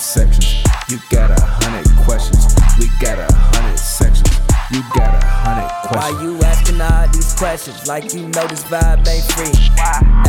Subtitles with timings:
[0.00, 0.64] sections.
[0.88, 2.54] You got a hundred questions.
[2.78, 4.30] We got a hundred sections.
[4.72, 6.14] You got a hundred questions.
[6.16, 9.52] Why you asking all these questions like you know this vibe ain't free?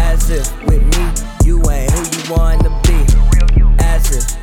[0.01, 3.83] As if with me, you ain't who you want to be.
[3.83, 4.41] As if.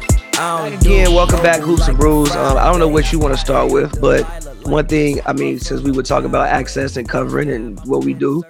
[0.80, 2.30] Again, welcome back, Hoops and Brews.
[2.30, 4.22] Um, I don't know what you want to start with, but
[4.66, 8.14] one thing, I mean, since we were talking about access and covering and what we
[8.14, 8.44] do,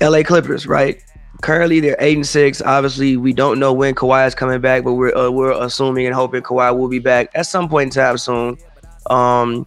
[0.00, 1.02] LA Clippers, right?
[1.40, 2.60] Currently, they're eight and six.
[2.60, 6.14] Obviously, we don't know when Kawhi is coming back, but we're uh, we're assuming and
[6.14, 8.58] hoping Kawhi will be back at some point in time soon.
[9.08, 9.66] Um,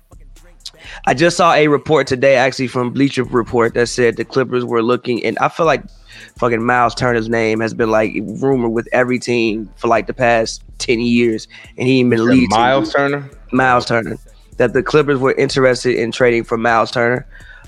[1.06, 4.84] I just saw a report today, actually from Bleacher Report, that said the Clippers were
[4.84, 5.84] looking, and I feel like
[6.38, 10.64] fucking Miles Turner's name has been like rumored with every team for like the past
[10.78, 11.48] ten years,
[11.78, 12.50] and he been leading.
[12.50, 13.30] Miles Turner.
[13.52, 14.18] Miles Turner.
[14.58, 17.26] That the Clippers were interested in trading for Miles Turner.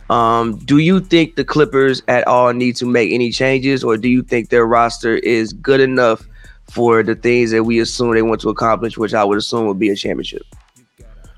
[0.10, 4.10] Um, do you think the Clippers at all need to make any changes, or do
[4.10, 6.28] you think their roster is good enough
[6.70, 9.80] for the things that we assume they want to accomplish, which I would assume would
[9.80, 10.44] be a championship?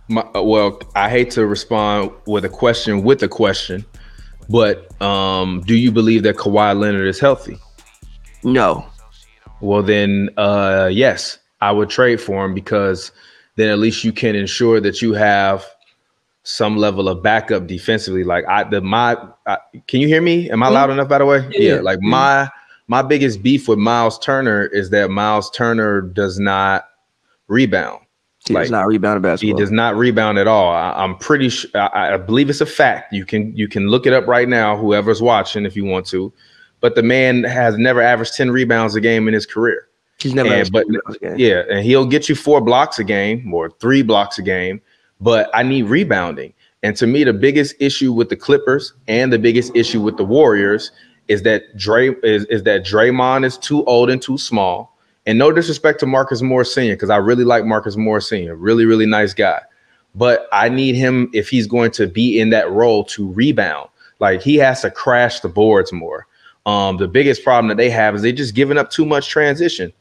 [0.07, 3.85] My, well, I hate to respond with a question with a question,
[4.49, 7.57] but um, do you believe that Kawhi Leonard is healthy?
[8.43, 8.85] No.
[9.61, 13.11] Well, then, uh, yes, I would trade for him because
[13.55, 15.65] then at least you can ensure that you have
[16.45, 18.23] some level of backup defensively.
[18.23, 19.57] Like I, the my, I,
[19.87, 20.49] can you hear me?
[20.49, 20.99] Am I loud mm-hmm.
[20.99, 21.09] enough?
[21.09, 21.75] By the way, yeah.
[21.75, 22.11] yeah like mm-hmm.
[22.11, 22.49] my
[22.87, 26.85] my biggest beef with Miles Turner is that Miles Turner does not
[27.47, 28.01] rebound.
[28.47, 29.57] He like, does not rebound basketball.
[29.57, 30.71] He does not rebound at all.
[30.71, 31.71] I, am pretty sure.
[31.73, 33.11] I, I, believe it's a fact.
[33.11, 34.77] You can you can look it up right now.
[34.77, 36.31] Whoever's watching, if you want to.
[36.79, 39.87] But the man has never averaged ten rebounds a game in his career.
[40.19, 40.53] He's never.
[40.53, 40.85] And, but
[41.21, 44.79] yeah, and he'll get you four blocks a game or three blocks a game
[45.21, 46.53] but I need rebounding.
[46.83, 50.25] And to me, the biggest issue with the Clippers and the biggest issue with the
[50.25, 50.91] Warriors
[51.27, 54.95] is that Dray is, is that Draymond is too old and too small.
[55.25, 58.85] And no disrespect to Marcus Morris Sr., because I really like Marcus Morris Sr., really,
[58.85, 59.61] really nice guy.
[60.13, 63.89] But I need him if he's going to be in that role to rebound.
[64.19, 66.27] Like he has to crash the boards more.
[66.65, 69.91] Um, the biggest problem that they have is they just giving up too much transition.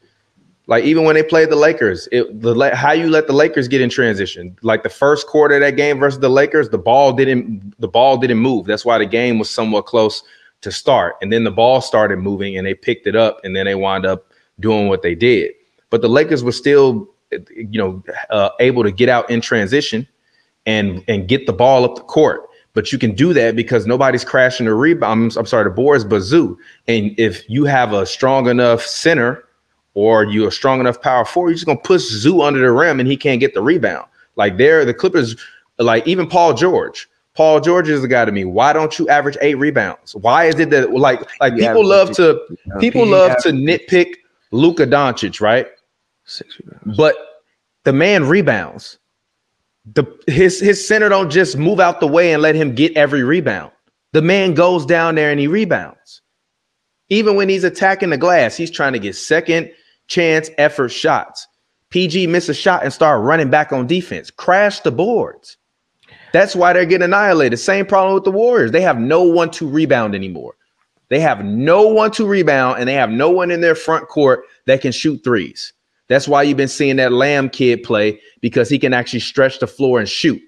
[0.67, 3.83] Like even when they played the Lakers, it the how you let the Lakers get
[3.83, 4.57] in transition.
[4.63, 8.17] Like the first quarter of that game versus the Lakers, the ball didn't the ball
[8.17, 8.67] didn't move.
[8.67, 10.23] That's why the game was somewhat close
[10.63, 11.17] to start.
[11.21, 14.07] And then the ball started moving and they picked it up and then they wound
[14.07, 15.53] up doing what they did.
[15.91, 20.09] But the Lakers were still you know uh, able to get out in transition
[20.65, 22.49] and and get the ball up the court.
[22.73, 25.33] But you can do that because nobody's crashing the rebound.
[25.33, 26.59] I'm, I'm sorry, the boards bazoo.
[26.89, 29.45] And if you have a strong enough center
[29.95, 33.01] or you're a strong enough power forward, you're just gonna push Zoo under the rim
[33.01, 34.07] and he can't get the rebound.
[34.37, 35.37] Like there, the Clippers,
[35.79, 37.09] like even Paul George.
[37.35, 38.45] Paul George is the guy to me.
[38.45, 40.15] Why don't you average eight rebounds?
[40.15, 42.41] Why is it that like like yeah, people love to
[42.81, 44.15] people love to nitpick
[44.53, 45.67] Luka Doncic, right?
[46.25, 46.97] Six rebounds.
[46.97, 47.17] But
[47.83, 48.99] the man rebounds.
[49.95, 53.23] The his his center don't just move out the way and let him get every
[53.23, 53.73] rebound.
[54.13, 56.23] The man goes down there and he rebounds.
[57.09, 59.71] Even when he's attacking the glass, he's trying to get second,
[60.07, 61.47] chance effort shots.
[61.91, 65.57] PG miss a shot and start running back on defense, crash the boards.
[66.33, 67.59] That's why they're getting annihilated.
[67.61, 68.73] Same problem with the Warriors.
[68.73, 70.57] They have no one to rebound anymore.
[71.09, 74.45] They have no one to rebound, and they have no one in their front court
[74.67, 75.73] that can shoot threes.
[76.09, 79.67] That's why you've been seeing that Lamb kid play because he can actually stretch the
[79.69, 80.43] floor and shoot.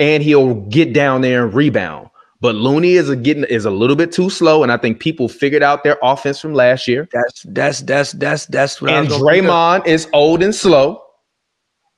[0.00, 2.07] And he'll get down there and rebound.
[2.40, 5.28] But Looney is a getting is a little bit too slow, and I think people
[5.28, 7.08] figured out their offense from last year.
[7.12, 8.92] That's that's that's that's that's what.
[8.92, 11.02] And Draymond is old and slow.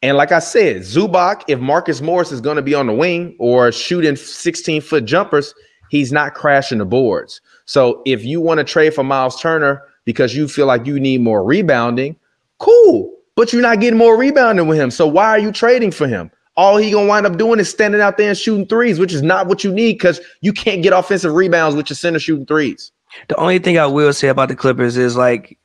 [0.03, 3.37] And like I said, Zubac, if Marcus Morris is going to be on the wing
[3.39, 5.55] or shooting 16 foot jumpers,
[5.91, 7.43] he's not crashing the boards.
[7.67, 11.21] So if you want to trade for Miles Turner because you feel like you need
[11.21, 12.17] more rebounding,
[12.59, 13.15] cool.
[13.37, 14.91] But you're not getting more rebounding with him.
[14.91, 16.31] So why are you trading for him?
[16.61, 19.23] All he gonna wind up doing is standing out there and shooting threes, which is
[19.23, 22.93] not what you need because you can't get offensive rebounds with your center shooting threes.
[23.29, 25.59] The only thing I will say about the Clippers is like,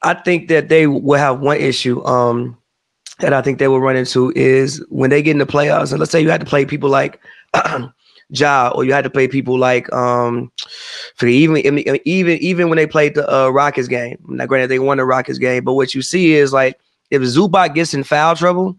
[0.00, 2.02] I think that they will have one issue.
[2.06, 2.56] Um,
[3.20, 6.00] that I think they will run into is when they get in the playoffs, and
[6.00, 7.20] let's say you had to play people like
[8.30, 10.50] Ja, or you had to play people like um,
[11.16, 11.58] for even
[12.06, 14.16] even even when they played the uh, Rockets game.
[14.26, 17.74] Now, granted, they won the Rockets game, but what you see is like if Zubac
[17.74, 18.74] gets in foul trouble,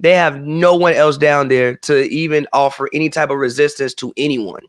[0.00, 4.12] they have no one else down there to even offer any type of resistance to
[4.16, 4.62] anyone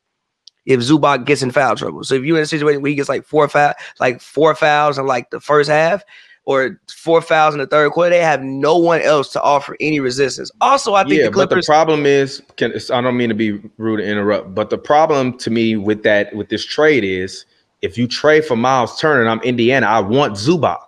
[0.65, 2.03] if Zubac gets in foul trouble.
[2.03, 4.97] So if you're in a situation where he gets like four foul, like four fouls
[4.97, 6.03] in like the first half
[6.45, 9.99] or four fouls in the third quarter, they have no one else to offer any
[9.99, 10.51] resistance.
[10.61, 11.49] Also, I think yeah, the Clippers.
[11.49, 14.77] But the problem is, can, I don't mean to be rude to interrupt, but the
[14.77, 17.45] problem to me with that with this trade is
[17.81, 20.79] if you trade for Miles Turner and I'm Indiana, I want Zubac.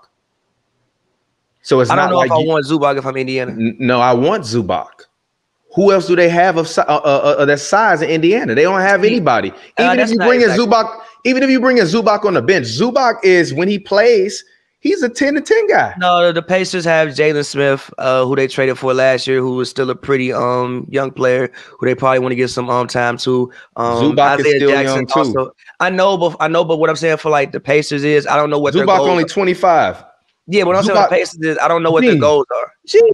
[1.62, 3.52] So it's I don't not know like if I you- want Zubac if I'm Indiana.
[3.52, 4.88] N- no, I want Zubac.
[5.76, 8.54] Who else do they have of uh, uh, uh, that size in Indiana?
[8.56, 9.52] They don't have anybody.
[9.80, 12.34] Uh, Even if you bring exactly- in Zubac, even if you bring a Zubac on
[12.34, 14.44] the bench, Zubac is when he plays,
[14.82, 15.94] he's a ten to ten guy.
[15.98, 19.70] No, the Pacers have Jalen Smith, uh, who they traded for last year, who was
[19.70, 21.50] still a pretty um young player,
[21.80, 23.50] who they probably want to give some um time to.
[23.78, 25.52] Um, Zubac is still young, too.
[25.80, 28.36] I know, but I know, but what I'm saying for like the Pacers is, I
[28.36, 30.04] don't know what Zubac only twenty five.
[30.52, 32.46] Yeah, but I'm saying Zubac- with the Pacers is, I don't know what their goals
[32.56, 32.72] are.
[32.86, 33.12] Gee,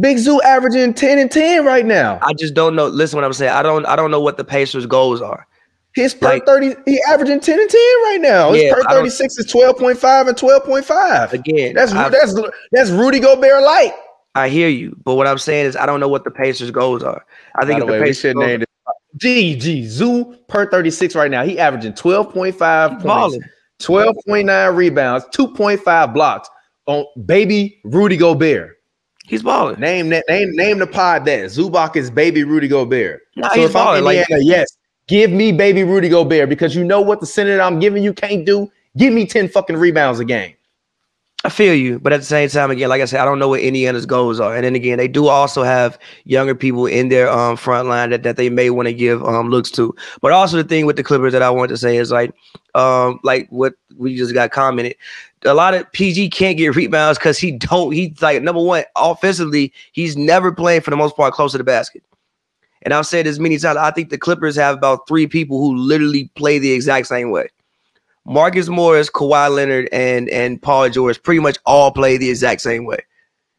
[0.00, 2.18] Big Zoo averaging ten and ten right now.
[2.22, 2.86] I just don't know.
[2.86, 5.46] Listen, what I'm saying, I don't, I don't know what the Pacers' goals are.
[5.94, 8.52] His per like- thirty, he averaging ten and ten right now.
[8.52, 11.32] His Yeah, per thirty six is twelve point five and twelve point five.
[11.32, 12.38] Again, That's I've- that's
[12.70, 13.94] that's Rudy Gobert light.
[14.34, 17.02] I hear you, but what I'm saying is, I don't know what the Pacers' goals
[17.02, 17.24] are.
[17.58, 18.68] I think if the way, we Pacers should name it.
[19.16, 21.42] G G Zoo per 36 right now.
[21.42, 23.38] He averaging 12.5 points,
[23.80, 26.50] 12.9 rebounds, 2.5 blocks
[26.86, 28.78] on baby Rudy Gobert.
[29.26, 29.78] he's balling.
[29.80, 33.22] Name that name name the pod that Zubac is baby Rudy Gobert.
[33.36, 34.76] Nah, so he's balling, like- yes,
[35.08, 38.12] give me baby Rudy Gobert because you know what the center that I'm giving you
[38.12, 38.70] can't do.
[38.96, 40.54] Give me 10 fucking rebounds a game.
[41.44, 43.46] I feel you, but at the same time, again, like I said, I don't know
[43.48, 44.56] what Indiana's goals are.
[44.56, 48.24] And then again, they do also have younger people in their um front line that,
[48.24, 49.94] that they may want to give um looks to.
[50.22, 52.34] But also the thing with the Clippers that I want to say is like
[52.74, 54.96] um like what we just got commented.
[55.44, 59.72] A lot of PG can't get rebounds because he don't he's like number one, offensively,
[59.92, 62.02] he's never playing for the most part close to the basket.
[62.82, 63.78] And I've said this many times.
[63.78, 67.48] I think the Clippers have about three people who literally play the exact same way.
[68.24, 72.84] Marcus Morris, Kawhi Leonard, and and Paul George pretty much all play the exact same
[72.84, 72.98] way.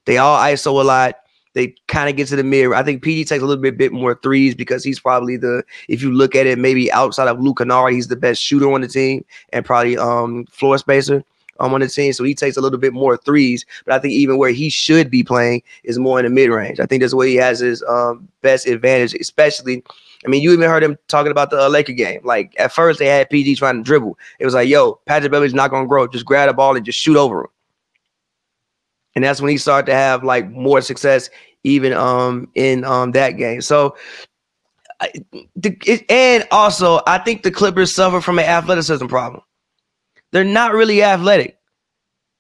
[0.05, 1.15] They all ISO a lot.
[1.53, 2.75] They kind of get to the mirror.
[2.75, 6.03] I think PG takes a little bit, bit more threes because he's probably the, if
[6.03, 8.87] you look at it, maybe outside of Luke Kennard, he's the best shooter on the
[8.87, 11.23] team and probably um floor spacer
[11.59, 12.13] um, on the team.
[12.13, 13.65] So he takes a little bit more threes.
[13.85, 16.79] But I think even where he should be playing is more in the mid range.
[16.79, 19.83] I think that's where he has his um best advantage, especially.
[20.25, 22.21] I mean, you even heard him talking about the uh, Laker game.
[22.23, 24.17] Like at first, they had PG trying to dribble.
[24.39, 26.07] It was like, "Yo, Patrick Beverley's not gonna grow.
[26.07, 27.47] Just grab the ball and just shoot over him."
[29.15, 31.29] And that's when he started to have like more success,
[31.63, 33.61] even um in um that game.
[33.61, 33.95] So,
[34.99, 35.11] I,
[36.09, 39.41] and also, I think the Clippers suffer from an athleticism problem.
[40.31, 41.57] They're not really athletic.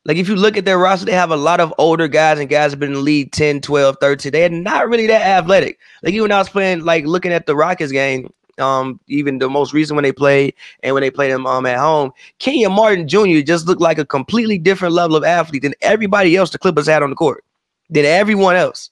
[0.05, 2.49] Like if you look at their roster, they have a lot of older guys and
[2.49, 4.31] guys have been in the league 10, 12, 13.
[4.31, 5.79] They're not really that athletic.
[6.01, 9.73] Like even I was playing, like looking at the Rockets game, um, even the most
[9.73, 13.41] recent when they played and when they played them um at home, Kenyon Martin Jr.
[13.41, 17.03] just looked like a completely different level of athlete than everybody else the Clippers had
[17.03, 17.43] on the court,
[17.89, 18.89] than everyone else.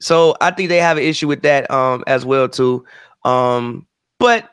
[0.00, 2.84] So I think they have an issue with that um as well too.
[3.24, 3.86] Um,
[4.18, 4.50] but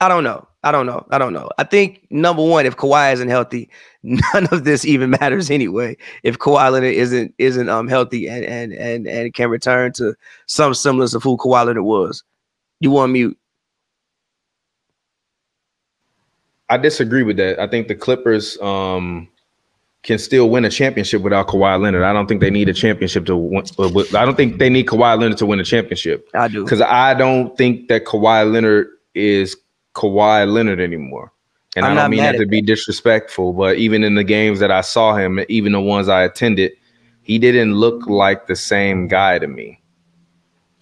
[0.00, 0.46] I don't know.
[0.66, 1.06] I don't know.
[1.10, 1.48] I don't know.
[1.58, 3.70] I think number one, if Kawhi isn't healthy,
[4.02, 5.96] none of this even matters anyway.
[6.24, 10.16] If Kawhi Leonard isn't isn't um healthy and and and and can return to
[10.46, 12.24] some semblance of who Kawhi Leonard was,
[12.80, 13.38] you want mute.
[16.68, 17.60] I disagree with that.
[17.60, 19.28] I think the Clippers um,
[20.02, 22.02] can still win a championship without Kawhi Leonard.
[22.02, 23.64] I don't think they need a championship to win.
[23.78, 26.64] I don't think they need Kawhi Leonard to win a championship I do.
[26.64, 29.56] because I don't think that Kawhi Leonard is
[29.96, 31.32] Kawhi Leonard anymore.
[31.76, 34.70] And I'm I don't mean that to be disrespectful, but even in the games that
[34.70, 36.72] I saw him, even the ones I attended,
[37.22, 39.80] he didn't look like the same guy to me.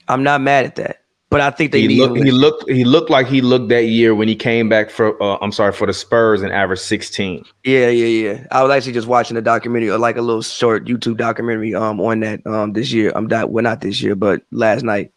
[0.08, 1.98] I'm not mad at that, but I think they He need.
[1.98, 2.24] looked, him.
[2.24, 5.38] he looked he looked like he looked that year when he came back for uh,
[5.40, 7.44] I'm sorry for the Spurs and averaged 16.
[7.64, 8.46] Yeah, yeah, yeah.
[8.50, 12.00] I was actually just watching a documentary or like a little short YouTube documentary um
[12.00, 13.12] on that um this year.
[13.14, 15.12] I'm not well not this year, but last night.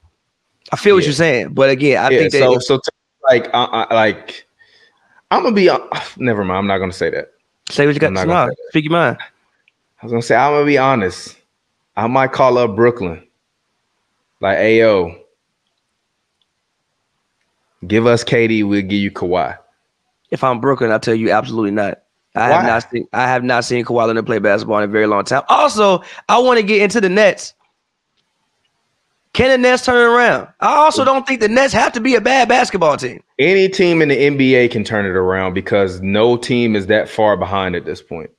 [0.72, 2.80] I feel what you're saying, but again, I yeah, think that so so
[3.30, 4.46] like uh, uh, like
[5.32, 5.80] I'm gonna be uh,
[6.18, 6.60] never mind.
[6.60, 7.34] I'm not gonna say that.
[7.70, 8.56] say what you got to say.
[8.70, 9.18] Speak your mind.
[10.02, 11.36] I was gonna say I'm gonna be honest.
[11.96, 13.26] I might call up Brooklyn,
[14.40, 15.20] like, "Ayo,
[17.88, 19.58] give us KD, we'll give you Kawhi."
[20.30, 22.04] If I'm Brooklyn, I'll tell you absolutely not.
[22.36, 22.56] I Why?
[22.56, 25.24] have not seen I have not seen Kawhi Leonard play basketball in a very long
[25.24, 25.44] time.
[25.50, 27.54] Also, I want to get into the Nets.
[29.38, 30.48] Can the Nets turn it around?
[30.62, 33.22] I also don't think the Nets have to be a bad basketball team.
[33.38, 37.38] Any team in the NBA can turn it around because no team is that far
[37.38, 38.32] behind at this point.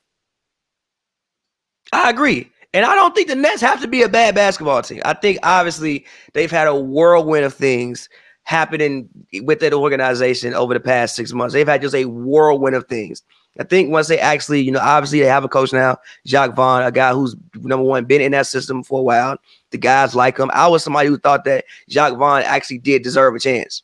[1.93, 2.51] I agree.
[2.73, 5.01] And I don't think the Nets have to be a bad basketball team.
[5.05, 8.09] I think obviously they've had a whirlwind of things
[8.43, 9.07] happening
[9.43, 11.53] with that organization over the past six months.
[11.53, 13.23] They've had just a whirlwind of things.
[13.59, 16.81] I think once they actually, you know, obviously they have a coach now, Jacque Vaughn,
[16.83, 19.37] a guy who's number one, been in that system for a while.
[19.71, 20.49] The guys like him.
[20.53, 23.83] I was somebody who thought that Jacque Vaughn actually did deserve a chance.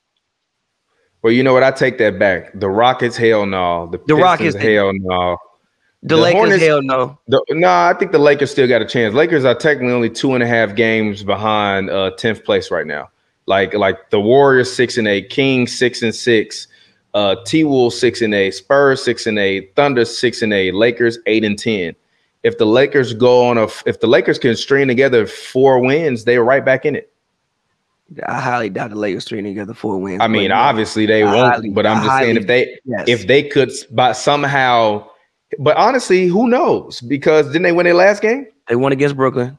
[1.22, 1.64] Well, you know what?
[1.64, 2.52] I take that back.
[2.54, 3.88] The Rockets, hell no.
[3.88, 5.38] The, Pistons, Rockets, hell no.
[6.04, 7.20] The, The Lakers, Hornets- hell no.
[7.28, 9.14] The, no, I think the Lakers still got a chance.
[9.14, 13.10] Lakers are technically only two and a half games behind uh tenth place right now.
[13.48, 16.68] Like like the Warriors six and eight, Kings six and six,
[17.16, 21.18] uh T Wolves six and eight, Spurs six and eight, Thunder six and eight, Lakers
[21.26, 21.96] eight and ten.
[22.44, 26.44] If the Lakers go on a if the Lakers can string together four wins, they're
[26.44, 27.12] right back in it.
[28.28, 30.22] I highly doubt the Lakers string together four wins.
[30.22, 33.06] I mean, obviously they I won't, highly- but I'm I just saying if they yes.
[33.08, 35.10] if they could by somehow
[35.60, 37.02] but honestly, who knows?
[37.02, 38.48] Because didn't they win their last game?
[38.68, 39.58] they won against Brooklyn.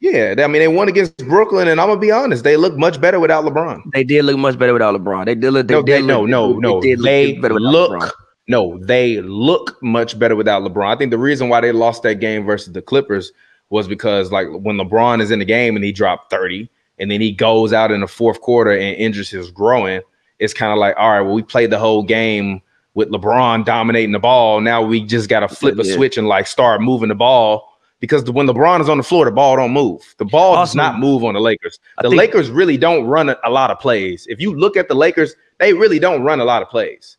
[0.00, 3.00] Yeah, I mean they won against Brooklyn, and I'm gonna be honest, they look much
[3.00, 3.82] better without LeBron.
[3.92, 5.24] They did look much better without LeBron.
[5.26, 5.66] They did look.
[5.66, 6.80] They No, they, did no, look, no, no.
[6.80, 8.10] did They better without look LeBron.
[8.46, 10.94] no, they look much better without LeBron.
[10.94, 13.32] I think the reason why they lost that game versus the Clippers
[13.70, 17.20] was because like when LeBron is in the game and he dropped 30, and then
[17.20, 20.00] he goes out in the fourth quarter and injures his growing,
[20.38, 22.62] it's kind of like, all right, well, we played the whole game
[22.94, 24.60] with LeBron dominating the ball.
[24.60, 25.94] Now we just got to flip a Yeah.
[25.96, 27.67] switch and like start moving the ball.
[28.00, 30.14] Because when LeBron is on the floor, the ball don't move.
[30.18, 31.80] The ball does not move on the Lakers.
[32.00, 34.26] The think- Lakers really don't run a, lot of plays.
[34.28, 37.16] If you look at the Lakers, they really don't run a lot of plays.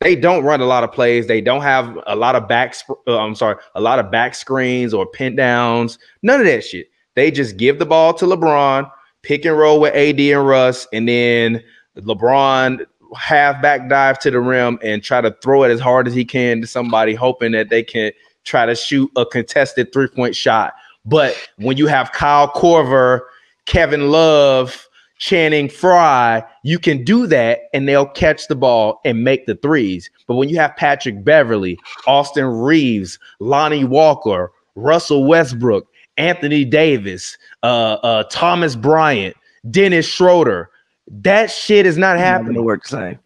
[0.00, 1.26] They don't run a lot of plays.
[1.26, 2.76] They don't have a lot of back.
[3.06, 5.98] Uh, I'm sorry, a lot of back screens or pin downs.
[6.22, 6.88] None of that shit.
[7.14, 8.90] They just give the ball to LeBron,
[9.22, 11.62] pick and roll with AD and Russ, and then
[11.96, 12.84] LeBron
[13.16, 16.24] half back dive to the rim and try to throw it as hard as he
[16.24, 18.12] can to somebody, hoping that they can
[18.46, 20.72] try to shoot a contested three point shot.
[21.04, 23.20] But when you have Kyle Korver,
[23.66, 24.88] Kevin Love,
[25.18, 30.10] Channing Frye, you can do that and they'll catch the ball and make the threes.
[30.26, 35.86] But when you have Patrick Beverley, Austin Reaves, Lonnie Walker, Russell Westbrook,
[36.18, 39.36] Anthony Davis, uh, uh, Thomas Bryant,
[39.70, 40.70] Dennis Schroeder,
[41.08, 42.64] that shit is not Not happening.
[42.64, 43.18] work same.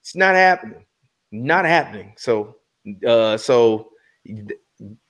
[0.00, 0.84] It's not happening.
[1.32, 2.14] Not happening.
[2.16, 2.56] So,
[3.06, 3.90] uh, so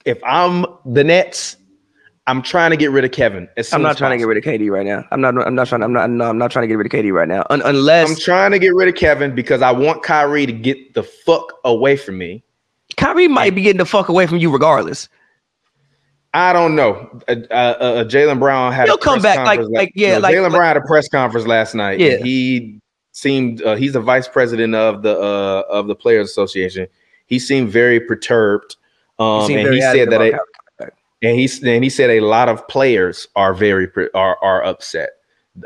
[0.04, 1.56] if I'm the Nets,
[2.26, 3.48] I'm trying to get rid of Kevin.
[3.72, 5.04] I'm not trying to get rid of KD right now.
[5.12, 5.46] I'm not.
[5.46, 5.82] I'm not trying.
[5.82, 6.10] I'm not.
[6.10, 7.44] No, I'm not trying to get rid of KD right now.
[7.50, 10.94] Un- unless I'm trying to get rid of Kevin because I want Kyrie to get
[10.94, 12.42] the fuck away from me.
[12.96, 15.08] Kyrie might be getting the fuck away from you regardless.
[16.34, 17.20] I don't know.
[17.28, 20.14] Uh, uh, uh, Jaylen Brown had He'll a come press back, like- la- like, yeah,
[20.14, 21.98] no, like- Jaylen like- Brown had a press conference last night.
[21.98, 22.18] Yeah.
[22.18, 22.80] he
[23.12, 26.86] seemed uh, he's the vice president of the uh, of the Players Association.
[27.26, 28.76] He seemed very perturbed,
[29.18, 30.34] um, and he said that it,
[31.22, 35.10] and he and he said a lot of players are very are are upset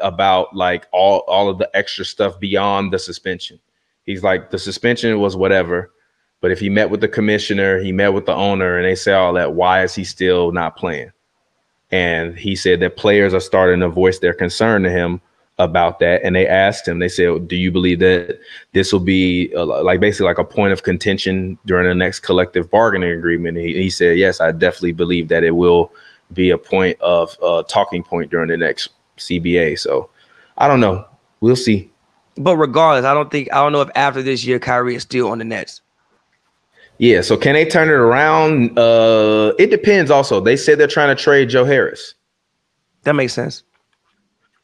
[0.03, 3.59] about like all all of the extra stuff beyond the suspension.
[4.05, 5.93] He's like the suspension was whatever,
[6.41, 9.13] but if he met with the commissioner, he met with the owner, and they say
[9.13, 11.13] all that, why is he still not playing?
[11.91, 15.21] And he said that players are starting to voice their concern to him
[15.61, 16.23] about that.
[16.25, 18.41] And they asked him, they said, Do you believe that
[18.73, 22.71] this will be uh, like basically like a point of contention during the next collective
[22.71, 23.59] bargaining agreement?
[23.59, 25.93] And he, he said, Yes, I definitely believe that it will
[26.33, 28.89] be a point of uh, talking point during the next
[29.19, 29.79] CBA.
[29.79, 30.09] So
[30.57, 31.05] I don't know.
[31.41, 31.91] We'll see.
[32.37, 35.29] But regardless, I don't think I don't know if after this year Kyrie is still
[35.29, 35.83] on the Nets.
[36.97, 37.21] Yeah.
[37.21, 38.79] So can they turn it around?
[38.79, 40.41] Uh, it depends also.
[40.41, 42.15] They said they're trying to trade Joe Harris.
[43.03, 43.63] That makes sense.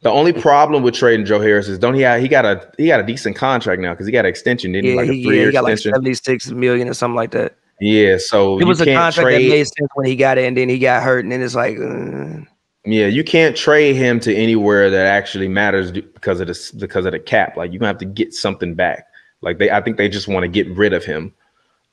[0.03, 2.87] The only problem with trading Joe Harris is don't he have, he got a he
[2.87, 4.97] got a decent contract now because he got an extension, didn't he?
[4.97, 5.95] Like a three yeah, year he got like extension.
[5.95, 7.57] 76 million or something like that.
[7.81, 10.69] yeah, so It was a contract that made sense when he got it, and then
[10.69, 12.45] he got hurt, and then it's like, uh,
[12.85, 17.13] yeah, you can't trade him to anywhere that actually matters because of the because of
[17.13, 17.57] the cap.
[17.57, 19.07] Like you're gonna have to get something back.
[19.41, 21.35] Like they, I think they just want to get rid of him.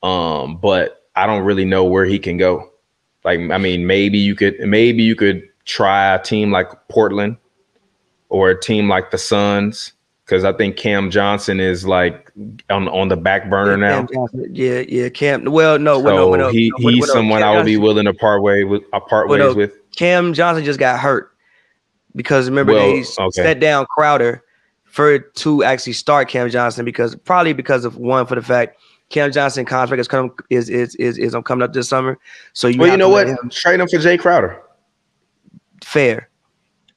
[0.03, 2.69] Um, but I don't really know where he can go.
[3.23, 7.37] Like, I mean, maybe you could maybe you could try a team like Portland
[8.33, 9.93] or a team like the Suns
[10.25, 12.31] because I think Cam Johnson is like
[12.69, 14.07] on on the back burner now.
[14.07, 15.45] Cam yeah, yeah, Cam.
[15.45, 18.05] Well, no, So no, no, he well, he's no, someone Cam I would be willing
[18.05, 18.81] to part way with.
[18.91, 19.91] Uh, part Well, no, ways with.
[19.95, 21.31] Cam Johnson just got hurt
[22.15, 23.29] because remember Well, they okay.
[23.43, 24.43] set down Crowder
[24.85, 28.77] for to actually start Cam Johnson because probably because of one for the fact
[29.09, 32.17] Cam Johnson contract is coming is is is is um, coming up this summer.
[32.53, 33.27] So you Well, you know what?
[33.51, 34.59] Trade him for Jae Crowder.
[35.83, 36.29] fair.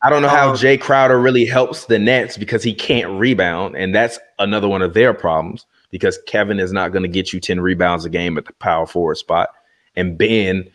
[0.02, 3.76] I don't know how Um, Jae Crowder really helps the Nets because he can't rebound,
[3.76, 5.66] and that's another one of their problems.
[5.90, 8.86] Because Kevin is not going to get you ten rebounds a game at the power
[8.86, 9.50] forward spot,
[9.94, 10.68] and Ben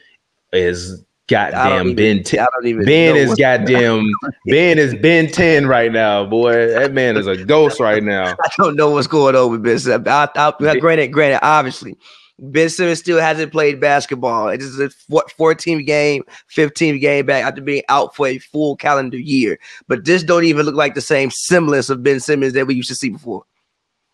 [0.53, 2.23] is goddamn even- Ben.
[2.23, 2.39] 10.
[2.39, 4.09] I don't even Ben is goddamn.
[4.47, 6.67] Ben is Ben ten right now, boy.
[6.67, 8.35] That man is a ghost right now.
[8.43, 10.07] I don't know what's going on with Ben.
[10.07, 11.97] I, I, now, granted, granted, obviously,
[12.41, 14.49] Ben Simmons still hasn't played basketball.
[14.49, 18.75] It is a four- 14 game, 15 game back after being out for a full
[18.75, 19.59] calendar year.
[19.87, 22.89] But this don't even look like the same semblance of Ben Simmons that we used
[22.89, 23.43] to see before.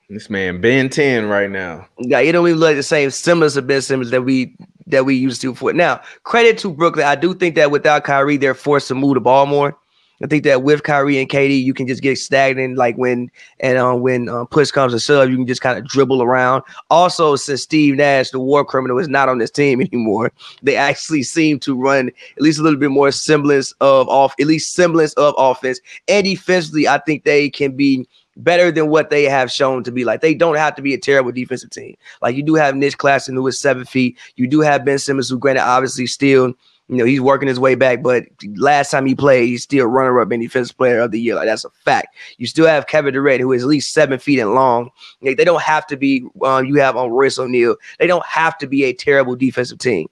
[0.10, 1.88] This man Ben 10 right now.
[2.00, 4.56] Yeah, it don't even look like the same semblance of Ben Simmons that we
[4.88, 6.02] that we used to for now.
[6.24, 7.06] Credit to Brooklyn.
[7.06, 9.78] I do think that without Kyrie, they're forced to move the ball more.
[10.24, 12.78] I think that with Kyrie and KD, you can just get stagnant.
[12.78, 15.86] Like when and uh, when uh, push comes to shove, you can just kind of
[15.86, 16.64] dribble around.
[16.90, 20.32] Also, since Steve Nash, the war criminal, is not on this team anymore,
[20.64, 24.48] they actually seem to run at least a little bit more semblance of off, at
[24.48, 25.80] least semblance of offense.
[26.08, 28.08] And defensively, I think they can be
[28.38, 30.04] better than what they have shown to be.
[30.06, 31.96] Like they don't have to be a terrible defensive team.
[32.22, 34.18] Like you do have Nick Claxton who is seven feet.
[34.36, 36.54] You do have Ben Simmons who, granted, obviously still
[36.90, 38.26] you know, he's working his way back, but
[38.56, 41.36] last time he played, he's still runner up in defensive player of the year.
[41.36, 42.16] Like that's a fact.
[42.38, 44.92] You still have Kevin Durant, who is at least seven feet and long.
[45.22, 46.26] Like, they don't have to be.
[46.44, 47.76] Um, you have on Royce O'Neale.
[48.00, 50.08] They don't have to be a terrible defensive team.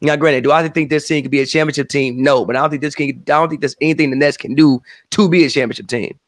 [0.00, 2.22] Now, granted, do I think this team could be a championship team?
[2.22, 3.08] No, but I don't think this can.
[3.08, 6.18] I don't think there's anything the Nets can do to be a championship team.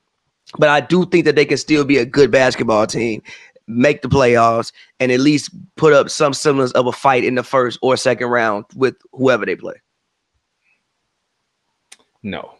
[0.58, 3.22] But I do think that they can still be a good basketball team
[3.68, 7.42] make the playoffs and at least put up some semblance of a fight in the
[7.42, 9.74] first or second round with whoever they play?
[12.22, 12.54] No.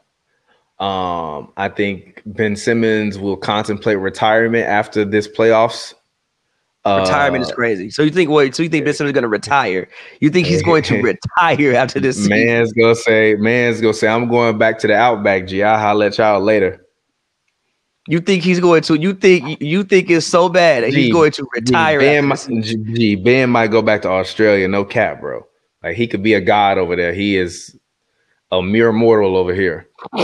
[0.78, 5.94] Um, I think Ben Simmons will contemplate retirement after this playoffs.
[6.86, 7.90] Retirement uh, is crazy.
[7.90, 9.88] So you think so you think Ben Simmons is gonna retire?
[10.20, 11.02] You think he's going to
[11.38, 12.30] retire after this season?
[12.30, 15.62] Man's gonna say, man's gonna say, I'm going back to the outback, G.
[15.62, 16.86] I'll holler at y'all later.
[18.08, 18.98] You think he's going to?
[18.98, 22.00] You think you think it's so bad that G, he's going to retire?
[22.00, 22.48] G, ben, might,
[22.94, 24.66] G, ben might go back to Australia.
[24.66, 25.46] No cap, bro.
[25.82, 27.12] Like he could be a god over there.
[27.12, 27.78] He is
[28.50, 29.88] a mere mortal over here.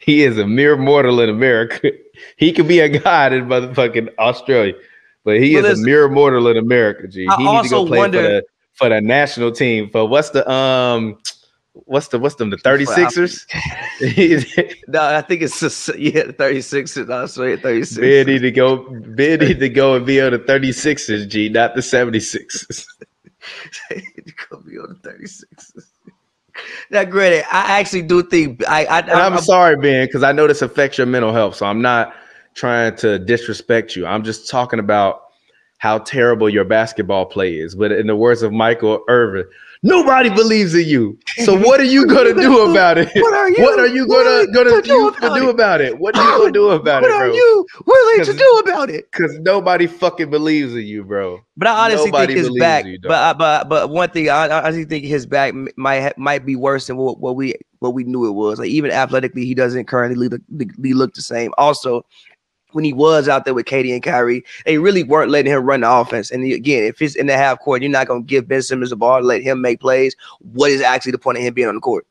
[0.00, 1.90] he is a mere mortal in America.
[2.36, 4.74] he could be a god in motherfucking Australia,
[5.24, 7.08] but he but is a mere mortal in America.
[7.08, 7.28] G.
[7.36, 9.90] He needs to go play wonder, for the for the national team.
[9.90, 11.18] For what's the um
[11.72, 13.46] what's the what's them the 36ers?
[14.88, 17.10] no, I think it's just, yeah, 36ers.
[17.10, 18.00] I swear 36.
[18.00, 21.74] Ben need to go, Ben need to go and be on the 36ers, G, not
[21.74, 22.86] the 76ers.
[24.50, 25.84] go be on the 36ers.
[26.90, 28.84] Now, granted, I actually do think I.
[28.84, 31.54] I and I'm, I'm sorry, Ben, because I know this affects your mental health.
[31.54, 32.14] So I'm not
[32.54, 34.06] trying to disrespect you.
[34.06, 35.22] I'm just talking about
[35.78, 37.76] how terrible your basketball play is.
[37.76, 39.46] But in the words of Michael Irvin,
[39.82, 41.18] Nobody believes in you.
[41.44, 43.10] So what are you gonna do about it?
[43.14, 43.62] what are you?
[43.62, 45.98] What are you gonna gonna do, about do about it?
[45.98, 47.18] What are you gonna do about what it, bro?
[47.18, 49.10] What are you willing to do about it?
[49.10, 51.40] Because nobody fucking believes in you, bro.
[51.56, 52.84] But I honestly nobody think his back.
[52.84, 56.56] You, but but but one thing I, I honestly think his back might might be
[56.56, 58.58] worse than what, what we what we knew it was.
[58.58, 60.42] Like even athletically, he doesn't currently look,
[60.78, 61.52] look the same.
[61.58, 62.04] Also,
[62.72, 65.80] when he was out there with KD and Kyrie, they really weren't letting him run
[65.80, 66.30] the offense.
[66.30, 68.90] And again, if it's in the half court, you're not going to give Ben Simmons
[68.90, 70.16] the ball, to let him make plays.
[70.40, 72.06] What is actually the point of him being on the court?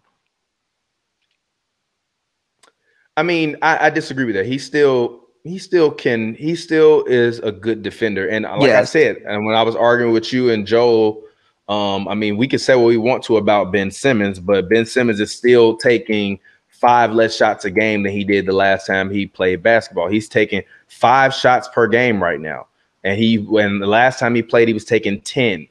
[3.16, 4.46] I mean, I, I disagree with that.
[4.46, 8.28] He still he still can he still is a good defender.
[8.28, 8.82] And like yes.
[8.82, 11.24] I said, and when I was arguing with you and Joel,
[11.68, 14.86] um, I mean, we can say what we want to about Ben Simmons, but Ben
[14.86, 16.40] Simmons is still taking–
[16.80, 20.08] five less shots a game than he did the last time he played basketball.
[20.08, 22.68] He's taking five shots per game right now.
[23.04, 25.68] And he, when the last time he played, he was taking 10.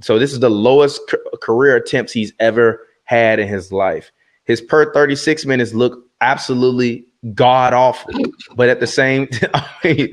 [0.00, 1.00] So this is the lowest
[1.42, 4.10] career attempts he's ever had in his life.
[4.44, 8.12] His per 36 minutes look absolutely god awful.
[8.54, 10.08] But at the same time, I mean,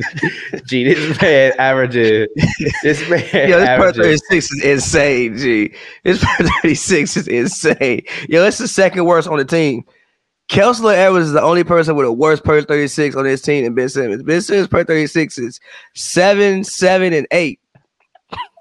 [0.65, 2.27] gee, this man averages
[2.83, 3.23] this man.
[3.49, 5.73] Yo, this per 36 is insane, G.
[6.03, 8.03] This per 36 is insane.
[8.27, 9.85] Yo, it's the second worst on the team.
[10.47, 13.73] Kessler Edwards is the only person with a worse per 36 on his team than
[13.73, 14.23] Ben Simmons.
[14.23, 15.59] Ben Simmons per 36 is
[15.95, 17.59] seven, seven, and eight.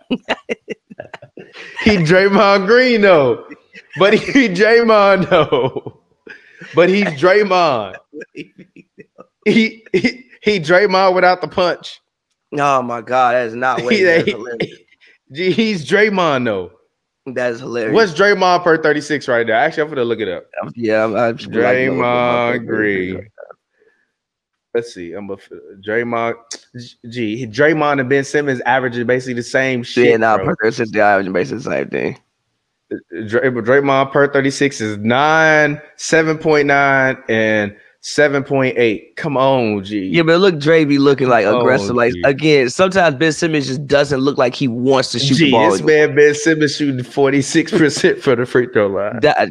[0.09, 3.47] he Draymond Green though.
[3.99, 6.01] But he Draymond though.
[6.75, 7.97] But he's Draymond.
[9.45, 12.01] he, he he Draymond without the punch.
[12.59, 16.73] Oh my god, that is not what he, he's Draymond though.
[17.27, 17.95] That is hilarious.
[17.95, 19.55] What's Draymond per 36 right now?
[19.55, 20.47] Actually, I'm gonna look it up.
[20.75, 23.31] Yeah, I'm, I'm Draymond Green.
[24.75, 25.13] Let's see.
[25.13, 25.37] I'm a
[25.87, 26.35] Draymond.
[27.09, 27.47] G.
[27.47, 30.09] Draymond and Ben Simmons averaging basically the same shit.
[30.09, 32.19] Yeah, nah, per 36, they averaging basically the same thing.
[33.13, 39.17] Draymond per 36 is nine, 7.9, and 7.8.
[39.17, 40.09] Come on, G.
[40.09, 41.97] Yeah, but look, Dre be looking like aggressive.
[41.97, 45.53] like again, sometimes Ben Simmons just doesn't look like he wants to shoot G, the
[45.53, 45.71] ball.
[45.71, 49.21] This man Ben Simmons shooting 46% for the free throw line.
[49.21, 49.49] That,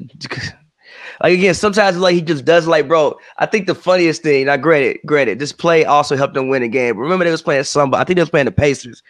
[1.23, 3.17] like again, sometimes like he just does like, bro.
[3.39, 6.67] I think the funniest thing, I granted, granted, this play also helped them win a
[6.67, 6.95] game.
[6.95, 9.01] Remember they was playing somebody, I think they was playing the Pacers.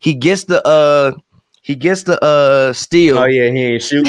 [0.00, 1.12] He gets the uh
[1.60, 3.18] he gets the uh steal.
[3.18, 4.08] Oh yeah, he ain't shoot.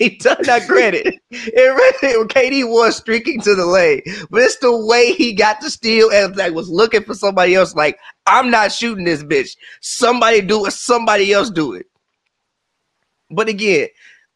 [0.00, 1.20] He does not credit.
[1.30, 6.10] It KD was streaking to the lane, but it's the way he got the steal
[6.10, 7.74] and like was looking for somebody else.
[7.74, 9.56] Like I'm not shooting this bitch.
[9.82, 10.72] Somebody do it.
[10.72, 11.86] Somebody else do it.
[13.30, 13.88] But again,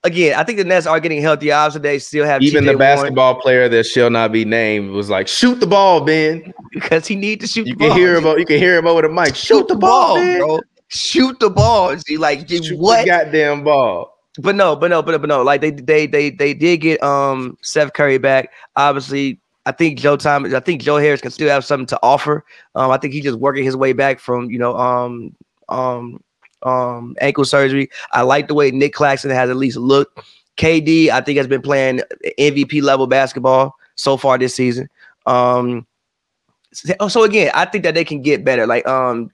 [0.03, 1.51] again, I think the Nets are getting healthy.
[1.51, 4.91] Obviously, they still have Even TJ the Warren basketball player that shall not be named
[4.91, 7.67] was like, "Shoot the ball, Ben." because he need to shoot.
[7.67, 7.97] You the can ball.
[7.97, 8.39] hear him.
[8.39, 9.35] You can hear him over the mic.
[9.35, 10.39] Shoot the ball, Ben.
[10.41, 10.61] bro.
[10.89, 11.97] Shoot the ball.
[12.19, 13.01] Like Shoot what?
[13.01, 14.14] the goddamn ball.
[14.39, 15.43] But no, but no, but no, but no.
[15.43, 18.51] Like they they they they did get um Seth Curry back.
[18.77, 20.53] Obviously, I think Joe Thomas.
[20.53, 22.45] I think Joe Harris can still have something to offer.
[22.75, 25.35] Um, I think he's just working his way back from you know um
[25.69, 26.23] um
[26.63, 27.89] um ankle surgery.
[28.13, 30.19] I like the way Nick Claxton has at least looked.
[30.57, 32.01] KD, I think has been playing
[32.39, 34.89] MVP level basketball so far this season.
[35.27, 35.87] Um,
[36.73, 38.67] so, so again, I think that they can get better.
[38.67, 39.31] Like um.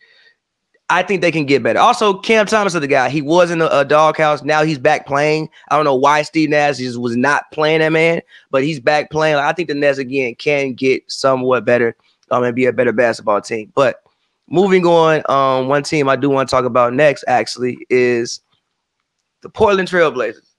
[0.91, 1.79] I think they can get better.
[1.79, 3.11] Also, Cam Thomas is the guy.
[3.11, 4.43] He was in a, a doghouse.
[4.43, 5.49] Now he's back playing.
[5.71, 9.09] I don't know why Steve Nash just was not playing that man, but he's back
[9.09, 9.37] playing.
[9.37, 11.95] I think the Nets again can get somewhat better
[12.33, 13.73] um, and be a better basketball team.
[13.73, 14.03] But
[14.49, 18.41] moving on, um, one team I do want to talk about next actually is
[19.43, 20.51] the Portland Trailblazers.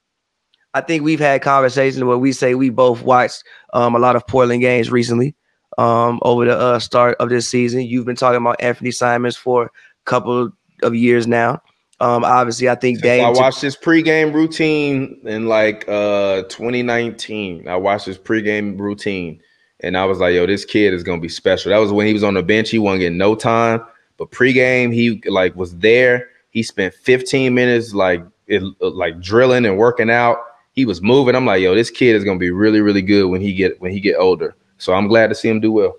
[0.73, 4.25] I think we've had conversations where we say we both watched um, a lot of
[4.25, 5.35] Portland games recently
[5.77, 7.81] um, over the uh, start of this season.
[7.81, 9.71] You've been talking about Anthony Simons for
[10.05, 10.51] couple
[10.83, 11.61] of years now.
[12.01, 13.23] Um, obviously, I think Dame.
[13.23, 17.67] I watched his pregame routine in like uh 2019.
[17.67, 19.39] I watched his pregame routine,
[19.81, 22.13] and I was like, "Yo, this kid is gonna be special." That was when he
[22.13, 22.71] was on the bench.
[22.71, 23.83] He wasn't getting no time,
[24.17, 26.29] but pregame, he like was there.
[26.49, 30.37] He spent 15 minutes like it, like drilling and working out.
[30.73, 31.35] He was moving.
[31.35, 33.91] I'm like, "Yo, this kid is gonna be really, really good when he get when
[33.91, 35.93] he get older." So I'm glad to see him do well.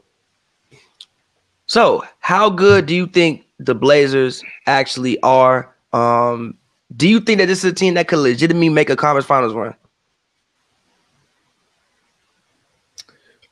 [1.67, 5.75] So, how good do you think the Blazers actually are?
[5.93, 6.57] Um,
[6.97, 9.55] do you think that this is a team that could legitimately make a conference finals
[9.55, 9.75] run?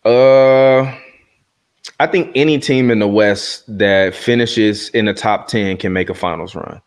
[0.04, 0.82] Uh,
[1.98, 6.08] I think any team in the West that finishes in the top 10 can make
[6.08, 6.80] a finals run.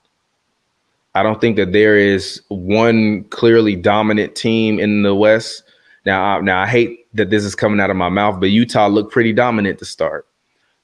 [1.15, 5.63] I don't think that there is one clearly dominant team in the West.
[6.05, 9.11] Now, now I hate that this is coming out of my mouth, but Utah looked
[9.11, 10.27] pretty dominant to start.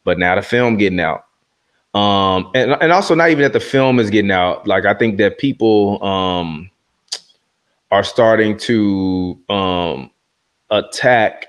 [0.03, 1.25] But now the film getting out.
[1.93, 4.67] Um, and, and also not even that the film is getting out.
[4.67, 6.69] Like I think that people um
[7.91, 10.11] are starting to um
[10.69, 11.47] attack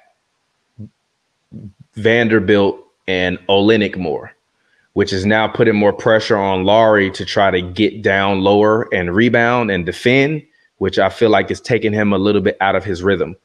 [1.94, 4.33] Vanderbilt and Olynyk more,
[4.94, 9.14] which is now putting more pressure on Lauri to try to get down lower and
[9.14, 10.42] rebound and defend,
[10.79, 13.37] which I feel like is taking him a little bit out of his rhythm.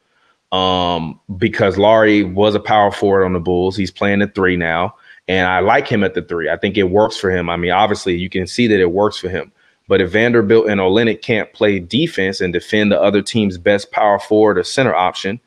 [0.51, 3.75] Um, because Lauri was a power forward on the Bulls.
[3.75, 4.95] He's playing the three now.
[5.27, 6.49] And I like him at the three.
[6.49, 7.49] I think it works for him.
[7.49, 9.51] I mean, obviously, you can see that it works for him.
[9.87, 14.19] But if Vanderbilt and Olynyk can't play defense and defend the other team's best power
[14.19, 15.39] forward or center option,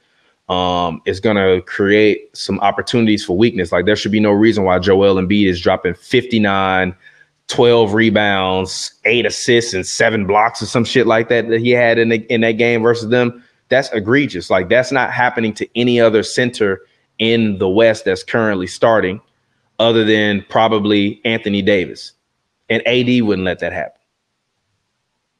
[0.48, 3.72] um, it's going to create some opportunities for weakness.
[3.72, 6.94] Like there should be no reason why Joel Embiid is dropping 59,
[7.48, 11.98] 12 rebounds, eight assists, and seven blocks or some shit like that that he had
[11.98, 13.44] in, the, in that game versus them.
[13.68, 14.50] That's egregious.
[14.50, 16.80] Like that's not happening to any other center
[17.18, 19.20] in the West that's currently starting
[19.78, 22.12] other than probably Anthony Davis.
[22.68, 24.00] And AD wouldn't let that happen.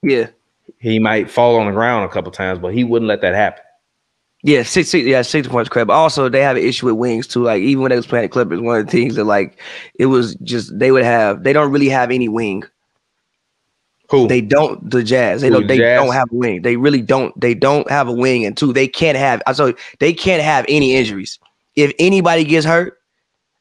[0.03, 0.29] Yeah,
[0.79, 3.63] He might fall on the ground a couple times, but he wouldn't let that happen.
[4.43, 5.69] yeah, six, six yeah, six points.
[5.73, 7.43] But also, they have an issue with wings too.
[7.45, 9.61] Like even when they was playing the Clippers, one of the things that like
[9.99, 12.63] it was just they would have they don't really have any wing.
[14.11, 14.29] Who?
[14.29, 15.41] They don't the Jazz.
[15.43, 15.67] They Who, don't.
[15.67, 15.99] They Jazz?
[16.01, 16.63] don't have a wing.
[16.63, 17.39] They really don't.
[17.41, 19.43] They don't have a wing, and two, they can't have.
[19.47, 21.39] I so they can't have any injuries.
[21.77, 22.98] If anybody gets hurt,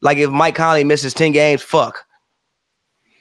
[0.02, 2.06] like if Mike Conley misses ten games, fuck.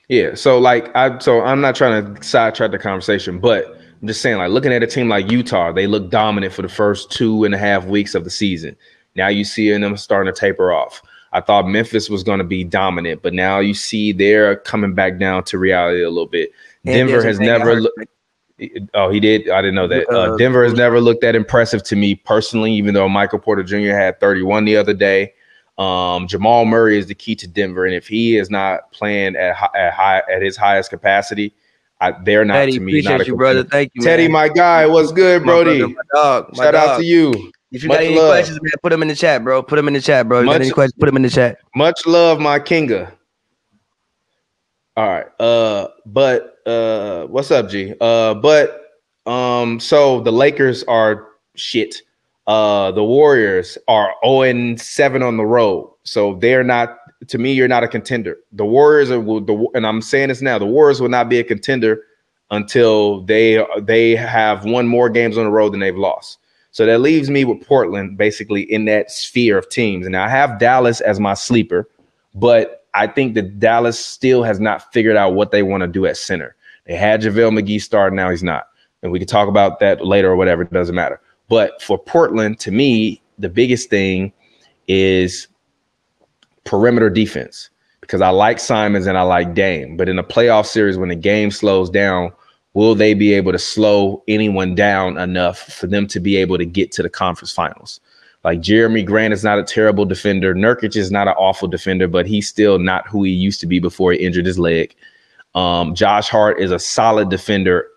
[0.08, 0.34] Yeah.
[0.34, 3.66] So like I so I'm not trying to sidetrack the conversation, but
[4.00, 6.68] I'm just saying, like looking at a team like Utah, they look dominant for the
[6.68, 8.76] first two and a half weeks of the season.
[9.14, 11.02] Now you see them starting to taper off.
[11.32, 15.18] I thought Memphis was going to be dominant, but now you see they're coming back
[15.18, 16.50] down to reality a little bit.
[16.84, 18.06] And Denver has never looked.
[18.94, 19.50] Oh, he did.
[19.50, 20.08] I didn't know that.
[20.08, 23.62] Uh, Uh, Denver has never looked that impressive to me personally, even though Michael Porter
[23.62, 23.90] Jr.
[23.90, 25.34] had 31 the other day.
[25.78, 29.56] Um, Jamal Murray is the key to Denver, and if he is not playing at
[29.74, 31.54] at high at his highest capacity,
[32.00, 32.92] I, they're not Teddy, to me.
[32.92, 33.64] appreciate Not you, brother.
[33.64, 34.32] Thank you, Teddy, man.
[34.32, 35.78] my guy, what's good, My Brody?
[35.80, 36.48] brother, my dog.
[36.56, 37.52] My Shout out to you.
[37.72, 38.30] If you Much got any love.
[38.30, 39.62] questions, man, put them in the chat, bro.
[39.62, 40.38] Put them in the chat, bro.
[40.38, 41.58] If you got Much- any questions, put them in the chat.
[41.74, 43.12] Much love, my kinga.
[44.96, 45.26] All right.
[45.40, 47.92] Uh, but uh, what's up, G?
[48.00, 48.82] Uh, but
[49.26, 51.96] um, so the Lakers are shit.
[52.46, 55.92] Uh, the Warriors are 0 and 7 on the road.
[56.04, 58.36] So they're not to me, you're not a contender.
[58.52, 61.44] The Warriors are the and I'm saying this now, the Warriors will not be a
[61.44, 62.02] contender
[62.50, 66.38] until they they have won more games on the road than they've lost.
[66.70, 70.04] So that leaves me with Portland basically in that sphere of teams.
[70.06, 71.88] And I have Dallas as my sleeper,
[72.34, 76.06] but I think that Dallas still has not figured out what they want to do
[76.06, 76.54] at center.
[76.86, 78.68] They had JaVale McGee start, now he's not.
[79.02, 81.20] And we can talk about that later or whatever, it doesn't matter.
[81.48, 84.32] But for Portland, to me, the biggest thing
[84.88, 85.48] is
[86.64, 89.96] perimeter defense because I like Simons and I like Dame.
[89.96, 92.32] But in a playoff series, when the game slows down,
[92.74, 96.66] will they be able to slow anyone down enough for them to be able to
[96.66, 98.00] get to the conference finals?
[98.44, 100.54] Like Jerami Grant is not a terrible defender.
[100.54, 103.80] Nurkic is not an awful defender, but he's still not who he used to be
[103.80, 104.94] before he injured his leg.
[105.56, 107.88] Um, Josh Hart is a solid defender.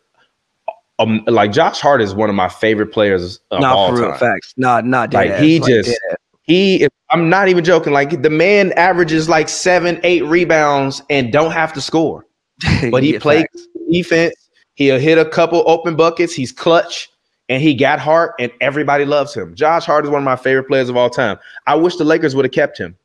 [0.99, 4.09] Um, like Josh Hart is one of my favorite players of Not all for real
[4.11, 4.19] time.
[4.19, 4.53] facts.
[4.57, 6.17] Not not Like dead he ass, just dead ass.
[6.43, 7.93] he I'm not even joking.
[7.93, 12.25] Like the man averages like seven, eight rebounds and don't have to score.
[12.91, 13.45] But he Yeah, plays
[13.91, 14.35] defense.
[14.75, 16.33] He'll hit a couple open buckets.
[16.33, 17.09] He's clutch
[17.49, 19.55] and he got heart and everybody loves him.
[19.55, 21.37] Josh Hart is one of my favorite players of all time.
[21.65, 22.95] I wish the Lakers would have kept him.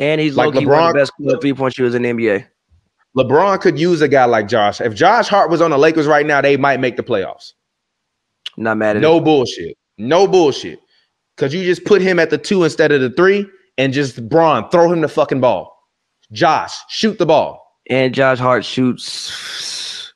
[0.00, 0.98] and he's like like one of LeBron- the
[1.30, 2.46] best three point shooters in the NBA.
[3.16, 4.80] LeBron could use a guy like Josh.
[4.80, 7.52] If Josh Hart was on the Lakers right now, they might make the playoffs.
[8.56, 9.76] Not mad at No bullshit.
[9.98, 10.80] No bullshit.
[11.36, 13.46] Cause you just put him at the two instead of the three
[13.76, 15.76] and just Braun, throw him the fucking ball.
[16.30, 17.80] Josh, shoot the ball.
[17.90, 20.12] And Josh Hart shoots.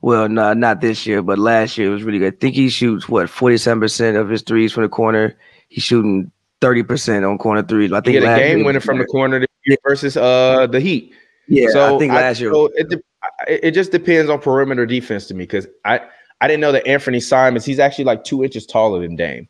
[0.00, 2.34] Well, no, not this year, but last year it was really good.
[2.34, 5.36] I think he shoots what forty seven percent of his threes from the corner.
[5.68, 7.92] He's shooting thirty percent on corner threes.
[7.92, 10.80] I think He get a game winner from the corner this year versus uh the
[10.80, 11.12] Heat.
[11.48, 12.52] Yeah, so I think last year.
[12.52, 13.02] so it,
[13.48, 16.00] it just depends on perimeter defense to me because I
[16.40, 19.48] I didn't know that Anthony Simons he's actually like two inches taller than Dame.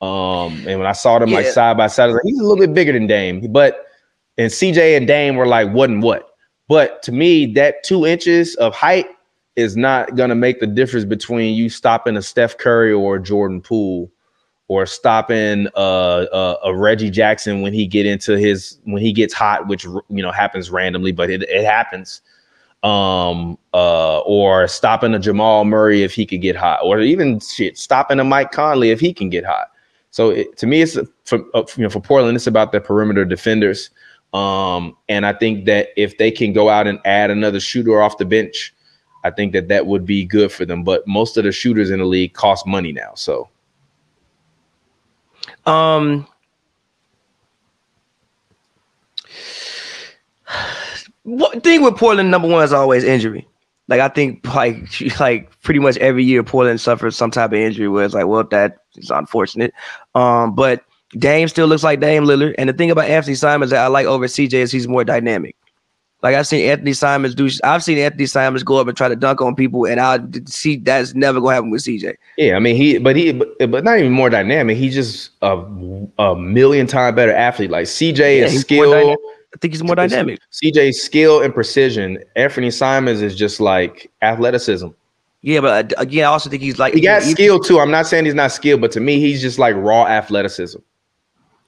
[0.00, 2.42] Um, and when I saw them like side by side, I was like, he's a
[2.42, 3.52] little bit bigger than Dame.
[3.52, 3.86] But
[4.38, 6.28] and CJ and Dame were like what and what.
[6.68, 9.06] But to me, that two inches of height
[9.54, 13.60] is not gonna make the difference between you stopping a Steph Curry or a Jordan
[13.60, 14.10] Poole
[14.72, 19.34] or stopping uh, uh, a Reggie Jackson when he get into his when he gets
[19.34, 22.22] hot, which you know happens randomly, but it, it happens.
[22.82, 27.76] Um, uh, or stopping a Jamal Murray if he could get hot, or even shit
[27.76, 29.68] stopping a Mike Conley if he can get hot.
[30.10, 33.26] So it, to me, it's for uh, you know for Portland, it's about the perimeter
[33.26, 33.90] defenders.
[34.32, 38.16] Um, and I think that if they can go out and add another shooter off
[38.16, 38.74] the bench,
[39.22, 40.82] I think that that would be good for them.
[40.82, 43.50] But most of the shooters in the league cost money now, so.
[45.66, 46.26] Um,
[51.22, 53.46] what thing with Portland number one is always injury.
[53.88, 54.88] Like I think like
[55.20, 58.44] like pretty much every year Portland suffers some type of injury where it's like, well,
[58.44, 59.72] that is unfortunate.
[60.14, 60.84] Um, but
[61.18, 62.54] Dame still looks like Dame Lillard.
[62.58, 65.56] And the thing about Anthony Simons that I like over CJ is he's more dynamic.
[66.22, 67.48] Like I've seen Anthony Simons do.
[67.64, 70.76] I've seen Anthony Simons go up and try to dunk on people, and I see
[70.76, 72.14] that's never gonna happen with CJ.
[72.38, 74.76] Yeah, I mean he, but he, but, but not even more dynamic.
[74.76, 75.56] He's just a,
[76.20, 77.70] a million time better athlete.
[77.70, 78.94] Like CJ Yeah, is skill.
[78.94, 80.38] I think he's more dynamic.
[80.52, 82.18] CJ's skill and precision.
[82.36, 84.88] Anthony Simons is just like athleticism.
[85.42, 87.80] Yeah, but uh, again, I also think he's like He got skill too.
[87.80, 90.78] I'm not saying he's not skilled, but to me, he's just like raw athleticism.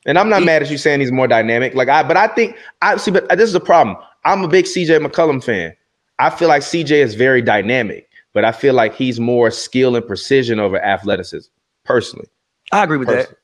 [0.07, 1.75] And I'm not He- mad at you saying he's more dynamic.
[1.75, 3.11] Like I, but I think I see.
[3.11, 3.97] But this is the problem.
[4.25, 5.75] I'm a big CJ McCollum fan.
[6.19, 10.07] I feel like CJ is very dynamic, but I feel like he's more skill and
[10.07, 11.51] precision over athleticism.
[11.85, 12.29] Personally.
[12.73, 13.15] I agree with that.
[13.15, 13.39] Personally.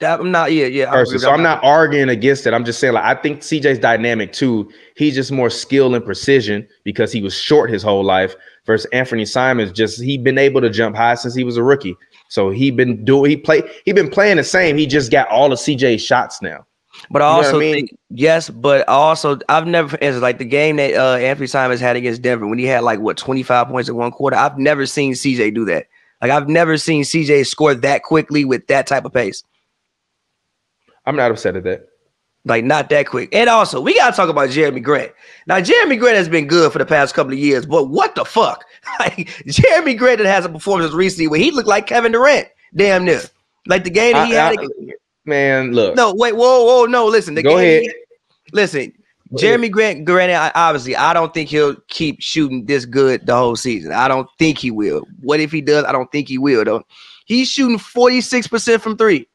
[0.00, 0.52] That- I'm not.
[0.52, 0.84] Yeah, yeah.
[0.86, 1.30] I agree with so.
[1.30, 2.54] I'm not arguing against it.
[2.54, 4.70] I'm just saying, like, I think CJ's dynamic too.
[4.96, 8.34] He's just more skill and precision because he was short his whole life.
[8.66, 11.96] Versus Anthony Simons, just he been able to jump high since he was a rookie.
[12.28, 14.76] So he been doing he play he been playing the same.
[14.76, 16.66] He just got all of CJ's shots now.
[17.10, 17.74] But I You know I also mean?
[17.74, 21.96] think yes, but also I've never it's like the game that uh, Anthony Simons had
[21.96, 24.36] against Denver when he had like what 25 points in one quarter.
[24.36, 25.86] I've never seen CJ do that.
[26.20, 29.42] Like I've never seen CJ score that quickly with that type of pace.
[31.06, 31.86] I'm not upset at that.
[32.44, 33.34] Like not that quick.
[33.34, 35.12] And also, we gotta talk about Jerami Grant.
[35.46, 38.24] Now, Jerami Grant has been good for the past couple of years, but what the
[38.24, 38.64] fuck?
[38.98, 43.20] Like Jerami Grant has a performance recently where he looked like Kevin Durant, damn near.
[43.66, 44.58] Like the game that he I- had.
[44.58, 44.74] I- against-
[45.24, 45.96] Man, look.
[45.96, 47.06] no, wait, whoa, whoa, no.
[47.06, 47.82] Listen, the Go game.
[47.82, 47.94] ahead.
[48.52, 48.92] listen,
[49.32, 53.36] Go Jerami Grant, granted, I, obviously, I don't think he'll keep shooting this good the
[53.36, 53.92] whole season.
[53.92, 55.06] I don't think he will.
[55.20, 55.84] What if he does?
[55.84, 56.82] I don't think he will, though.
[57.26, 59.28] He's shooting 46% from three.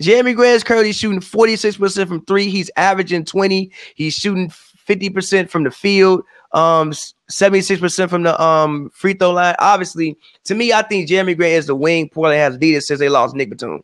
[0.00, 2.48] Jerami Grant is currently shooting 46% from three.
[2.48, 3.70] He's averaging 20.
[3.94, 4.50] He's shooting
[4.88, 6.90] 50% from the field, um,
[7.30, 9.54] 76% from the um free throw line.
[9.58, 13.08] Obviously, to me, I think Jerami Grant is the wing Portland has needed since they
[13.08, 13.82] lost Nick Batum.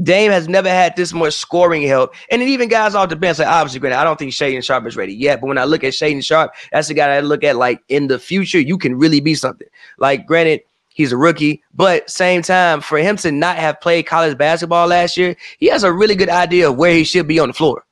[0.00, 2.14] Dame has never had this much scoring help.
[2.30, 4.86] And then even guys off the bench, like obviously, granted, I don't think Shaedon Sharpe
[4.86, 5.40] is ready yet.
[5.40, 8.08] But when I look at Shaedon Sharpe, that's the guy I look at like in
[8.08, 9.68] the future, you can really be something.
[9.98, 14.36] Like, granted, he's a rookie, but same time, for him to not have played college
[14.38, 17.48] basketball last year, he has a really good idea of where he should be on
[17.48, 17.84] the floor.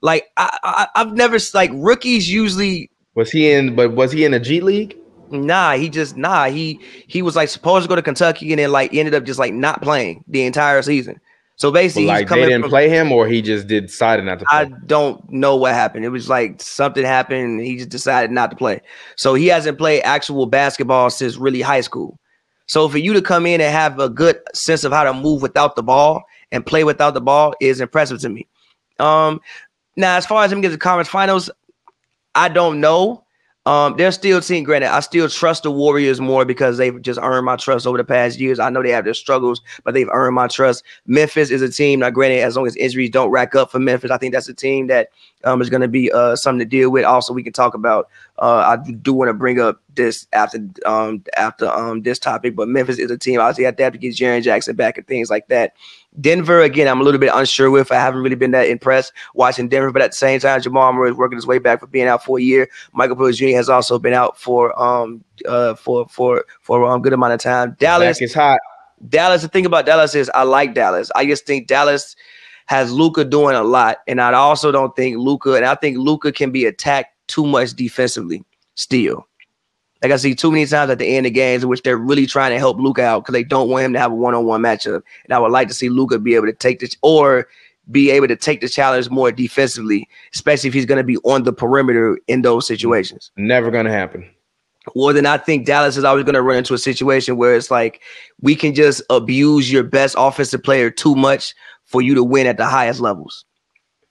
[0.00, 3.74] Like I, I I've never like rookies usually Was he in?
[3.74, 4.96] But was he in the G League?
[5.30, 6.46] Nah, he just nah.
[6.46, 9.38] He he was like supposed to go to Kentucky and then like ended up just
[9.38, 11.20] like not playing the entire season.
[11.56, 14.24] So basically, he's like they coming didn't from- play him, or he just did decided
[14.24, 14.58] not to play.
[14.58, 16.04] I don't know what happened.
[16.04, 18.80] It was like something happened and he just decided not to play.
[19.16, 22.18] So he hasn't played actual basketball since really high school.
[22.66, 25.42] So for you to come in and have a good sense of how to move
[25.42, 28.46] without the ball and play without the ball is impressive to me.
[29.00, 29.40] Um
[29.96, 31.50] now as far as him getting to conference finals,
[32.36, 33.24] I don't know.
[33.68, 34.94] Um, they're still seeing granted.
[34.94, 38.40] I still trust the Warriors more because they've just earned my trust over the past
[38.40, 38.58] years.
[38.58, 40.82] I know they have their struggles, but they've earned my trust.
[41.06, 42.00] Memphis is a team.
[42.00, 44.54] Now, granted, as long as injuries don't rack up for Memphis, I think that's a
[44.54, 45.10] team that
[45.44, 47.04] um, is going to be uh, something to deal with.
[47.04, 48.08] Also, we can talk about.
[48.38, 52.68] Uh, I do want to bring up this after um, after um, this topic, but
[52.68, 53.38] Memphis is a team.
[53.38, 55.74] Obviously, they have to get Jaren Jackson back and things like that.
[56.20, 57.92] Denver, again, I'm a little bit unsure with.
[57.92, 61.10] I haven't really been that impressed watching Denver, but at the same time, Jamal Murray
[61.10, 62.68] is working his way back for being out for a year.
[62.92, 63.56] Michael Porter Jr.
[63.56, 67.40] has also been out for um uh for for for a um, good amount of
[67.40, 67.76] time.
[67.78, 68.58] Dallas, is hot.
[69.08, 69.42] Dallas.
[69.42, 71.10] The thing about Dallas is I like Dallas.
[71.14, 72.16] I just think Dallas
[72.66, 76.32] has Luka doing a lot, and I also don't think Luka, and I think Luka
[76.32, 78.44] can be attacked too much defensively.
[78.74, 79.26] Still,
[80.02, 82.26] like I see too many times at the end of games in which they're really
[82.26, 85.02] trying to help Luka out because they don't want him to have a one-on-one matchup.
[85.24, 87.48] And I would like to see Luka be able to take this or
[87.90, 91.44] be able to take the challenge more defensively, especially if he's going to be on
[91.44, 94.28] the perimeter in those situations Never gonna happen.
[94.94, 97.70] well, then I think Dallas is always going to run into a situation where it's
[97.70, 98.02] like
[98.40, 102.58] we can just abuse your best offensive player too much for you to win at
[102.58, 103.44] the highest levels.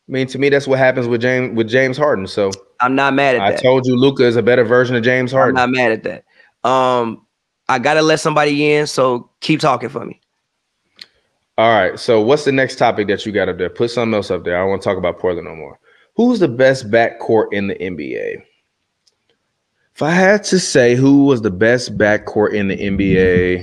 [0.07, 2.27] I mean, to me, that's what happens with James with James Harden.
[2.27, 3.59] So I'm not mad at I that.
[3.59, 5.57] I told you, Luka is a better version of James Harden.
[5.57, 6.69] I'm not mad at that.
[6.69, 7.25] Um,
[7.67, 10.21] I gotta let somebody in, so keep talking for me.
[11.57, 11.99] All right.
[11.99, 13.69] So what's the next topic that you got up there?
[13.69, 14.55] Put something else up there.
[14.55, 15.79] I don't want to talk about Portland no more.
[16.15, 18.43] Who's the best backcourt in the NBA?
[19.95, 23.61] If I had to say who was the best backcourt in the NBA,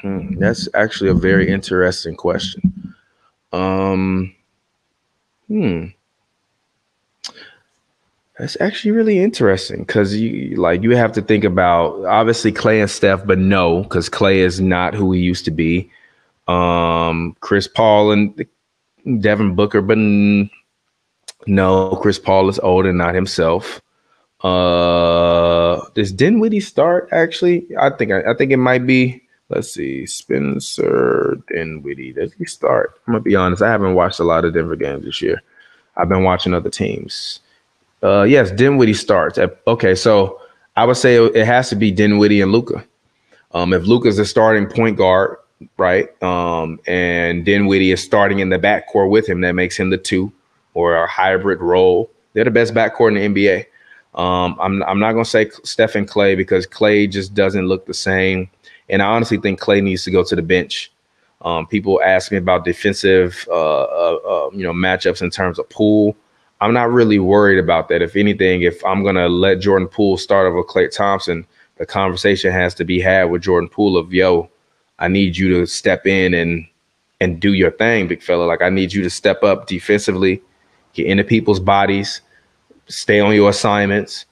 [0.00, 2.94] hmm, that's actually a very interesting question.
[3.52, 4.34] Um,
[5.52, 5.84] hmm.
[8.38, 12.90] That's actually really interesting because you like you have to think about obviously Klay and
[12.90, 15.90] Steph, but no, because Klay is not who he used to be.
[16.48, 18.46] Um, Chris Paul and
[19.20, 19.98] Devin Booker, but
[21.46, 23.80] no, Chris Paul is old and not himself.
[24.40, 27.08] Uh, does Dinwiddie start?
[27.12, 29.21] Actually, I think I, I think it might be.
[29.54, 32.14] Let's see, Spencer Dinwiddie.
[32.14, 32.94] Does he start?
[33.06, 33.60] I'm gonna be honest.
[33.60, 35.42] I haven't watched a lot of Denver games this year.
[35.96, 37.40] I've been watching other teams.
[38.02, 39.36] Uh, yes, Dinwiddie starts.
[39.36, 40.40] At, okay, so
[40.76, 42.82] I would say it has to be Dinwiddie and Luka.
[43.52, 45.36] Um, if Luka's the starting point guard,
[45.76, 49.98] right, um, and Dinwiddie is starting in the backcourt with him, that makes him the
[49.98, 50.32] two
[50.72, 52.10] or a hybrid role.
[52.32, 53.66] They're the best backcourt in the NBA.
[54.18, 58.48] Um, I'm I'm not gonna say Stephen Klay because Klay just doesn't look the same,
[58.92, 60.92] and I honestly think Klay needs to go to the bench.
[61.40, 65.68] Um, people ask me about defensive, uh, uh, uh, you know, matchups in terms of
[65.70, 66.14] Poole.
[66.60, 68.02] I'm not really worried about that.
[68.02, 71.44] If anything, if I'm gonna let Jordan Poole start over Klay Thompson,
[71.78, 74.48] the conversation has to be had with Jordan Poole of yo,
[75.00, 76.64] I need you to step in and
[77.20, 78.44] and do your thing, big fella.
[78.44, 80.42] Like I need you to step up defensively,
[80.92, 82.20] get into people's bodies,
[82.86, 84.26] stay on your assignments,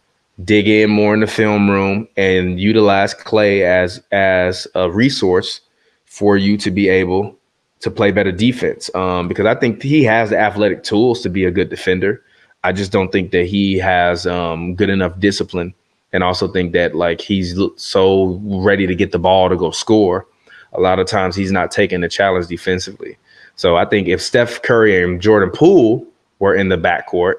[0.45, 5.61] dig in more in the film room, and utilize Klay as as a resource
[6.07, 7.37] for you to be able
[7.81, 8.95] to play better defense.
[8.95, 12.23] Um, because I think he has the athletic tools to be a good defender.
[12.63, 15.75] I just don't think that he has um, good enough discipline,
[16.13, 20.27] and also think that like he's so ready to get the ball to go score.
[20.73, 23.19] A lot of times he's not taking the challenge defensively.
[23.57, 26.07] So I think if Steph Curry and Jordan Poole
[26.39, 27.35] were in the backcourt,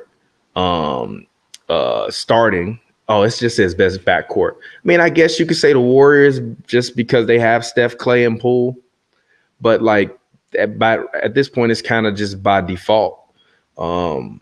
[0.55, 1.25] um,
[1.69, 2.79] uh, starting,
[3.11, 4.53] oh, it's just his best backcourt.
[4.53, 8.25] I mean, I guess you could say the Warriors just because they have Steph, Klay,
[8.25, 8.77] and Poole,
[9.59, 10.17] but like
[10.57, 13.19] at, by, at this point, it's kind of just by default.
[13.77, 14.39] Um,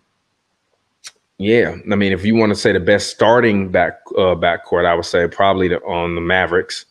[1.37, 4.93] yeah, I mean, if you want to say the best starting back uh, backcourt, I
[4.93, 6.85] would say probably the, on the Mavericks.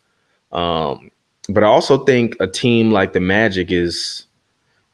[0.52, 1.10] Um,
[1.48, 4.26] but I also think a team like the Magic is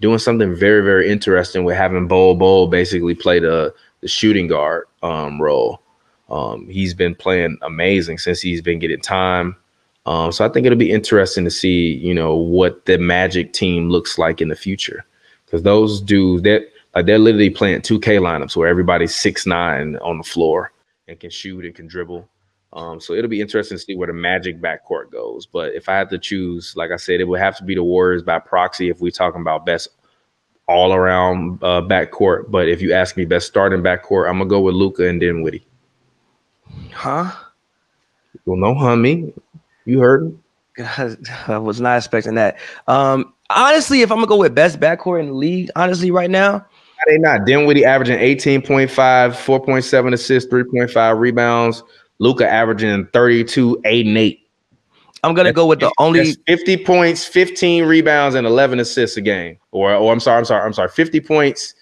[0.01, 4.85] doing something very, very interesting with having Bol Bol basically play the the shooting guard
[5.03, 5.81] um, role.
[6.29, 9.57] Um, he's been playing amazing since he's been getting time.
[10.07, 13.89] Um, so I think it'll be interesting to see, you know, what the Magic team
[13.89, 15.05] looks like in the future.
[15.45, 20.19] Because those dudes that like they're literally playing 2K lineups where everybody's six nine on
[20.19, 20.73] the floor
[21.09, 22.29] and can shoot and can dribble.
[22.73, 25.47] Um, so it'll be interesting to see where the Magic backcourt goes.
[25.47, 27.85] But if I had to choose, like I said, it would have to be the
[27.85, 29.89] Warriors by proxy if we're talking about best
[30.67, 32.51] all around uh, backcourt.
[32.51, 35.65] But if you ask me best starting backcourt, I'm gonna go with Luka and Dinwiddie.
[36.93, 37.33] Huh?
[38.47, 39.33] Well, no, homie,
[39.85, 40.39] you heard me.
[41.49, 42.59] I was not expecting that.
[42.89, 46.67] Um, honestly, if I'm gonna go with best backcourt in the league, honestly, right now,
[47.07, 51.83] They not Dinwiddie averaging 18.5, 4.7 assists, 3.5 rebounds.
[52.19, 54.41] Luka averaging 32, 8, and 8.
[55.23, 59.59] I'm gonna go with the only 50 points, 15 rebounds, and 11 assists a game.
[59.73, 61.75] Or, or I'm sorry, I'm sorry, I'm sorry, 50 points,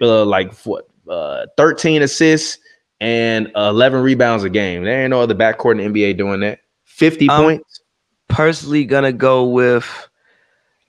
[0.00, 2.58] uh, like what, uh, 13 assists,
[3.00, 4.84] and 11 rebounds a game.
[4.84, 6.60] There ain't no other backcourt in the NBA doing that.
[6.84, 7.80] 50 Um, points.
[8.28, 10.08] personally gonna go with.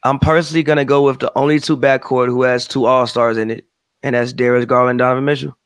[0.04, 3.50] I'm personally gonna go with the only two backcourt who has two All Stars in
[3.52, 3.66] it,
[4.04, 5.58] and that's Darius Garland, Donovan Mitchell.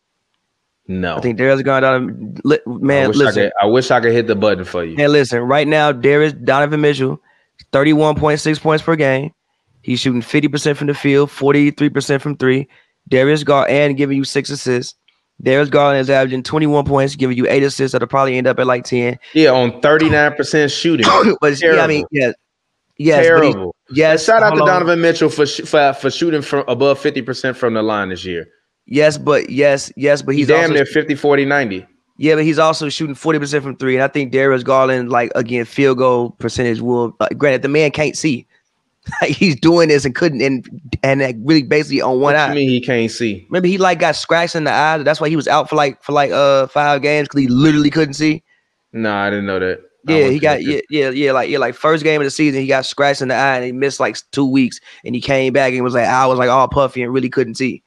[0.88, 1.18] No.
[1.18, 4.28] I think Darius Garland, Donovan, I man, I, listen, could, I wish I could hit
[4.28, 4.96] the button for you.
[4.98, 5.42] And listen.
[5.42, 7.22] Right now, Darius Donovan Mitchell,
[7.74, 9.32] 31.6 points per game.
[9.82, 12.68] He's shooting 50% from the field, 43% from three.
[13.08, 14.96] Darius Garland and giving you six assists.
[15.42, 18.68] Darius Garland is averaging 21 points, giving you eight assists that'll probably end up at
[18.68, 19.18] like 10.
[19.34, 21.06] Yeah, on 39% shooting.
[21.42, 22.08] but yeah, I mean, Terrible.
[22.12, 22.34] yes,
[22.98, 23.76] yes, but he's- Terrible.
[23.92, 24.26] yes.
[24.26, 24.76] Shout out to hold on.
[24.82, 28.48] Donovan Mitchell for sh- for, for shooting from above 50% from the line this year.
[28.86, 31.86] Yes, but yes, yes, but He's he's damn also near 50, 40, 90.
[32.18, 33.96] yeah, but he's also shooting 40% from three.
[33.96, 37.92] And I think Darius Garland, like again, field goal percentage will uh, granted the man
[37.92, 38.48] can't see.
[39.22, 42.50] Like, he's doing this and couldn't and and like, really basically on one What eye.
[42.50, 43.45] you mean he can't see?
[43.50, 45.00] Remember, he like got scratched in the eye.
[45.00, 47.89] That's why he was out for like for like uh five games because he literally
[47.89, 48.43] couldn't see.
[48.93, 49.82] Nah, I didn't know that.
[50.08, 52.68] Yeah, he got yeah, yeah, yeah, like yeah, like first game of the season, he
[52.68, 55.74] got scratched in the eye and he missed like two weeks, and he came back
[55.74, 57.84] and was like, I was like all puffy and really couldn't see.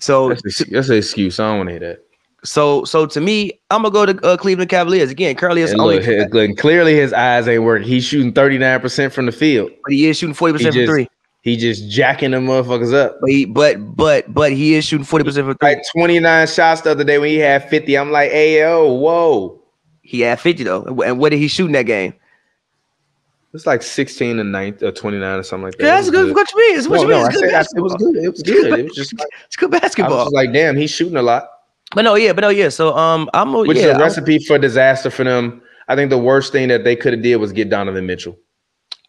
[0.00, 1.38] So That's, a, that's an excuse.
[1.40, 2.04] I don't want to hear that.
[2.44, 5.34] So so to me, I'm gonna go to uh, Cleveland Cavaliers again.
[5.34, 7.88] Currently, it's only look, clearly his eyes ain't working.
[7.88, 9.70] He's shooting 39% from the field.
[9.84, 11.08] but he is shooting 40% He from three.
[11.42, 13.18] He just jacking them motherfuckers up.
[13.20, 15.56] But he but but but he is shooting 40% from three.
[15.62, 17.98] Like 29 shots the other day when he had 50.
[17.98, 19.60] I'm like, hey, yo, whoa.
[20.02, 20.84] He had 50 though.
[21.04, 22.14] And what did he shoot in that game?
[23.52, 25.84] It's like 16 and 9 or 29 or something like that.
[25.84, 26.34] Yeah, that's good.
[26.34, 26.76] What you mean?
[26.78, 27.20] It's what No, you mean?
[27.20, 28.16] no, It's good said it was good.
[28.16, 28.78] It was good.
[28.80, 30.30] It was just like, It's good I was basketball.
[30.32, 31.48] like, damn, he's shooting a lot.
[31.94, 32.68] But no, yeah, but no, yeah.
[32.68, 35.62] So um, I'm a- Which yeah, is a I'm- recipe for disaster for them.
[35.88, 38.36] I think the worst thing that they could have did was get Donovan Mitchell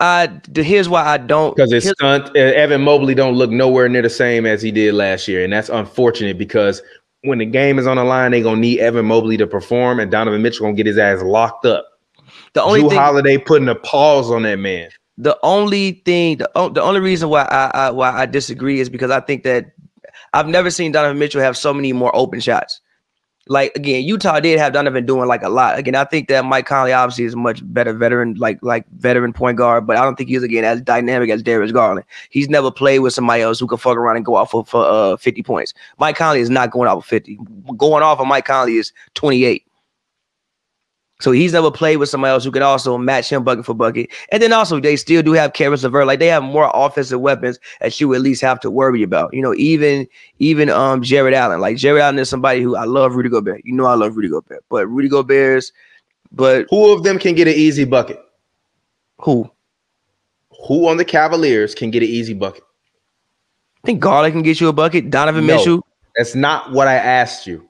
[0.01, 2.25] I here's why I don't because it's stunt.
[2.35, 5.53] uh, Evan Mobley don't look nowhere near the same as he did last year, and
[5.53, 6.81] that's unfortunate because
[7.21, 10.11] when the game is on the line, they're gonna need Evan Mobley to perform, and
[10.11, 11.85] Donovan Mitchell gonna get his ass locked up.
[12.53, 14.89] the only Jrue thing Holiday putting a pause on that man.
[15.17, 19.11] the only thing the, the only reason why I, I why I disagree is because
[19.11, 19.67] I think that
[20.35, 22.81] I've never seen Donovan Mitchell have so many more open shots.
[23.47, 25.77] Like again, Utah did have Donovan doing like a lot.
[25.77, 29.33] Again, I think that Mike Conley obviously is a much better veteran, like like veteran
[29.33, 32.05] point guard, but I don't think he's again as dynamic as Darius Garland.
[32.31, 34.83] He's never played with somebody else who can fuck around and go off for, for
[34.83, 35.73] uh 50 points.
[35.99, 37.37] Mike Conley is not going off for 50.
[37.77, 39.63] Going off of Mike Conley is 28.
[41.21, 44.09] So he's never played with somebody else who can also match him bucket for bucket.
[44.33, 46.05] And then also they still do have Caris LeVert.
[46.07, 49.33] Like they have more offensive weapons that you at least have to worry about.
[49.33, 50.07] You know, even
[50.39, 51.61] even um Jarrett Allen.
[51.61, 53.61] Like Jarrett Allen is somebody who I love Rudy Gobert.
[53.63, 54.65] You know I love Rudy Gobert.
[54.69, 55.71] But Rudy Gobert's
[56.33, 58.19] but Who of them can get an easy bucket?
[59.19, 59.49] who?
[60.67, 62.63] Who on the Cavaliers can get an easy bucket?
[63.83, 65.09] I think Garland can get you a bucket.
[65.09, 65.55] Donovan No.
[65.55, 65.87] Mitchell,
[66.17, 67.69] That's not what I asked you.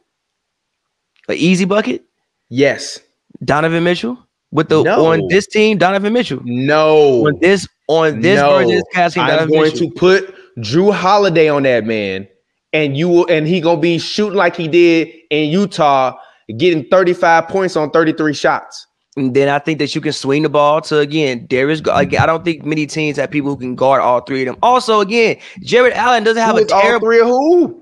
[1.27, 2.03] an easy bucket.
[2.49, 2.99] Yes.
[3.43, 4.17] Donovan Mitchell
[4.51, 5.05] with the No.
[5.07, 6.39] on this team, Donovan Mitchell.
[6.43, 7.27] No.
[7.27, 8.51] On this on this No.
[8.57, 9.89] version this casting, I'm Donovan going Mitchell.
[9.89, 12.27] to put Jrue Holiday on that man,
[12.73, 16.13] and you will, and he gonna be shooting like he did in Utah,
[16.57, 18.87] getting 35 points on 33 shots.
[19.17, 21.79] And then I think that you can swing the ball to again Darius.
[21.81, 24.47] Gar- Like, I don't think many teams have people who can guard all three of
[24.47, 24.57] them.
[24.61, 27.81] Also, again, Jarrett Allen doesn't have Who a is all terrible three of who?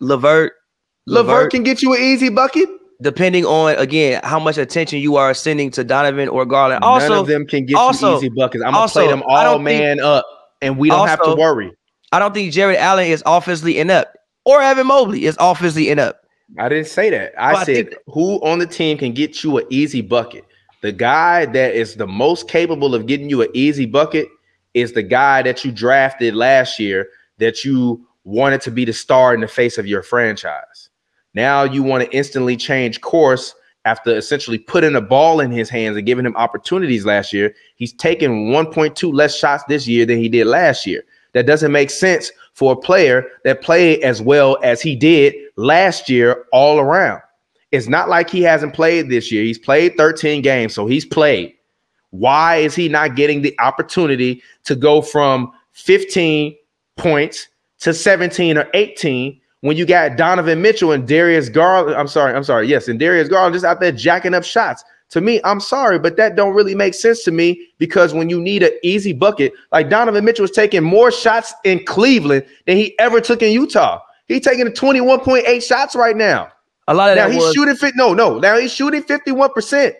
[0.00, 0.52] Levert.
[1.06, 2.68] Levert can get you an easy bucket.
[3.00, 6.80] Depending on again how much attention you are sending to Donovan or Garland.
[6.82, 8.64] None of them can get also- you easy buckets.
[8.64, 10.26] I'm gonna also, play them I all don't think- man up,
[10.60, 11.70] and we don't have to worry.
[12.10, 16.24] I don't think Jarrett Allen is offensively inept, or Evan Mobley is offensively inept.
[16.58, 17.34] I didn't say that.
[17.38, 20.44] I Well, I said think- who on the team can get you an easy bucket.
[20.80, 24.26] The guy that is the most capable of getting you an easy bucket
[24.74, 29.34] is the guy that you drafted last year that you wanted to be the star
[29.34, 30.62] in the face of your franchise.
[31.38, 35.96] Now you want to instantly change course after essentially putting a ball in his hands
[35.96, 40.28] and giving him opportunities last year, he's taken 1.2 less shots this year than he
[40.28, 41.04] did last year.
[41.34, 46.10] That doesn't make sense for a player that played as well as he did last
[46.10, 47.22] year all around.
[47.70, 49.44] It's not like he hasn't played this year.
[49.44, 51.54] He's played 13 games, so he's played.
[52.10, 56.56] Why is he not getting the opportunity to go from 15
[56.96, 57.46] points
[57.78, 61.96] to 17 or 18 when you got Donovan Mitchell and Darius Garland?
[61.96, 62.68] I'm sorry, I'm sorry.
[62.68, 64.84] Yes, and Darius Garland just out there jacking up shots.
[65.10, 68.40] To me, I'm sorry, but that don't really make sense to me because when you
[68.42, 72.98] need an easy bucket, like Donovan Mitchell was taking more shots in Cleveland than he
[72.98, 74.00] ever took in Utah.
[74.26, 76.50] He's taking 21.8 shots right now.
[76.88, 77.96] A lot of Now that he's was shooting fit.
[77.96, 78.38] No, no.
[78.38, 79.94] Now he's shooting 51%.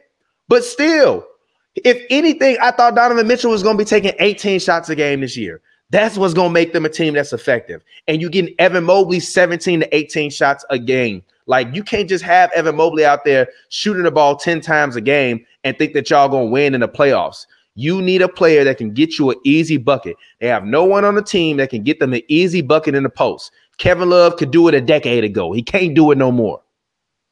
[0.48, 1.26] But still,
[1.74, 5.20] if anything, I thought Donovan Mitchell was going to be taking 18 shots a game
[5.20, 5.62] this year.
[5.90, 7.82] That's what's going to make them a team that's effective.
[8.06, 11.22] And you getting Evan Mobley 17 to 18 shots a game.
[11.46, 15.00] Like you can't just have Evan Mobley out there shooting the ball 10 times a
[15.00, 17.46] game and think that y'all going to win in the playoffs.
[17.74, 20.16] You need a player that can get you an easy bucket.
[20.40, 23.04] They have no one on the team that can get them an easy bucket in
[23.04, 23.50] the post.
[23.78, 25.52] Kevin Love could do it a decade ago.
[25.52, 26.60] He can't do it no more.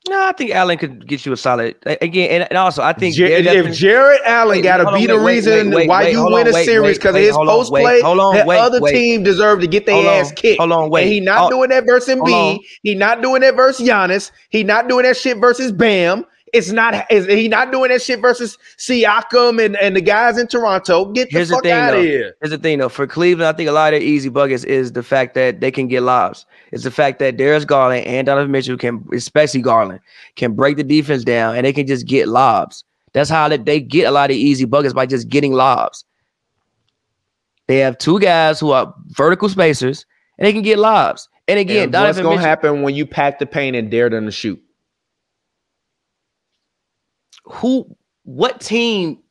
[0.08, 0.26] No.
[0.26, 3.26] I think Allen could get you a solid again, and, and also I think Jer-
[3.26, 6.54] if Jarrett Allen got to be the wait, reason wait, wait, why you win on,
[6.54, 9.22] a series because of his on, post wait, play, hold on, that wait, other team
[9.22, 10.60] deserve to get their ass on, kicked.
[10.60, 11.04] hold on, wait.
[11.04, 12.66] And he not Oh, doing that versus B.
[12.82, 14.30] He not doing that versus Giannis.
[14.50, 16.24] He not doing that shit versus Bam.
[16.56, 17.10] It's not.
[17.10, 21.06] Is he not doing that shit versus Siakam and, and the guys in Toronto?
[21.12, 22.06] Get the Here's the fuck thing, out of though.
[22.06, 22.34] here.
[22.40, 22.88] Here's the thing, though.
[22.88, 25.70] For Cleveland, I think a lot of their easy buckets is the fact that they
[25.70, 26.46] can get lobs.
[26.72, 30.00] It's the fact that Darius Garland and Donovan Mitchell can, especially Garland,
[30.36, 32.84] can break the defense down and they can just get lobs.
[33.12, 36.04] That's how they, they get a lot of easy buckets by just getting lobs.
[37.68, 40.06] They have two guys who are vertical spacers
[40.38, 41.28] and they can get lobs.
[41.48, 44.08] And again, And what's Donovan gonna Mitchell, happen when you pack the paint and dare
[44.10, 44.60] them to shoot?
[47.46, 49.22] Who, what team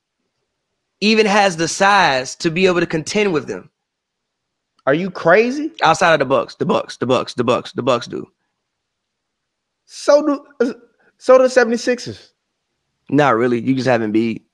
[1.01, 3.69] even has the size to be able to contend with them
[4.87, 5.71] Are you crazy?
[5.83, 6.55] outside of the Bucks?
[6.55, 8.25] The Bucks, the Bucks, the Bucks, the Bucks do.
[9.85, 10.25] So
[10.59, 10.73] do
[11.17, 12.29] so do the 76ers.
[13.09, 13.61] Not really.
[13.61, 14.45] You just haven't beat.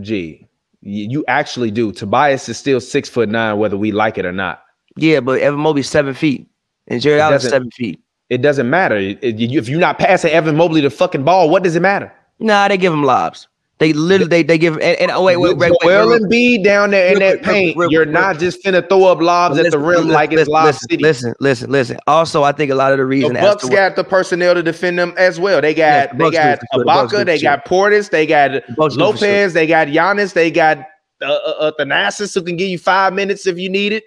[0.00, 0.46] Gee,
[0.80, 1.92] you actually do.
[1.92, 4.62] Tobias is still six foot nine, whether we like it or not.
[4.96, 6.48] Yeah, but Evan Mobley's seven feet,
[6.86, 8.00] and Jarrett Allen's seven feet.
[8.32, 8.96] It doesn't matter.
[8.96, 12.10] It- it- if you're not passing Evan Mobley the fucking ball, what does it matter?
[12.38, 13.46] Nah, they give him lobs.
[13.78, 15.92] They literally they they give and, and oh wait wait wait wait.
[15.92, 16.30] Joel wait, wait.
[16.30, 19.78] Embiid down there in that paint, you're not just finna throw up lobs at the
[19.78, 21.02] rim listen, like it's listen, Lob listen, City.
[21.02, 21.98] Listen, listen, listen.
[22.06, 24.62] Also, I think a lot of the The reason as Bucks got the personnel to
[24.62, 25.60] defend them as well.
[25.60, 26.78] They Yeah, got the they got for.
[26.78, 29.48] The Ibaka, they got Portis, they got Bucks do sure.
[29.48, 30.78] They got Giannis, they got
[31.20, 34.04] uh, uh, uh, Thanasis who can give you five minutes if you need it.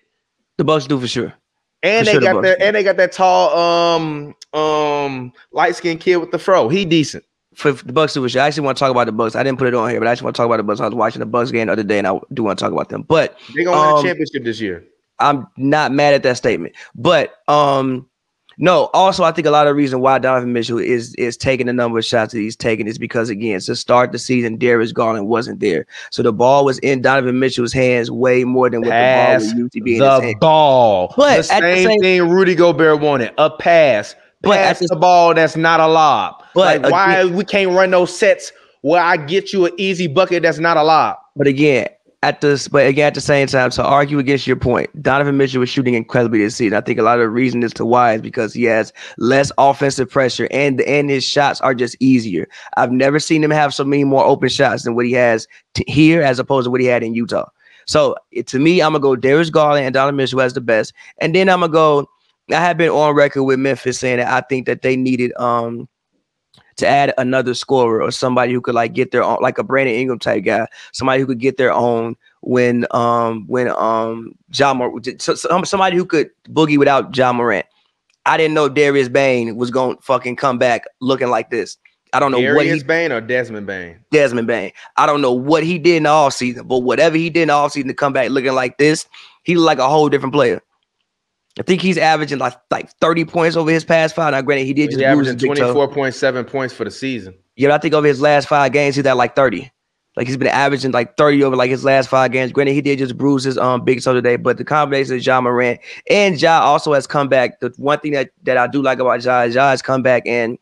[0.57, 1.33] the Bucks do for sure.
[1.85, 6.31] And they got that, and they got that tall, um, um, light skinned kid with
[6.31, 6.67] the fro.
[6.67, 7.23] He decent.
[7.53, 8.39] For the Bucks do for.
[8.39, 9.35] I actually want to talk about the Bucks.
[9.35, 10.81] I didn't put it on here, but I actually want to talk about the Bucks.
[10.81, 12.73] I was watching the Bucks game the other day, and I do want to talk
[12.73, 13.03] about them.
[13.03, 14.83] But they're gonna win Um, a championship this year.
[15.19, 16.75] I'm not mad at that statement.
[16.95, 18.09] But um
[18.57, 21.65] no, also I think a lot of the reason why Donovan Mitchell is is taking
[21.67, 24.91] the number of shots that he's taking is because again, to start the season, Darius
[24.91, 25.85] Garland wasn't there.
[26.11, 29.53] So the ball was in Donovan Mitchell's hands way more than what Pass the ball
[29.53, 31.13] was used to be the ball.
[31.17, 33.33] But the at the same, same- thing Rudy Gobert wanted.
[33.37, 34.15] A pass.
[34.41, 36.43] But Pass the- the ball that's not a lob.
[36.53, 38.51] But like why we can't run those sets
[38.81, 41.17] where I get you an easy bucket that's not a lob.
[41.35, 41.87] But again,
[42.25, 45.59] at this, but again, at the same time, to argue against your point, Donovan Mitchell
[45.59, 46.75] was shooting incredibly this season.
[46.75, 49.51] I think a lot of the reason as to why is because he has less
[49.59, 52.47] offensive pressure and and his shots are just easier.
[52.77, 55.47] I've never seen him have so many more open shots than what he has
[55.85, 57.47] here as opposed to what he had in Utah.
[57.85, 60.93] So it, to me, I'm gonna go Darius Garland and Donovan Mitchell as the best,
[61.19, 62.09] and then I'm gonna go.
[62.51, 65.87] I have been on record with Memphis saying that I think that they needed um
[66.77, 69.95] to add another scorer or somebody who could like get their own, like a Brandon
[69.95, 75.01] Ingram type guy, somebody who could get their own when um when um John Mor-
[75.19, 77.65] so, so- somebody who could boogie without Ja Morant.
[78.25, 81.77] I didn't know Darius Bane was going to fucking come back looking like this.
[82.11, 83.99] I don't know what Darius he Bane or Desmond Bane?
[84.09, 84.71] Desmond Bane.
[84.95, 87.53] I don't know what he did in the offseason, but whatever he did in the
[87.53, 89.05] offseason to come back looking like this,
[89.43, 90.61] he looked like a whole different player.
[91.59, 94.31] I think he's averaging like like 30 points over his past five.
[94.31, 97.35] Now, granted, he did He's just averaging 24.7 points for the season.
[97.55, 99.71] Yeah, but I think over his last five games, he's at like 30.
[100.17, 102.51] Like he's been averaging like 30 over like his last five games.
[102.51, 105.41] Granted, he did just bruise his um big toe today, but the combination of Ja
[105.41, 105.79] Morant
[106.09, 107.59] and Ja also has come back.
[107.59, 110.23] The one thing that, that I do like about Ja is Ja has come back
[110.25, 110.57] and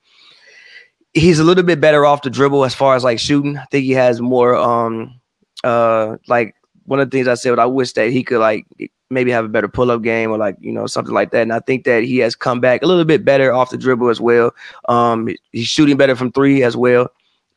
[1.14, 3.58] he's a little bit better off the dribble as far as like shooting.
[3.58, 5.20] I think he has more um
[5.64, 8.66] uh like one of the things I said, I wish that he could like
[9.10, 11.42] maybe have a better pull up game or like you know something like that.
[11.44, 14.10] And I think that he has come back a little bit better off the dribble
[14.10, 14.54] as well.
[14.90, 17.10] Um, he's shooting better from three as well.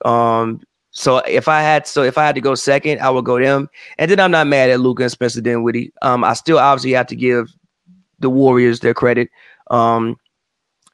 [0.05, 0.61] Um,
[0.91, 3.69] so if I had so if I had to go second, I would go them.
[3.99, 5.93] And then I'm not mad at Luka and Spencer Dinwiddie.
[6.03, 7.53] Um, I still obviously have to give
[8.19, 9.29] the Warriors their credit.
[9.71, 10.17] Um,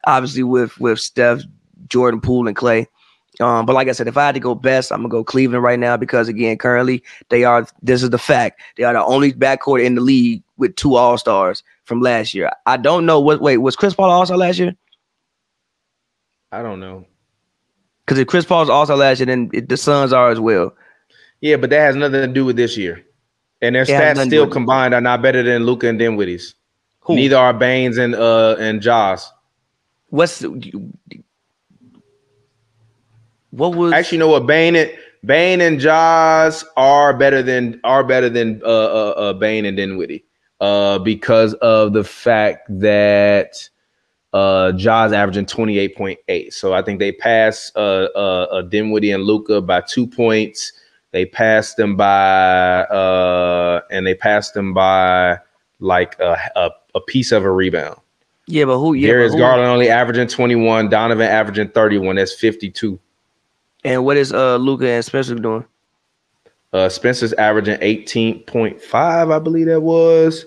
[0.04, 1.42] obviously with with Steph,
[1.88, 2.86] Jordan Poole, and Klay.
[3.40, 5.62] Um, but like I said, if I had to go best, I'm gonna go Cleveland
[5.62, 7.66] right now because again, currently they are.
[7.82, 8.60] This is the fact.
[8.76, 12.50] They are the only backcourt in the league with two All Stars from last year.
[12.66, 13.40] I don't know what.
[13.40, 14.76] Wait, was Chris Paul All Star last year?
[16.52, 17.06] I don't know.
[18.04, 20.74] Because if Chris Paul's also last year, then it, the Suns are as well.
[21.40, 23.04] Yeah, but that has nothing to do with this year.
[23.62, 26.54] And their It stats still combined are not better than Luka and Dinwiddie's.
[27.00, 27.14] Who?
[27.14, 29.32] Neither are Banes and uh and Jaws.
[30.10, 30.44] What's
[33.53, 34.46] what was Actually, you know what?
[34.46, 34.90] Bane and
[35.24, 40.24] Bane and Jaws are better than are better than uh, uh, uh Bane and Dinwiddie.
[40.61, 43.68] Uh, because of the fact that
[44.32, 46.53] uh Jaws averaging 28.8.
[46.53, 50.72] So I think they passed uh uh, uh Dinwiddie and Luka by two points.
[51.11, 55.38] They passed them by uh and they passed them by
[55.78, 58.00] like a a, a piece of a rebound.
[58.46, 58.94] yeah, but who?
[58.94, 62.16] Yeah, Darius Garland only averaging 21, Donovan averaging 31.
[62.16, 62.98] That's 52.
[63.84, 65.64] And what is uh Luka and Spencer doing?
[66.72, 70.46] Uh, Spencer's averaging 18.5, I believe that was.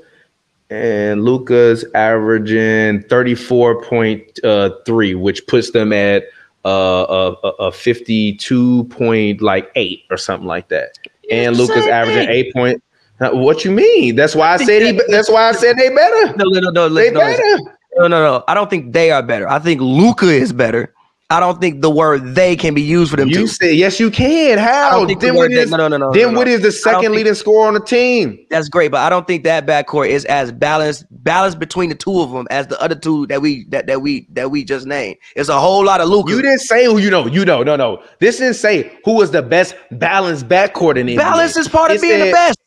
[0.71, 6.23] And Luka's averaging 34.3, which puts them at
[6.65, 10.97] uh, a, a, a 52 point like eight or something like that.
[11.29, 12.81] And It's Luka's averaging eight point.
[13.19, 14.15] What you mean?
[14.15, 14.99] That's why I said he.
[15.09, 16.35] That's why I said they better.
[16.37, 17.57] No, no, no, no, They no, better.
[17.97, 18.43] no, no, no.
[18.47, 19.47] I don't think they are better.
[19.47, 20.94] I think Luka is better.
[21.31, 23.29] I don't think the word "they" can be used for them.
[23.29, 23.47] You too.
[23.47, 24.59] said yes, you can.
[24.59, 25.07] How?
[25.07, 26.41] think the word Dinwiddie no, no, no, no, no, no.
[26.43, 28.37] is the second think- leading scorer on the team.
[28.51, 32.19] That's great, but I don't think that backcourt is as balanced balanced between the two
[32.21, 35.17] of them as the other two that we that, that we that we just named.
[35.35, 36.29] It's a whole lot of Luka.
[36.31, 37.25] You didn't say who you know.
[37.25, 38.03] You know, no, no.
[38.19, 41.59] This didn't say who was the best balanced backcourt in the Balance NBA.
[41.61, 42.59] is part of It being the best.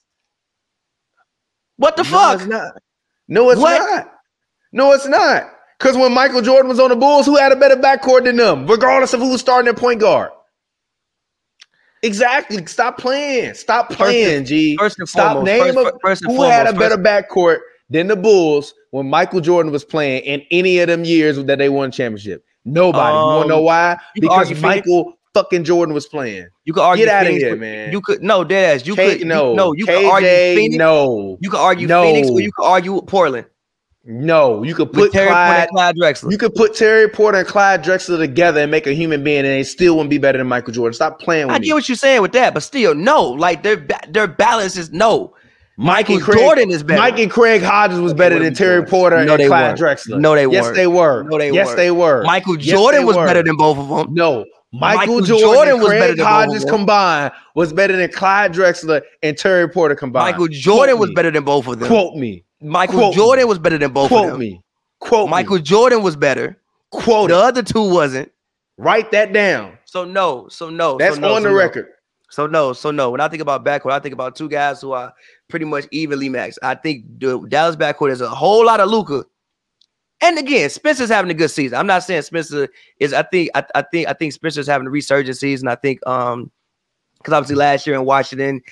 [1.76, 2.40] What the No, fuck?
[2.40, 2.72] it's not.
[3.28, 3.78] No, it's What?
[3.78, 4.12] not.
[4.72, 5.44] No, it's not.
[5.79, 8.66] Because when Michael Jordan was on the Bulls, who had a better backcourt than them,
[8.66, 10.31] regardless of who was starting at point guard?
[12.03, 12.64] Exactly.
[12.66, 13.55] Stop playing.
[13.55, 14.76] Stop First playing, and- G.
[14.76, 17.59] first and Stop foremost, name first- of first who had a better backcourt
[17.91, 21.68] than the Bulls when Michael Jordan was playing in any of them years that they
[21.68, 22.45] won championship.
[22.64, 23.12] Nobody.
[23.16, 23.97] you want to know Um, why?
[24.14, 24.62] Because argue Phoenix.
[24.87, 26.47] Michael fucking Jordan was playing.
[26.64, 27.93] You could argue Get outta Phoenix here, man.
[27.93, 28.87] You could no, deadass.
[28.87, 29.72] You K- could no, you, no.
[29.74, 30.76] You KJ, could argue Phoenix.
[30.76, 32.03] no, You could argue No.
[32.03, 33.47] Phoenix, or you could argue Portland.
[34.09, 34.62] No.
[34.62, 35.61] You could put Terry Porter Clyde.
[35.61, 36.32] and Clyde Drexler.
[36.32, 39.46] You could put Terry Porter and Clyde Drexler together and make a human being, and
[39.48, 40.94] they still wouldn't be better than Michael Jordan.
[40.94, 41.66] Stop playing with I me.
[41.66, 43.22] get what you're saying with that, but still, no.
[43.28, 45.34] Like their their balance is no.
[45.80, 47.00] Michael Michael Jordan is better.
[47.00, 48.84] Mike and Craig Hodges was better than Terry?
[48.84, 49.98] Porter No, and they Clyde weren't.
[50.00, 50.18] Drexler.
[50.18, 50.74] No, they yes, weren't.
[50.76, 51.22] they were.
[51.22, 52.24] No, they yes, they were.
[52.24, 53.24] Michael Yes, Jordan was were.
[53.24, 54.12] better than both of them.
[54.12, 56.74] No, Michael, Michael Jordan, Jordan and was Craig better than both of Hodges them.
[56.74, 60.32] combined was better than Clyde Drexler and Terry Porter combined.
[60.32, 61.14] Michael Jordan Quote was me.
[61.14, 61.86] better than both of them.
[61.86, 62.42] Quote me.
[62.61, 63.16] Michael quote me.
[63.16, 64.40] Jordan was better than both of Quote them.
[64.40, 64.62] me.
[65.00, 65.62] Quote Michael me.
[65.62, 66.61] Jordan was better.
[66.90, 68.32] Quote The other two wasn't.
[68.76, 69.78] Write that down.
[69.84, 70.48] So no.
[70.48, 70.98] So no.
[70.98, 71.59] That's so no, on so the no.
[71.59, 71.86] record.
[72.30, 73.11] So no, so no.
[73.11, 75.12] When I think about backcourt, I think about two guys who are
[75.48, 76.59] pretty much evenly maxed.
[76.62, 79.24] I think the Dallas backcourt is a whole lot of Luka.
[80.20, 81.78] And again, Spencer's having a good season.
[81.78, 82.68] I'm not saying Spencer
[83.00, 83.12] is.
[83.12, 83.50] I think.
[83.54, 84.09] I, I think.
[84.09, 85.68] I think Spencer's having a resurgence season.
[85.68, 86.06] I think.
[86.06, 86.50] Um,
[87.16, 88.62] because obviously last year in Washington,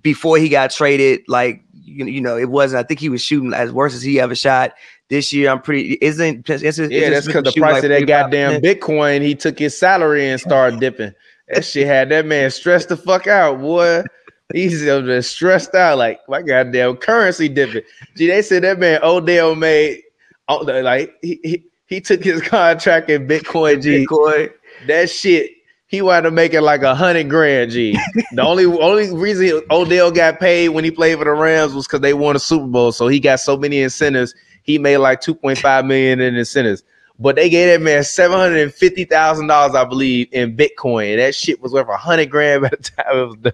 [0.00, 2.84] before he got traded, like you, you know, it wasn't.
[2.84, 4.72] I think he was shooting as worse as he ever shot.
[5.08, 5.98] This year, I'm pretty.
[6.00, 8.06] Isn't isn't- Yeah, isn't that's because the price like of that 45%?
[8.06, 11.12] goddamn Bitcoin, he took his salary and started dipping.
[11.48, 14.04] That shit had that man stressed the fuck out, boy.
[14.52, 17.82] He's just stressed out, like my goddamn currency dipping.
[18.16, 20.02] Gee, they said that man Odell made
[20.48, 24.06] oh, the- like he, he he took his contract in Bitcoin, G.
[24.06, 24.50] Bitcoin.
[24.86, 25.50] That shit,
[25.90, 27.98] he wound up making like a hundred grand, G.
[28.32, 32.00] The only only reason Odell got paid when he played for the Rams was because
[32.00, 34.32] they won a Super Bowl, so he got so many incentives.
[34.62, 36.84] He made like two point five million in incentives.
[37.18, 41.16] But they gave that man seven hundred and fifty thousand dollars, I believe, in Bitcoin.
[41.16, 43.52] That shit was worth a hundred grand by the time it was done.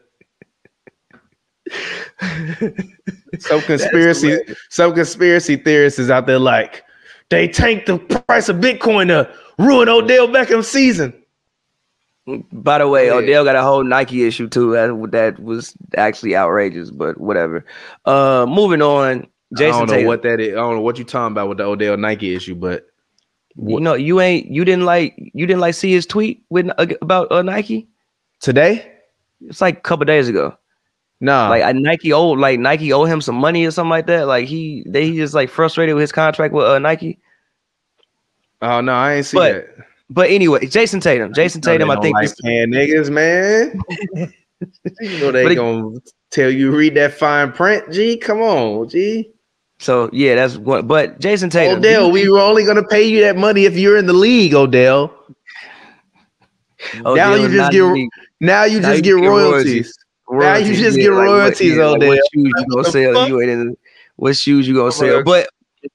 [3.41, 6.85] some conspiracy, some conspiracy theorists is out there like
[7.31, 11.15] they tanked the price of Bitcoin to ruin Odell Beckham's season.
[12.53, 13.15] By the way, Yeah.
[13.15, 14.73] Odell got a whole Nike issue too.
[14.73, 17.65] That that was actually outrageous, but whatever.
[18.05, 19.29] Uh, moving on.
[19.57, 20.07] I Jayson don't know Tatum.
[20.07, 20.53] what that is.
[20.53, 22.87] I don't know what you're talking about with the Odell Nike issue, but
[23.57, 26.87] you know, you ain't you didn't like you didn't like see his tweet with uh,
[27.01, 27.89] about uh, Nike.
[28.41, 28.93] today,
[29.43, 30.57] It's like a couple days ago.
[31.21, 34.27] Nah, Like I, Nike owe like Nike owe him some money or something like that.
[34.27, 37.21] Like he they he just like frustrated with his contract with uh, Nike.
[38.63, 39.87] oh no, I ain't see But that.
[40.09, 41.33] But anyway, Jayson Tatum.
[41.33, 43.81] Jayson Tatum, I think like this- paying niggas, man.
[45.01, 45.99] you know they But it- gonna
[46.31, 47.91] tell you read that fine print.
[47.93, 49.31] G, come on, G.
[49.79, 50.87] so yeah, that's what.
[50.87, 53.97] But Jayson Tatum, Odell, you we were only gonna pay you that money if you're
[53.97, 55.13] in the league, Odell.
[56.79, 58.09] think now you just get- league.
[58.41, 59.93] Now you Now just you get get royalties.
[60.31, 62.09] Now you just yeah, get like what- royalties, yeah, like Odell.
[62.11, 63.29] what shoes you gonna sell?
[63.29, 63.77] You ain't in.
[64.17, 65.23] What shoes you gonna sell?
[65.25, 65.49] But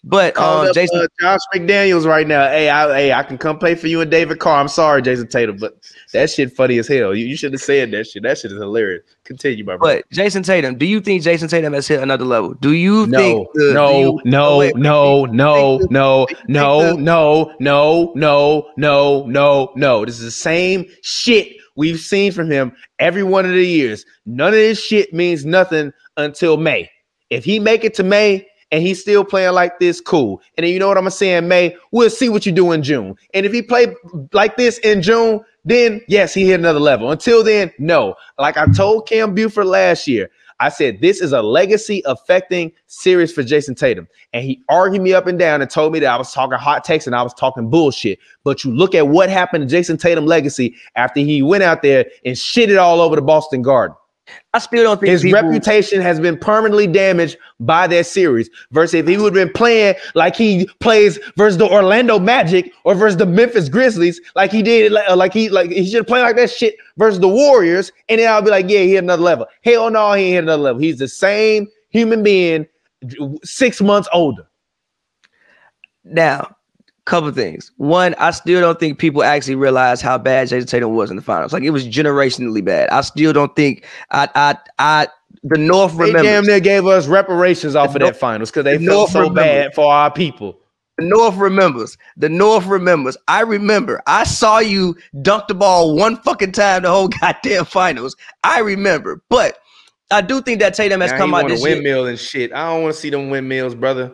[0.03, 2.47] but um, up, Jayson uh, Josh McDaniels right now.
[2.47, 4.59] Hey, I, hey, I can come play for you and David Carr.
[4.59, 5.77] I'm sorry, Jayson Tatum, but
[6.13, 7.15] that shit funny as hell.
[7.15, 8.23] You, you should have said that shit.
[8.23, 9.03] That shit is hilarious.
[9.23, 9.97] Continue, my brother.
[10.09, 12.53] But Jayson Tatum, do you think Jayson Tatum has hit another level?
[12.55, 13.47] Do you No, think?
[13.53, 19.25] the- no, you- no, oh, wait, no, no, the- no, no, no, no, no, no,
[19.27, 20.05] no, no.
[20.05, 24.05] This is the same shit we've seen from him every one of the years.
[24.25, 26.89] None of this shit means nothing until May.
[27.29, 30.41] If he make it to May and he's still playing like this, cool.
[30.57, 32.71] And then you know what I'm gonna say in May, we'll see what you do
[32.71, 33.15] in June.
[33.33, 33.93] And if he play
[34.33, 37.11] like this in June, then yes, he hit another level.
[37.11, 38.15] Until then, no.
[38.39, 43.33] Like I told Cam Buford last year, I said this is a legacy affecting series
[43.33, 44.07] for Jayson Tatum.
[44.31, 46.83] And he argued me up and down and told me that I was talking hot
[46.83, 48.19] takes and I was talking bullshit.
[48.43, 52.05] But you look at what happened to Jayson Tatum legacy after he went out there
[52.25, 53.95] and shit it all over the Boston Garden.
[54.53, 58.49] I still don't think His people, reputation has been permanently damaged by that series.
[58.71, 62.95] Versus if he would have been playing like he plays versus the Orlando Magic or
[62.95, 66.21] versus the Memphis Grizzlies, like he did, like, uh, like he like he should play
[66.21, 69.23] like that shit versus the Warriors, and then I'll be like, yeah, he hit another
[69.23, 69.47] level.
[69.63, 70.81] Hell no, he ain't hit another level.
[70.81, 72.67] He's the same human being,
[73.43, 74.47] six months older.
[76.03, 76.55] Now,
[77.05, 77.71] couple things.
[77.77, 81.21] One, I still don't think people actually realize how bad Jayson Tatum was in the
[81.21, 81.51] finals.
[81.53, 82.89] Like it was generationally bad.
[82.89, 85.07] I still don't think I I I
[85.43, 88.63] the North They damn near gave us reparations off The of North- that finals because
[88.65, 89.43] they the felt North so remembers.
[89.43, 90.59] bad for our people.
[90.97, 91.97] The North remembers.
[92.17, 93.17] The North remembers.
[93.27, 94.03] I remember.
[94.05, 98.15] I saw you dunk the ball one fucking time the whole goddamn finals.
[98.43, 99.23] I remember.
[99.29, 99.57] But
[100.11, 101.71] I do think that Tatum has Now come out this year.
[101.75, 102.53] windmill and shit.
[102.53, 104.11] I don't want to see them windmills, brother.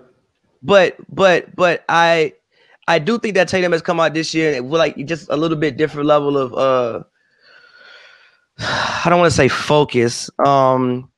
[0.64, 2.34] But but but I
[2.88, 5.58] I do think that Tatum has come out this year with like just a little
[5.58, 7.04] bit different level of uh
[8.60, 10.30] I don't want to say focus.
[10.46, 11.10] Um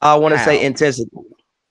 [0.00, 1.10] I want to say intensity.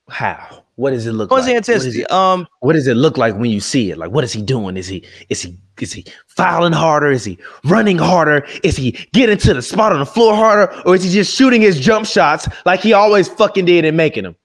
[0.08, 0.64] How?
[0.76, 1.48] What does it look want like?
[1.50, 2.02] say What is intensity.
[2.02, 3.98] it- Um what does it look like when you see it?
[3.98, 4.76] Like, what is he doing?
[4.76, 7.10] Is he is he is he fouling harder?
[7.10, 8.46] Is he running harder?
[8.62, 10.72] Is he getting to the spot on the floor harder?
[10.86, 14.24] Or is he just shooting his jump shots like he always fucking did and making
[14.24, 14.36] them?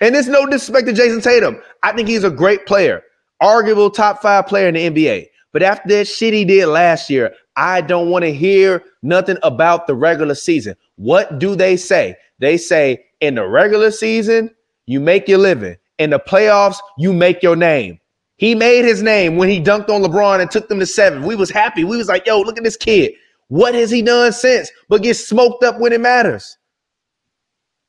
[0.00, 1.60] And there's no disrespect to Jayson Tatum.
[1.82, 3.02] I think he's a great player,
[3.40, 5.26] arguable top five player in the NBA.
[5.52, 9.86] But after that shit he did last year, I don't want to hear nothing about
[9.86, 10.74] the regular season.
[10.96, 12.16] What do they say?
[12.38, 14.54] They say in the regular season,
[14.86, 15.76] you make your living.
[15.98, 17.98] In the playoffs, you make your name.
[18.36, 21.24] He made his name when he dunked on LeBron and took them to seven.
[21.24, 21.82] We was happy.
[21.82, 23.12] We was like, yo, look at this kid.
[23.48, 24.70] What has he done since?
[24.88, 26.57] But get smoked up when it matters.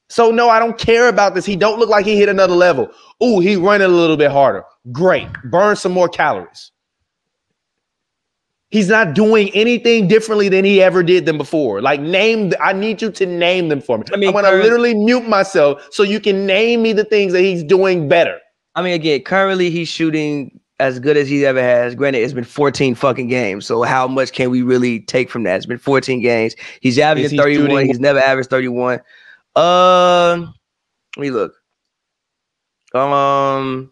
[0.09, 1.45] So no, I don't care about this.
[1.45, 2.89] He don't look like he hit another level.
[3.23, 4.63] Ooh, he running a little bit harder.
[4.91, 5.27] Great.
[5.45, 6.71] Burn some more calories.
[8.71, 11.81] He's not doing anything differently than he ever did them before.
[11.81, 14.05] Like name, I need you to name them for me.
[14.13, 17.41] I mean, I'm gonna literally mute myself so you can name me the things that
[17.41, 18.37] he's doing better.
[18.75, 21.95] I mean again, currently he's shooting as good as he ever has.
[21.95, 23.65] Granted, it's been 14 fucking games.
[23.65, 25.57] So how much can we really take from that?
[25.57, 26.55] It's been 14 games.
[26.81, 27.69] He's averaging he 31.
[27.69, 29.01] shooting- He's never averaged 31.
[29.55, 30.53] Um,
[31.17, 31.53] let me look.
[32.93, 33.91] Um,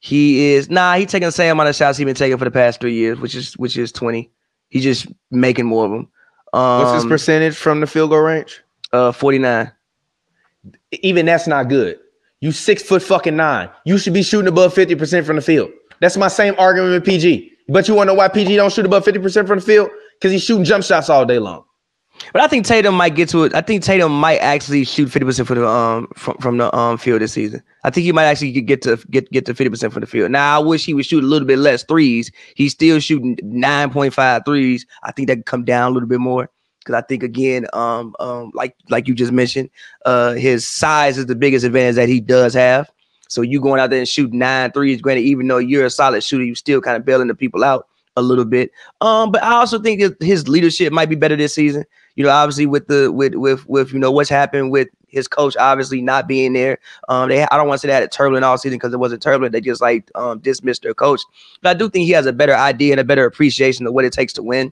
[0.00, 0.94] he is nah.
[0.94, 3.20] He's taking the same amount of shots he's been taking for the past three years,
[3.20, 4.30] which is which is 20.
[4.70, 6.08] He's just making more of them.
[6.52, 8.62] Um, What's his percentage from the field goal range?
[8.92, 9.70] uh, 49.
[11.02, 11.98] Even that's not good.
[12.40, 13.70] You six foot fucking nine.
[13.84, 15.70] You should be shooting above 50% from the field.
[16.00, 17.52] That's my same argument with PG.
[17.68, 19.90] But you want to know why PG don't shoot above 50% from the field?
[20.18, 21.64] Because he's shooting jump shots all day long.
[22.32, 23.54] But I think Tatum might get to it.
[23.54, 26.98] I think Tatum might actually shoot fifty percent for the um from, from the um
[26.98, 27.62] field this season.
[27.84, 30.30] I think he might actually get- to get get to fifty percent from the field.
[30.30, 32.30] Now I wish he would shoot a little bit less threes.
[32.54, 34.86] He's still shooting 9.5 threes.
[35.02, 36.50] I think that could come down a little bit more
[36.80, 39.70] because I think again um um like like you just mentioned
[40.06, 42.90] uh his size is the biggest advantage that he does have.
[43.28, 46.22] So you going out there and shooting nine threes, granted, even though you're a solid
[46.22, 48.72] shooter, you still kind of bailing the people out a little bit.
[49.00, 51.84] Um, but I also think his leadership might be better this season
[52.20, 55.56] you know, obviously with the with with with you know what's happened with his coach
[55.56, 56.76] obviously not being there.
[57.08, 58.98] Um, they I don't want to say they had it turbulent all season because it
[59.00, 59.54] wasn't turbulent.
[59.54, 61.22] They just like um dismissed their coach.
[61.62, 64.04] But I do think he has a better idea and a better appreciation of what
[64.04, 64.70] it takes to win.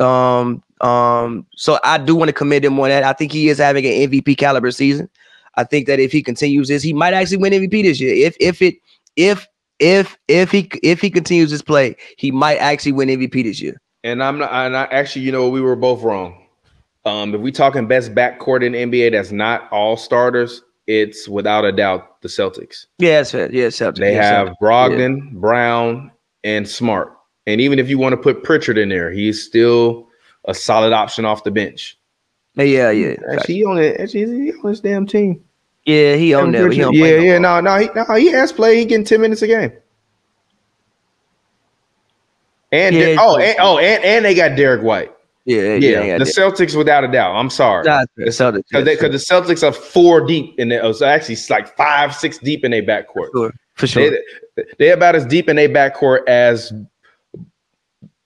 [0.00, 3.04] Um, Um, so I do want to commend him on that.
[3.04, 5.08] I think he is having an MVP caliber season.
[5.54, 8.12] I think that if he continues this, he might actually win MVP this year.
[8.26, 8.74] If if it
[9.14, 9.46] if
[9.78, 13.80] if if he if he continues this play, he might actually win MVP this year.
[14.02, 14.50] And I'm not.
[14.50, 16.45] And I actually, you know, we were both wrong.
[17.06, 20.62] Um, if we're talking best backcourt in NBA, that's not all starters.
[20.88, 22.86] It's without a doubt the Celtics.
[22.98, 23.50] Yeah, it's fair.
[23.50, 23.98] Yeah, Celtics.
[23.98, 24.54] They yeah, have Celtics.
[24.60, 26.10] Brogdon, Brown,
[26.42, 27.16] and Smart.
[27.46, 30.08] And even if you want to put Pritchard in there, he's still
[30.46, 31.96] a solid option off the bench.
[32.56, 33.16] Yeah, yeah, yeah.
[33.32, 34.00] Actually, he on it.
[34.00, 35.44] Actually, he on his damn team.
[35.84, 36.72] Yeah, he on there.
[36.72, 37.38] Yeah, yeah.
[37.38, 38.78] No, no, he, no, he has played.
[38.78, 39.72] He getting ten minutes a game.
[42.72, 45.15] And Yeah, oh, and, oh, and, and they got Derrick White.
[45.46, 47.36] Yeah, yeah, Yeah, the Celtics without a doubt.
[47.36, 47.84] I'm sorry.
[47.84, 48.64] Nah, the Celtics.
[48.72, 50.72] Because the Celtics are four deep in.
[50.72, 53.30] Oh, so actually, it's like five, six deep in their backcourt.
[53.32, 54.10] sure, for sure.
[54.56, 56.72] They, they're about as deep in their backcourt as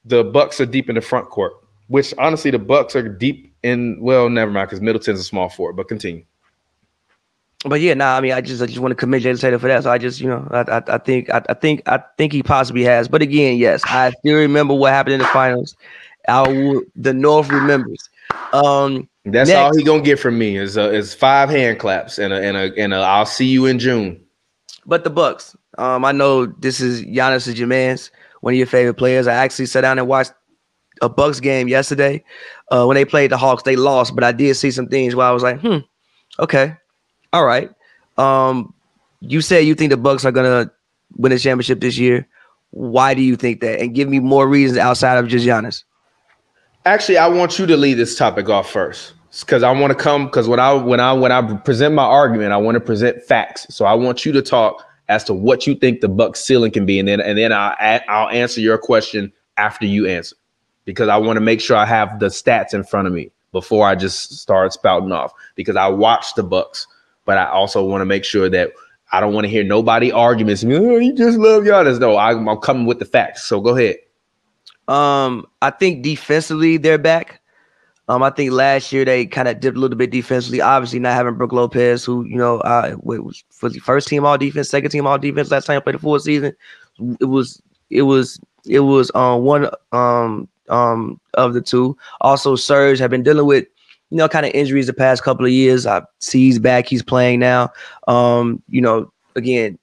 [0.06, 1.52] the Bucks are deep in the front court.
[1.88, 4.00] Which honestly, the Bucks are deep in.
[4.00, 5.76] Well, never mind, because Middleton's a small forward.
[5.76, 6.24] But continue.
[7.66, 8.16] But yeah, nah.
[8.16, 9.82] I mean, I just I just want to commend Jalen Taylor for that.
[9.82, 12.42] So I just you know I I, I think I, I think I think he
[12.42, 13.08] possibly has.
[13.08, 15.76] But again, yes, I still remember what happened in the finals.
[16.28, 18.08] I the North remembers.
[18.52, 19.58] Um, That's Next.
[19.58, 22.56] all he gonna get from me is uh, is five hand claps and a and
[22.56, 24.20] a and a I'll see you in June.
[24.86, 25.56] but the Bucks.
[25.78, 28.10] Um, I know this is Giannis Jaman's
[28.40, 29.26] one of your favorite players.
[29.26, 30.32] I actually sat down and watched
[31.02, 32.22] a Bucks game yesterday.
[32.70, 35.26] Uh, when they played the Hawks, they lost, but I did see some things where
[35.26, 35.78] I was like, hmm,
[36.38, 36.74] okay,
[37.32, 37.70] all right.
[38.18, 38.74] Um,
[39.20, 40.70] you said you think the Bucks are gonna
[41.16, 42.26] win a championship this year.
[42.70, 43.80] Why do you think that?
[43.80, 45.84] And give me more reasons outside of just Giannis.
[46.86, 50.26] Actually, I want you to lead this topic off first because I want to come
[50.26, 53.66] because when I when I when I present my argument, I want to present facts.
[53.68, 56.86] So I want you to talk as to what you think the Bucks ceiling can
[56.86, 60.36] be, and then and then I'll I'll answer your question after you answer
[60.86, 63.86] because I want to make sure I have the stats in front of me before
[63.86, 66.86] I just start spouting off because I watch the Bucks,
[67.26, 68.72] but I also want to make sure that
[69.12, 70.64] I don't want to hear nobody arguments.
[70.64, 72.00] Oh, you just love Giannis.
[72.00, 73.44] No, I'm, I'm coming with the facts.
[73.44, 73.96] So go ahead.
[74.90, 77.40] Um, I think defensively they're back.
[78.08, 80.60] Um, I think last year they kind of dipped a little bit defensively.
[80.60, 84.26] Obviously, not having Brook Lopez, who you know, uh, wa- was was the first team
[84.26, 86.52] all defense, second team all defense last time he played the full season.
[87.20, 91.96] It was, it was, it was um one um um of the two.
[92.20, 93.66] Also, Serge have been dealing with
[94.10, 95.86] you know kind of injuries the past couple of years.
[95.86, 97.70] I see he's back, he's playing now.
[98.08, 99.78] Um, you know, again,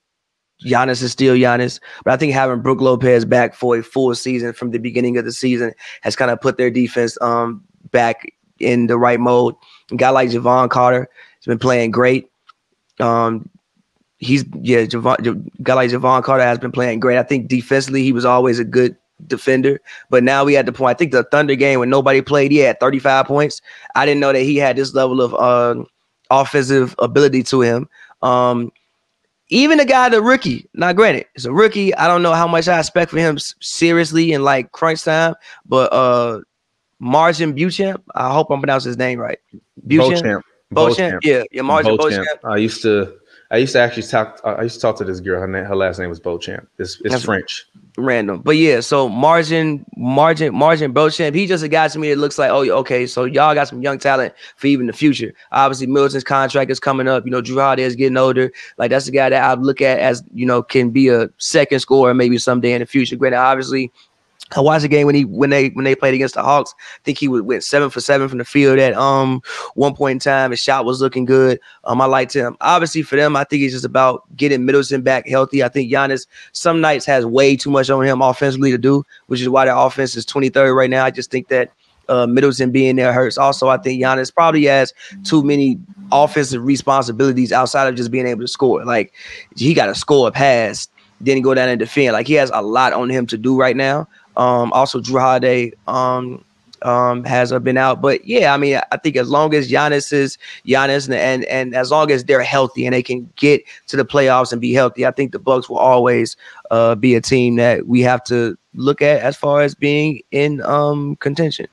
[0.68, 4.54] Giannis is still Giannis, but I think having Brook Lopez back for a full season
[4.54, 8.88] from the beginning of the season has kind of put their defense um back in
[8.88, 9.56] the right mode.
[9.92, 12.30] A guy like Jevon Carter has been playing great.
[13.00, 13.50] Um,
[14.18, 17.18] he's yeah, Jevon, guy like Jevon Carter has been playing great.
[17.18, 18.96] I think defensively he was always a good
[19.28, 20.96] defender, but now we at the point.
[20.96, 23.62] I think the Thunder game when nobody played, he had 35 points.
[23.96, 25.84] I didn't know that he had this level of uh,
[26.30, 27.90] offensive ability to him.
[28.22, 28.72] Um,
[29.50, 30.70] even a guy, the rookie.
[30.74, 31.94] Now, granted, it's a rookie.
[31.96, 35.36] I don't know how much I expect for him seriously in like crunch time,
[35.66, 36.42] but uh,
[37.02, 38.04] MarJon Beauchamp.
[38.16, 39.40] I hope I'm pronouncing his name right.
[39.88, 40.10] Buchamp.
[40.22, 40.46] Beauchamp.
[40.72, 41.24] Beauchamp.
[41.24, 42.26] Yeah, yeah, MarJon Beauchamp.
[42.26, 42.46] Beauchamp.
[42.46, 43.18] I used to,
[43.52, 44.42] I used to actually talk.
[44.44, 45.40] I used to talk to this girl.
[45.40, 46.68] Her name, her last name was Beauchamp.
[46.78, 47.68] It's it's That's- French.
[48.00, 48.80] Random, but yeah.
[48.80, 51.36] So MarJon, MarJon, MarJon Beauchamp.
[51.36, 53.08] He's just a guy to me that looks like, oh, okay.
[53.08, 55.34] So y'all got some young talent for even the future.
[55.52, 57.26] Obviously, Middleton's contract is coming up.
[57.26, 58.52] You know, Jrue Holiday is getting older.
[58.78, 61.80] Like that's the guy that I look at as you know can be a second
[61.80, 63.16] scorer maybe someday in the future.
[63.16, 63.92] Granted, obviously.
[64.56, 66.74] I watched the game when he when they when they played against the Hawks.
[66.78, 69.42] I think he went seven for seven from the field at um
[69.76, 70.52] one point in time.
[70.52, 71.60] His shot was looking good.
[71.84, 72.56] Um, I liked him.
[72.62, 75.64] Obviously for them, I think it's just about getting Middleton back healthy.
[75.64, 79.42] I think Giannis some nights has way too much on him offensively to do, which
[79.42, 81.04] is why their offense is 23rd right now.
[81.04, 81.72] I just think that
[82.10, 83.38] uh, Middleton being there hurts.
[83.38, 84.94] Also, I think Giannis probably has
[85.24, 85.80] too many
[86.12, 88.86] offensive responsibilities outside of just being able to score.
[88.86, 89.14] Like
[89.56, 90.88] he got to score a pass,
[91.22, 92.14] then go down and defend.
[92.14, 94.08] Like he has a lot on him to do right now.
[94.38, 96.44] Um, also, Jrue Holiday um,
[96.84, 100.14] um, has uh, been out, but yeah, I mean, I think as long as Giannis
[100.14, 103.98] is Giannis, and, and and as long as they're healthy and they can get to
[103.98, 106.38] the playoffs and be healthy, I think the Bucks will always
[106.70, 110.62] uh, be a team that we have to look at as far as being in
[110.62, 111.68] um, contention.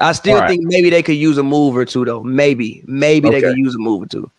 [0.00, 0.48] I still right.
[0.48, 2.22] think maybe they could use a move or two, though.
[2.22, 4.30] Maybe, maybe they could use a move or two.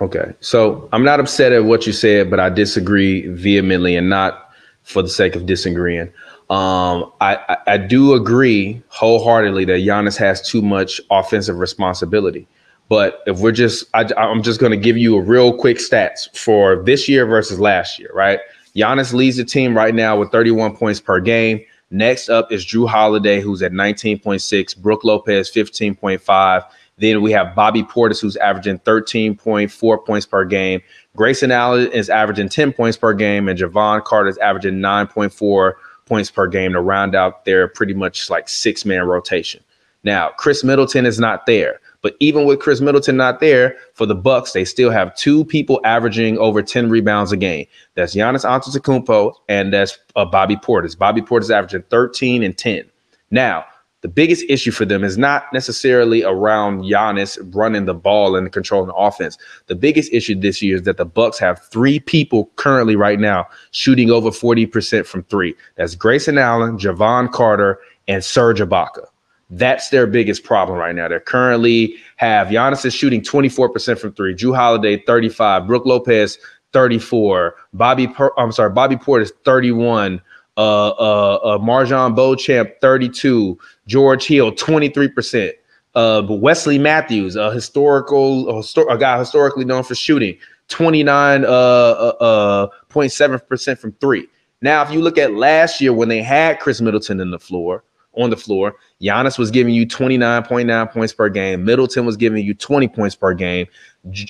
[0.00, 4.50] Okay, so I'm not upset at what you said, but I disagree vehemently, and not
[4.84, 6.10] for the sake of disagreeing.
[6.50, 12.48] Um, I, I do agree wholeheartedly that Giannis has too much offensive responsibility.
[12.88, 16.36] But if we're just, I, I'm just going to give you a real quick stats
[16.36, 18.40] for this year versus last year, right?
[18.74, 21.60] Giannis leads the team right now with 31 points per game.
[21.92, 26.64] Next up is Jrue Holiday, who's at 19.6, Brook Lopez, 15.5.
[26.98, 30.82] Then we have Bobby Portis, who's averaging 13.4 points per game.
[31.16, 35.72] Grayson Allen is averaging 10 points per game, and Jevon Carter is averaging 9.4
[36.10, 39.62] points per game to round out their pretty much like six man rotation.
[40.02, 41.78] Now, Khris Middleton is not there.
[42.02, 45.80] But even with Khris Middleton not there for the Bucks, they still have two people
[45.84, 47.66] averaging over 10 rebounds a game.
[47.94, 50.98] That's Giannis Antetokounmpo and that's uh, Bobby Portis.
[50.98, 52.90] Bobby Portis averaging 13 and 10.
[53.30, 53.64] Now,
[54.02, 58.88] the biggest issue for them is not necessarily around Giannis running the ball and controlling
[58.88, 59.36] the offense.
[59.66, 63.46] The biggest issue this year is that the Bucks have three people currently right now
[63.72, 65.54] shooting over 40% from three.
[65.76, 67.78] That's Grayson Allen, Jevon Carter,
[68.08, 69.04] and Serge Ibaka.
[69.50, 71.08] That's their biggest problem right now.
[71.08, 76.38] They currently have Giannis is shooting 24% from three, Jrue Holiday 35, Brook Lopez
[76.72, 80.22] 34, Bobby per- I'm sorry, Bobby Portis 31,
[80.60, 85.52] uh uh, uh MarJon Beauchamp 32, George Hill 23%.
[85.96, 90.36] Uh, Wesley Matthews, a historical a, histor- a guy historically known for shooting
[90.68, 94.28] 29 uh, uh, uh 0.7% from three.
[94.62, 97.82] Now, if you look at last year when they had Khris Middleton in the floor,
[98.14, 98.74] on the floor.
[99.00, 101.64] Giannis was giving you 29.9 points per game.
[101.64, 103.66] Middleton was giving you 20 points per game.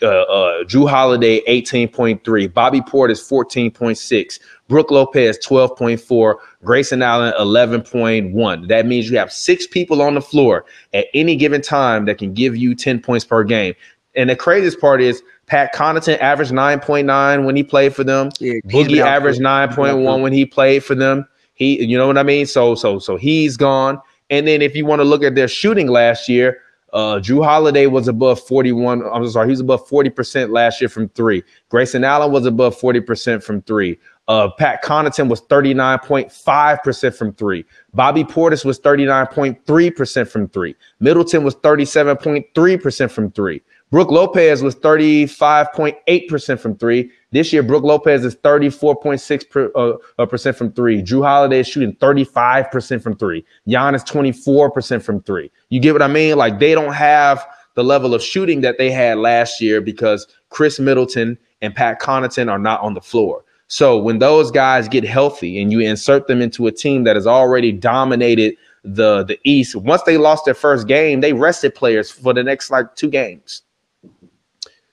[0.03, 2.53] Uh, uh, Jrue Holiday, 18.3.
[2.53, 4.41] Bobby Portis, 14.6.
[4.71, 6.37] Brook Lopez, 12.4.
[6.64, 8.68] Grayson Allen, 11.1.
[8.68, 10.64] That means you have six people on the floor
[10.95, 13.75] at any given time that can give you 10 points per game.
[14.14, 18.31] And the craziest part is Pat Connaughton averaged 9.9 when he played for them.
[18.39, 21.27] Yeah, Boogie averaged 9.1 when he played for them.
[21.55, 22.47] He, you know what I mean?
[22.47, 24.01] So, so, so he's gone.
[24.31, 26.62] And then if you want to look at their shooting last year,
[26.93, 29.03] uh, Jrue Holiday was above 41.
[29.12, 31.43] I'm sorry, he was above 40% last year from three.
[31.68, 33.99] Grayson Allen was above 40% from three.
[34.31, 37.64] Uh, Pat Connaughton was 39.5% from three.
[37.95, 40.76] Bobby Portis was 39.3% from three.
[41.01, 43.61] Middleton was 37.3% from three.
[43.91, 47.11] Brook Lopez was 35.8% from three.
[47.33, 51.03] This year, Brook Lopez is 34.6 per, uh, uh, from three.
[51.03, 53.45] Jrue Holiday is shooting 35% from three.
[53.66, 55.51] Giannis 24% from three.
[55.70, 56.39] You get what I mean?
[56.39, 60.78] Like they don't have the level of shooting that they had last year because Khris
[60.78, 63.43] Middleton and Pat Connaughton are not on the floor.
[63.71, 67.25] So when those guys get healthy and you insert them into a team that has
[67.25, 72.35] already dominated the the East, once they lost their first game, they rested players for
[72.35, 73.62] the next like two games.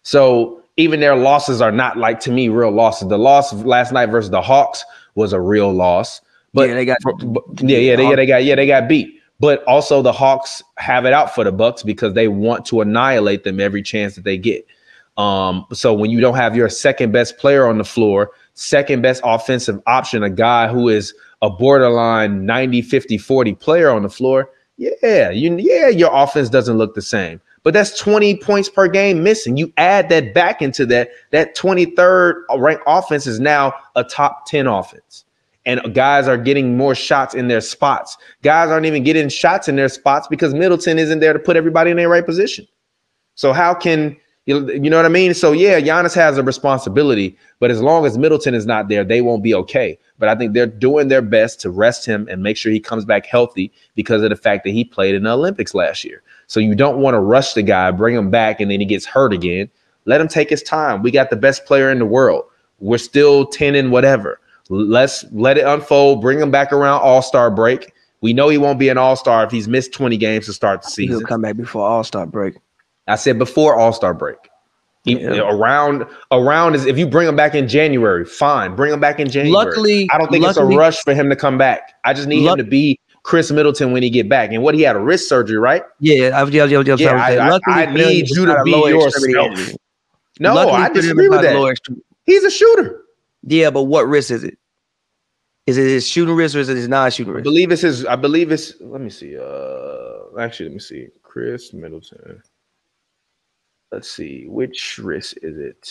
[0.03, 3.07] So even their losses are not like to me real losses.
[3.07, 6.21] The loss last night versus the Hawks was a real loss.
[6.53, 6.97] But yeah, they got
[7.61, 9.21] yeah, yeah, they, yeah, they got yeah, they got beat.
[9.39, 13.43] But also the Hawks have it out for the Bucks because they want to annihilate
[13.43, 14.67] them every chance that they get.
[15.17, 19.21] Um, so when you don't have your second best player on the floor, second best
[19.23, 24.49] offensive option, a guy who is a borderline 90, 50, 40 player on the floor,
[24.77, 29.23] yeah, you yeah, your offense doesn't look the same but that's 20 points per game
[29.23, 29.57] missing.
[29.57, 34.67] You add that back into that, that 23rd ranked offense is now a top 10
[34.67, 35.25] offense.
[35.65, 38.17] And guys are getting more shots in their spots.
[38.41, 41.91] Guys aren't even getting shots in their spots because Middleton isn't there to put everybody
[41.91, 42.65] in their right position.
[43.35, 44.15] So how can
[44.47, 45.33] you, you know what I mean?
[45.33, 49.21] So yeah, Giannis has a responsibility, but as long as Middleton is not there, they
[49.21, 49.99] won't be okay.
[50.17, 53.03] But I think they're doing their best to rest him and make sure he comes
[53.03, 56.23] back healthy because of the fact that he played in the Olympics last year.
[56.47, 59.05] So you don't want to rush the guy, bring him back, and then he gets
[59.05, 59.69] hurt again.
[60.05, 61.03] Let him take his time.
[61.03, 62.45] We got the best player in the world.
[62.79, 64.39] We're still 10 and whatever.
[64.69, 67.91] Let's let it unfold, bring him back around All Star break.
[68.21, 70.83] We know he won't be an All Star if he's missed 20 games to start
[70.83, 71.17] the season.
[71.17, 72.55] He'll come back before All Star break.
[73.07, 74.37] I said before All Star break.
[75.05, 75.49] Yeah.
[75.49, 78.75] Around around is if you bring him back in January, fine.
[78.75, 79.51] Bring him back in January.
[79.51, 81.93] Luckily, I don't think luckily, it's a rush for him to come back.
[82.03, 84.51] I just need luck, him to be Khris Middleton when he get back.
[84.51, 85.83] And what he had a wrist surgery, right?
[85.99, 89.75] Yeah, I, yeah, yeah, yeah, yeah I, I, I need you to be yourself.
[90.39, 91.77] No, Luckily, I disagree with that.
[92.25, 93.03] He's a shooter.
[93.43, 94.57] Yeah, but what wrist is it?
[95.67, 97.43] Is it his shooting wrist or is it his non-shooting wrist?
[97.43, 98.05] I believe it's his.
[98.05, 98.73] I believe it's.
[98.81, 99.37] Let me see.
[99.37, 101.07] Uh, actually, let me see.
[101.23, 102.41] Khris Middleton.
[103.91, 104.45] Let's see.
[104.47, 105.89] Which wrist is it?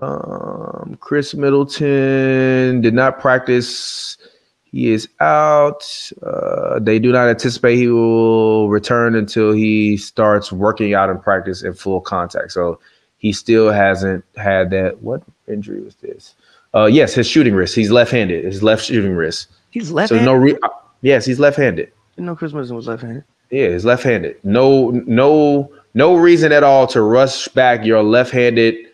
[0.00, 4.16] Um, Khris Middleton did not practice
[4.70, 5.82] he is out.
[6.22, 11.62] Uh, they do not anticipate he will return until he starts working out in practice
[11.62, 12.52] in full contact.
[12.52, 12.78] So
[13.16, 15.00] he still hasn't had that.
[15.00, 16.34] What injury was this?
[16.74, 17.74] Uh, yes, his shooting wrist.
[17.74, 18.44] He's left-handed.
[18.44, 19.48] His left shooting wrist.
[19.70, 20.24] He's left-handed.
[20.24, 20.38] So no.
[20.38, 20.68] Re- uh,
[21.00, 21.90] yes, he's left-handed.
[22.18, 23.24] Know, Khris Middleton was left-handed.
[23.50, 24.44] Yeah, he's left-handed.
[24.44, 28.86] No, no, no reason at all to rush back your left-handed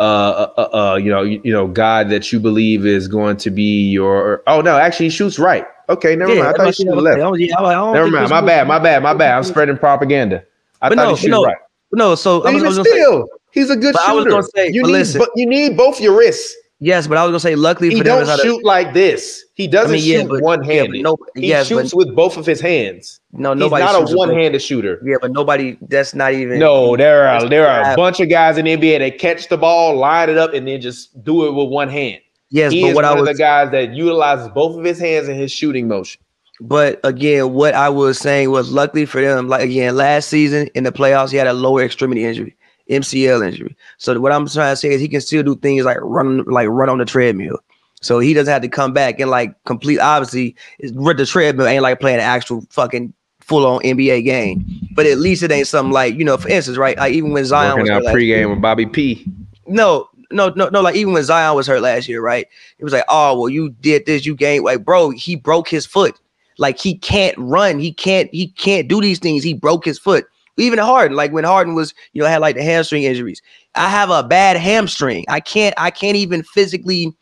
[0.00, 3.50] uh, uh, uh, you know, you, you know, God that you believe is going to
[3.50, 4.42] be your.
[4.48, 5.64] Oh no, actually, he shoots right.
[5.88, 6.48] Okay, never mind.
[6.48, 7.18] I thought he shooted left.
[7.18, 8.30] Never mind.
[8.30, 8.66] My bad.
[8.66, 9.02] My bad.
[9.02, 9.36] My bad.
[9.36, 10.42] I'm spreading propaganda.
[10.80, 11.56] I But thought no, he shoots no, right.
[11.92, 14.22] No, so I was, I was gonna say, still, he's a good But I was
[14.22, 14.30] shooter.
[14.30, 15.18] gonna say, you need, listen.
[15.20, 16.52] but you need both your wrists.
[16.82, 19.44] Yes, but I was gonna say, luckily He for them, don't not shoot like this.
[19.54, 21.02] He doesn't yeah, shoot but- one yeah, but handed.
[21.02, 23.20] no- he yes, but- shoots with both of his hands.
[23.32, 23.84] no, He's nobody.
[23.84, 25.00] not shoots a one-handed shooter.
[25.04, 25.76] Yeah, but nobody.
[25.88, 26.58] That's not even.
[26.58, 29.56] No, there are there are a bunch of guys in the NBA that catch the
[29.56, 32.20] ball, line it up, and then just do it with one hand.
[32.50, 33.28] Yes, he but is what one I of was.
[33.28, 36.20] the guys that utilizes both of his hands in his shooting motion.
[36.60, 40.84] But again, what I was saying was luckily for them, like again, last season in
[40.84, 42.54] the playoffs, he had a lower extremity injury,
[42.92, 43.76] MCL injury.
[43.98, 46.68] So what I'm trying to say is he can still do things like run like
[46.68, 47.58] run on the treadmill.
[48.00, 52.00] So he doesn't have to come back and like complete obviously the treadmill ain't like
[52.00, 54.64] playing an actual fucking full on NBA game.
[54.94, 56.96] But at least it ain't something like, you know, for instance, right?
[56.96, 59.26] Like even when Zion was Working out hurt pregame with Bobby P.
[59.66, 60.80] no, no, no, no.
[60.80, 62.46] Like even when Zion was hurt last year, right?
[62.78, 64.64] It was like, oh well, you did this, you gained.
[64.64, 66.18] Like, bro, he broke his foot.
[66.58, 67.78] Like he can't run.
[67.78, 68.28] He can't.
[68.32, 69.42] He can't do these things.
[69.42, 70.26] He broke his foot.
[70.56, 73.40] Even Harden, like when Harden was, you know, had like the hamstring injuries.
[73.74, 75.24] I have a bad hamstring.
[75.28, 75.74] I can't.
[75.78, 77.16] I can't even physically.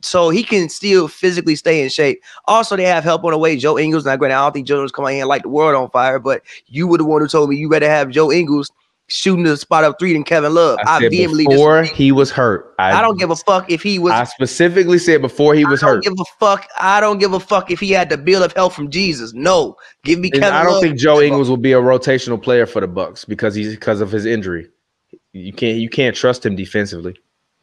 [0.00, 2.22] So he can still physically stay in shape.
[2.46, 3.56] Also, they have help on the way.
[3.56, 4.06] Joe Ingles.
[4.06, 5.90] Now, granted, I don't think Joe Ingles come out here and light the world on
[5.90, 8.70] fire, but you were the one who told me you better have Joe Ingles
[9.14, 10.78] shooting the spot up three than Kevin Love.
[10.84, 12.04] I said vehemently before disagree.
[12.04, 12.74] he was hurt.
[12.80, 14.12] I don't give a fuck if he was.
[14.12, 16.04] I specifically said before he was I don't hurt.
[16.04, 16.66] give a fuck.
[16.80, 19.32] I don't give a fuck if he had the bill of health from Jesus.
[19.32, 20.56] No, give me And Kevin.
[20.56, 20.82] I don't Love.
[20.82, 24.10] think Joe Ingles will be a rotational player for the Bucks because he's because of
[24.10, 24.68] his injury.
[25.32, 27.16] You can't you can't trust him defensively.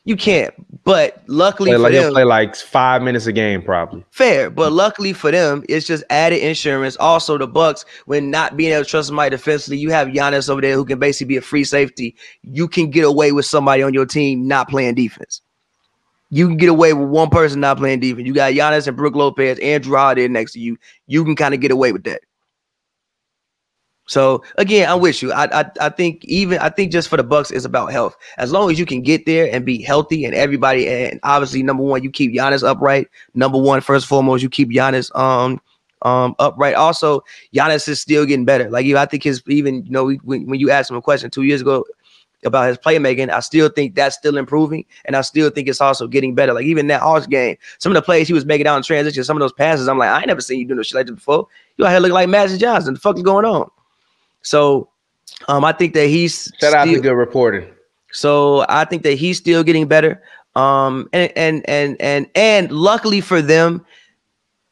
[0.04, 0.54] You can't.
[0.84, 4.04] But luckily Play for them, play like five minutes a game probably.
[4.10, 4.50] fair.
[4.50, 6.98] But luckily for them, it's just added insurance.
[6.98, 10.60] Also, the Bucks, when not being able to trust somebody defensively, you have Giannis over
[10.60, 12.16] there who can basically be a free safety.
[12.42, 15.42] You can get away with somebody on your team not playing defense.
[16.32, 18.26] You can get away with one person not playing defense.
[18.26, 20.78] You got Giannis and Brook Lopez, and Jrue Holiday next to you.
[21.06, 22.22] You can kind of get away with that.
[24.12, 25.32] So again, I'm with you.
[25.32, 28.18] I, I I think even I think just for the Bucks, it's about health.
[28.38, 31.82] As long as you can get there and be healthy, and everybody, and obviously number
[31.82, 33.08] one, you keep Giannis upright.
[33.36, 35.62] Number one, first and foremost, you keep Giannis um
[36.02, 36.76] um upright.
[36.76, 37.24] Also,
[37.56, 38.70] Giannis is still getting better.
[38.70, 41.44] Like I think his even you know when, when you asked him a question two
[41.44, 41.86] years ago
[42.44, 46.10] about his playmaking, I still think that's still improving, and I still think it's also
[46.10, 46.52] getting better.
[46.52, 49.24] Like even that Hawks game, some of the plays he was making out in transition,
[49.24, 51.06] some of those passes, I'm like, I ain't never seen you do no shit like
[51.06, 51.48] this before.
[51.78, 52.96] You out here looking like Magic Johnson.
[52.96, 53.72] The fuck is going on?
[54.42, 54.90] So,
[55.48, 57.70] um, I think that he's Shout out to good reporting.
[58.12, 60.22] so I think that he's still getting better.
[60.56, 63.86] Um, and and and and and luckily for them,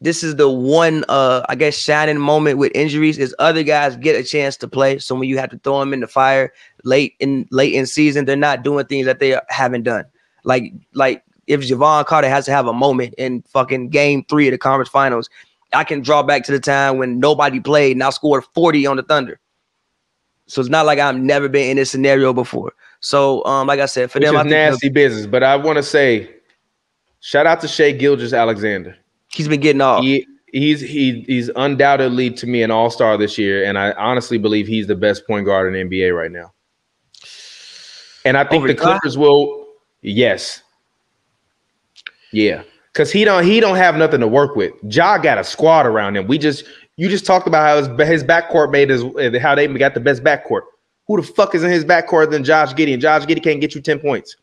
[0.01, 4.19] this is the one uh I guess shining moment with injuries is other guys get
[4.19, 4.99] a chance to play.
[4.99, 6.53] So when you have to throw them in the fire
[6.83, 10.05] late in late in season, they're not doing things that they haven't done.
[10.43, 14.51] Like like if Jevon Carter has to have a moment in fucking game three of
[14.51, 15.29] the conference finals,
[15.73, 18.97] I can draw back to the time when nobody played and I scored 40 on
[18.97, 19.39] the Thunder.
[20.49, 22.73] So it's not like I've never been in this scenario before.
[23.01, 25.27] So, um, like I said, for Which them, is I think nasty business.
[25.27, 26.27] But I want to say,
[27.19, 28.97] shout out to Shai Gilgeous-Alexander.
[29.31, 30.03] he's been getting off.
[30.03, 34.39] He he's he he's undoubtedly to me an all star this year, and I honestly
[34.39, 36.51] believe he's the best point guard in the NBA right now.
[38.25, 38.75] And I think Over the?
[38.75, 39.67] Clippers will.
[40.01, 40.63] Yes.
[42.31, 44.73] Yeah, because he don't he don't have nothing to work with.
[44.83, 46.27] Ja got a squad around him.
[46.27, 46.65] We just
[46.99, 49.03] you just talked about how his his backcourt made his
[49.41, 50.63] how they got the best backcourt.
[51.07, 52.93] Who the fuck is in his backcourt than Josh Giddey?
[52.93, 54.35] And Josh Giddey can't get you ten points.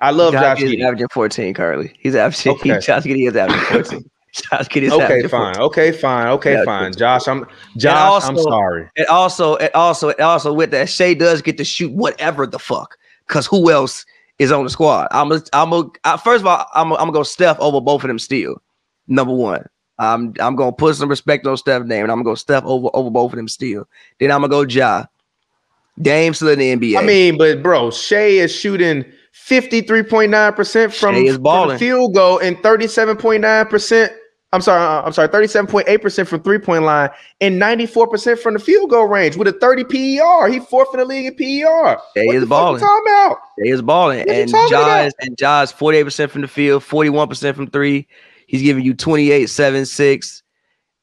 [0.00, 0.78] I love Josh Josh Giddey.
[0.78, 1.92] is averaging 14 currently.
[1.98, 2.52] He's averaging.
[2.52, 2.78] Okay.
[2.78, 4.10] Josh Giddey is averaging 14.
[4.32, 5.54] Josh Giddey is Okay, averaging fine.
[5.54, 5.62] 14.
[5.64, 6.26] Okay, fine.
[6.28, 6.92] Okay, Yeah, fine.
[6.94, 7.46] Josh, I'm
[7.76, 8.22] Josh.
[8.24, 8.88] I'm sorry.
[8.96, 12.58] And also, and also, and also with that, Shai does get to shoot whatever the
[12.60, 12.96] fuck.
[13.26, 14.04] Cause who else
[14.38, 15.08] is on the squad?
[15.10, 17.80] I'm a, I'm a, I, first of all, I'm a, I'm gonna go Steph over
[17.80, 18.60] both of them still.
[19.08, 19.66] Number one.
[19.98, 22.88] I'm I'm gonna put some respect on Steph's name, and I'm gonna go Steph over
[22.94, 23.86] over both of them still.
[24.18, 25.04] Then I'm gonna go Ja.
[26.00, 26.98] Dame still in the NBA.
[26.98, 31.68] I mean, but bro, Shai is shooting 53.9% from, Shai is from balling.
[31.74, 34.10] the field goal and 37.9%.
[34.52, 37.10] I'm sorry, uh, I'm sorry, 37.8% from three-point line
[37.40, 40.48] and 94% from the field goal range with a 30 PER.
[40.48, 41.98] He fourth in the league in PER.
[42.16, 42.80] Shai what is balling.
[42.80, 43.38] you talking about?
[43.62, 45.06] He is balling, What and talking Ja about?
[45.06, 48.06] is and Ja is 48% from the field, 41% from three.
[48.46, 50.42] He's giving you 28, 7, 6,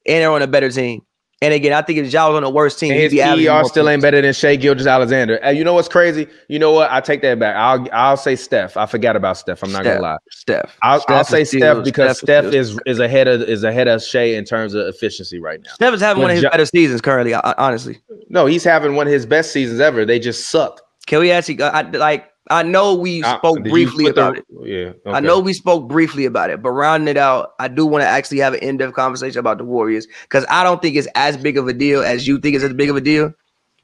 [0.08, 1.02] and they're on a better team.
[1.44, 3.90] And again, I think if Ja was on a worse team, And his PER still
[3.90, 5.38] ain't better than Shai Gilgeous-Alexander.
[5.38, 6.28] And you know what's crazy?
[6.50, 6.92] You know what?
[6.92, 7.56] I take that back.
[7.56, 8.78] I'll I'll say Steph.
[8.78, 9.64] I forgot about Steph.
[9.64, 9.96] I'm not Steph.
[9.96, 10.18] gonna lie.
[10.30, 10.78] Steph.
[10.84, 14.26] I'll, I'll say Steph because Steph, still- is is ahead of is ahead of Shai
[14.36, 15.72] in terms of efficiency right now.
[15.74, 17.34] Steph is having But one of his Ja- better seasons currently.
[17.34, 18.00] Honestly,
[18.30, 20.06] No, he's having one of his best seasons ever.
[20.06, 20.80] They just suck.
[21.08, 21.60] can we actually?
[21.64, 24.46] I- like I know we Uh, spoke briefly about it.
[24.62, 28.04] Yeah, I know we spoke briefly about it, but rounding it out, I do want
[28.04, 31.38] to actually have an in-depth conversation about the Warriors because I don't think it's as
[31.38, 33.34] big of a deal as you think it's as big of a deal,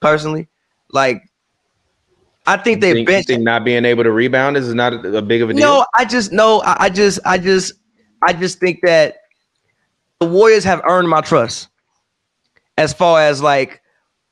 [0.02, 0.50] personally.
[0.92, 1.24] Like,
[2.46, 3.28] I think they think, bench.
[3.28, 5.66] think not being able to rebound is not a, a big of a deal.
[5.66, 7.74] No, I just no, I, I just, I just,
[8.22, 9.16] I just think that
[10.20, 11.70] the Warriors have earned my trust.
[12.78, 13.82] As far as like,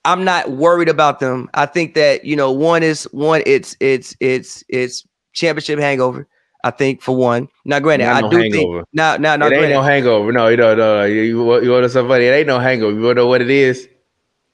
[0.06, 1.49] I'm not worried about them.
[1.53, 3.41] I think that you know, one is one.
[3.45, 6.27] It's it's it's it's championship hangover.
[6.64, 7.48] I think for one.
[7.65, 8.77] Now, granted, I no do hangover.
[8.80, 10.32] think now now now it ain't no hangover.
[10.32, 11.03] No, you don't know.
[11.03, 12.26] You, you, want- you want to somebody?
[12.26, 12.95] It ain't no hangover.
[12.95, 13.88] You want to know what it is?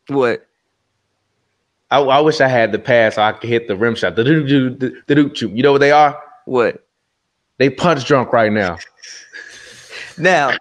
[0.08, 0.46] what
[1.90, 4.16] I, I wish I had the pass so I could hit the rim shot.
[4.16, 4.70] The doo doo
[5.06, 6.22] the doo doo You know what they are?
[6.46, 6.86] what
[7.58, 8.78] They punch drunk right now.
[10.18, 10.52] now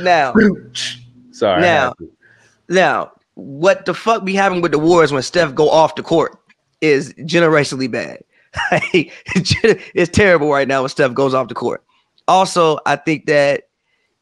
[0.00, 0.32] now
[1.32, 1.60] Sorry.
[1.62, 1.94] Now-
[2.68, 6.38] now what the fuck be happening with the Warriors when Steph go off the court
[6.80, 8.22] is generationally bad.
[8.92, 11.84] it's terrible right now when Steph goes off the court.
[12.28, 13.64] Also, I think that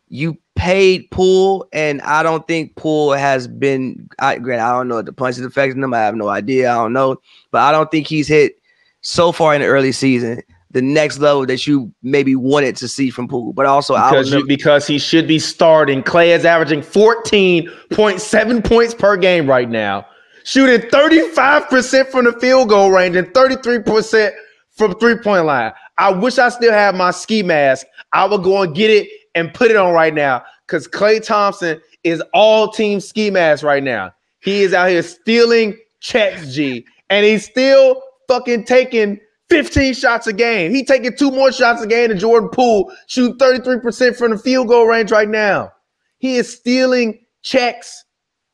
[0.08, 4.08] you paid Poole, and I don't think Poole has been.
[4.18, 5.94] I granted, I don't know if the punch is affecting him.
[5.94, 6.70] I have no idea.
[6.70, 7.20] I don't know,
[7.50, 8.58] but I don't think he's hit
[9.00, 13.10] so far in the early season the next level that you maybe wanted to see
[13.10, 13.52] from Poole.
[13.52, 16.02] But also, I because, was you, because he should be starting.
[16.02, 20.06] Klay is averaging 14.7 points per game right now,
[20.44, 24.32] shooting 35% from the field goal range and 33%
[24.70, 25.72] from three point line.
[25.96, 27.86] I wish I still had my ski mask.
[28.12, 31.80] I would go and get it and put it on right now because Klay Thompson
[32.04, 34.12] is all team ski mask right now.
[34.40, 39.18] He is out here stealing checks, G, and he's still fucking taking
[39.50, 40.74] 15 shots a game.
[40.74, 44.68] He taking two more shots a game than Jordan Poole, shooting 33% from the field
[44.68, 45.72] goal range right now.
[46.18, 48.04] He is stealing checks.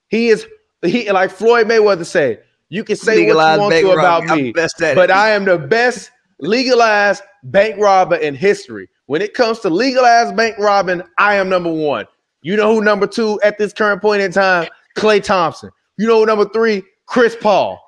[0.09, 0.47] He is
[0.83, 4.53] he like Floyd Mayweather said, you can say Legalized what you want to about robbery.
[4.53, 4.95] Me, it.
[4.95, 6.11] but I am the best
[6.41, 8.89] legalized bank robber in history.
[9.07, 12.07] When it comes to legalized bank robbing, I am number one.
[12.43, 14.69] You know who number two at this current point in time?
[14.97, 15.71] Klay Thompson.
[15.99, 16.83] You know who number three?
[17.07, 17.84] Chris Paul.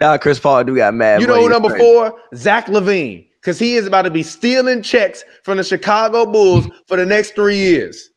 [0.00, 1.20] Now Chris Paul do got mad.
[1.20, 1.84] You know who number crazy.
[1.84, 2.20] four?
[2.34, 3.26] Zach LaVine.
[3.40, 7.34] Because he is about to be stealing checks from the Chicago Bulls for the next
[7.34, 8.10] three years.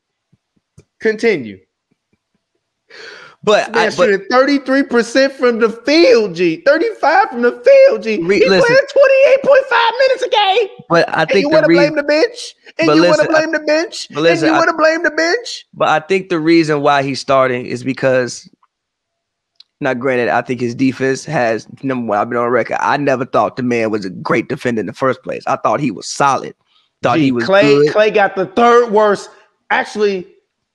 [1.00, 1.60] Continue.
[3.46, 6.62] But, I, Man, but shooting 33% from the field, G.
[6.66, 8.18] 35 from the field, G.
[8.24, 8.66] Re- He listen.
[8.66, 10.68] playing 28.5 minutes a game.
[10.90, 12.56] but I And think you want to blame the bench?
[12.80, 14.08] And you want to blame the bench?
[14.12, 15.66] and you want to blame the bench?
[15.74, 18.50] But I think the reason why he's starting is because,
[19.84, 22.18] not granted, I think his defense has number one.
[22.18, 22.78] I've been on record.
[22.80, 25.44] I never thought the man was a great defender in the first place.
[25.46, 26.56] I thought he was solid.
[27.02, 27.94] Thought G, he was Klay, good.
[27.94, 29.30] Klay got the third worst.
[29.70, 30.28] Actually,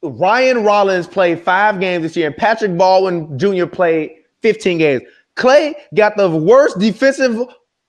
[0.02, 3.66] Ryan Rollins played five games this year, and Patrick Baldwin Jr.
[3.66, 4.12] played
[4.42, 5.02] 15 games.
[5.36, 7.38] Klay got the worst defensive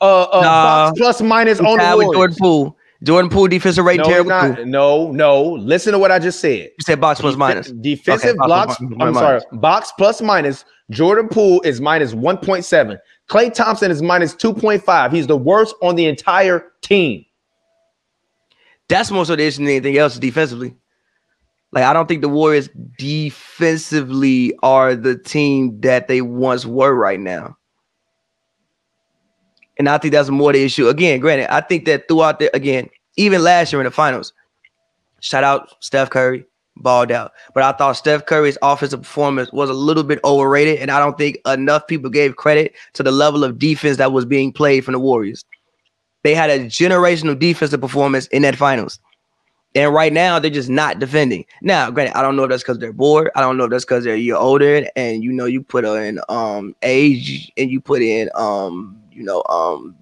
[0.02, 0.64] uh, uh Nah.
[0.64, 2.78] box plus minus on the Jordan Poole.
[3.04, 4.66] Jordan Poole defensive rating No, terrible not.
[4.66, 5.42] no, no.
[5.54, 6.70] Listen to what I just said.
[6.78, 7.72] You said box plus minus.
[7.72, 8.78] Defensive Okay, box blocks.
[8.78, 9.18] plus I'm minus.
[9.20, 9.42] sorry.
[9.54, 10.66] Box plus minus.
[10.92, 12.98] Jordan Poole is minus 1.7.
[13.30, 15.14] Klay Thompson is minus 2.5.
[15.14, 17.24] He's the worst on the entire team.
[18.90, 20.76] That's more so the issue than anything else defensively.
[21.72, 22.68] Like I don't think the Warriors
[22.98, 27.56] defensively are the team that they once were right now.
[29.80, 30.90] And I think that's more the issue.
[30.90, 34.34] Again, granted, I think that throughout the again, even last year in the finals,
[35.22, 36.46] shout out Steph Curry,
[36.76, 37.32] balled out.
[37.54, 41.18] But I thought Steph Curry's offensive performance was a little bit overrated, and I don't
[41.18, 44.94] think enough people gave credit to the level of defense that was being played from
[44.94, 45.46] the Warriors.
[46.24, 49.00] They had a generational defensive performance in that finals.
[49.76, 51.46] And right now, they're just not defending.
[51.62, 53.30] Now, granted, I don't know if that's because they're bored.
[53.36, 56.20] I don't know if that's because they're year older and you know you put in
[56.28, 59.96] um age and you put in um you know um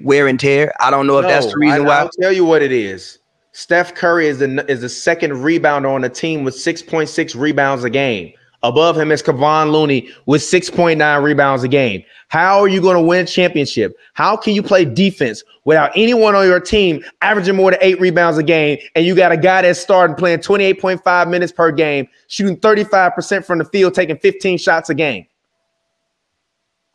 [0.00, 0.72] wear and tear.
[0.80, 1.98] I don't know if that's the reason I, why.
[1.98, 3.18] I'll tell you what it is.
[3.52, 7.90] Steph Curry is the is the second rebounder on the team with 6.6 rebounds a
[7.90, 8.32] game.
[8.62, 12.02] Above him is Kevon Looney with 6.9 rebounds a game.
[12.28, 13.94] How are you going to win a championship?
[14.14, 18.38] How can you play defense without anyone on your team averaging more than eight rebounds
[18.38, 18.78] a game?
[18.94, 23.58] And you got a guy that's starting playing 28.5 minutes per game, shooting 35% from
[23.58, 25.26] the field, taking 15 shots a game.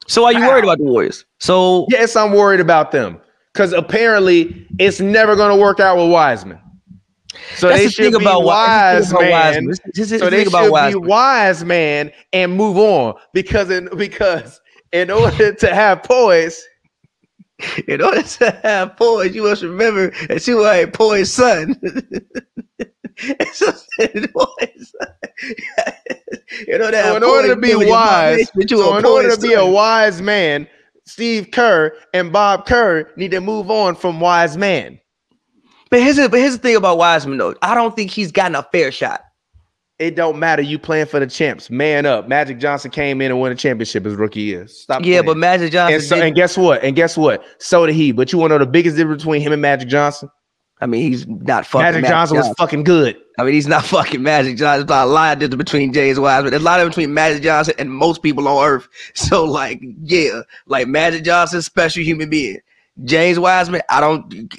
[0.10, 1.24] So are you worried about the Warriors?
[1.40, 3.20] So Yes, I'm worried about them
[3.54, 6.60] because apparently it's never going to work out with Wiseman.
[7.56, 9.68] So That's they the should be about wise, that's the about man.
[9.68, 14.60] This- this So they should about be wise, man, and move on because in because
[14.92, 16.60] in order to have poise,
[17.88, 21.80] in order to have poise, you must remember that you are a poised son.
[23.52, 24.72] So, in order
[27.04, 30.70] so in order to be wise, so in order to be a wise man,
[31.04, 35.02] Steve Kerr and Bob Kerr need to move on from Wise Man.
[35.90, 37.56] But here's the, but here's the thing about Wiseman though.
[37.62, 39.22] I don't think he's gotten a fair shot.
[40.00, 40.62] It don't matter.
[40.62, 41.70] You playing for the champs.
[41.70, 42.30] Man up.
[42.30, 44.66] Magic Johnson came in and won a championship his rookie year.
[44.68, 45.02] Stop.
[45.04, 45.26] Yeah, playing.
[45.26, 45.96] but Magic Johnson.
[45.96, 46.82] and, so, and guess what?
[46.84, 47.44] And guess what?
[47.60, 48.14] So did he.
[48.14, 50.30] But you want to know the biggest difference between him and Magic Johnson?
[50.82, 52.02] I mean, he's not fucking.
[52.02, 53.18] Magic, Johnson was fucking good.
[53.38, 54.88] I mean, he's not fucking Magic Johnson.
[54.88, 56.52] There's a lot of difference between James Wiseman.
[56.52, 58.88] There's a lot of between Magic Johnson and most people on earth.
[59.16, 62.60] So, like, yeah, like Magic Johnson, special human being.
[63.04, 64.54] James Wiseman, I don't.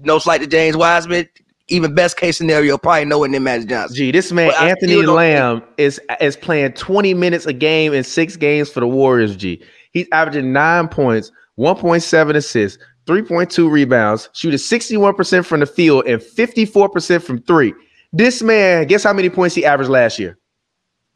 [0.00, 1.28] No slight to James Wiseman.
[1.68, 3.96] Even best case scenario, probably nowhere near Magic Johnson.
[3.96, 8.36] Gee, this man But Anthony Lamb is is playing 20 minutes a game in six
[8.36, 9.34] games for the Warriors.
[9.34, 9.62] G.
[9.92, 17.22] He's averaging nine points, 1.7 assists, 3.2 rebounds, shooting 61% from the field and 54%
[17.22, 17.72] from three.
[18.12, 20.38] This man, guess how many points he averaged last year?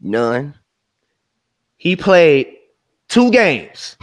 [0.01, 0.55] None.
[1.77, 2.55] He played
[3.09, 3.97] two games,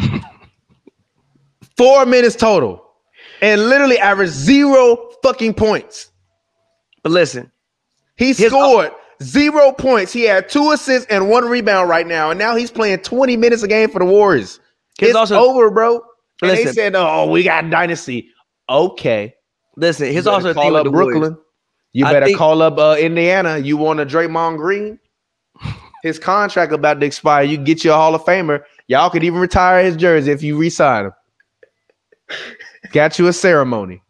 [1.77, 2.83] four minutes total,
[3.41, 6.11] and literally averaged zero fucking points.
[7.05, 7.51] But listen,
[8.17, 8.91] He His- scored
[9.21, 10.11] zero points.
[10.11, 13.61] He had two assists and one rebound right now, and now he's playing 20 minutes
[13.61, 14.59] a game for the Warriors.
[14.97, 16.01] His it's also- over, bro.
[16.41, 18.29] And they said, "Oh, we got dynasty."
[18.67, 19.35] Okay,
[19.77, 20.11] listen.
[20.11, 21.19] Here's also thing call up Brooklyn.
[21.19, 21.37] Warriors.
[21.93, 23.59] You better think- call up uh, Indiana.
[23.59, 24.97] You want a Draymond Green?
[26.01, 27.43] His contract about to expire.
[27.43, 28.63] You can get you a Hall of Famer.
[28.87, 31.13] Y'all could even retire his jersey if you re-sign him.
[32.91, 34.01] got you a ceremony.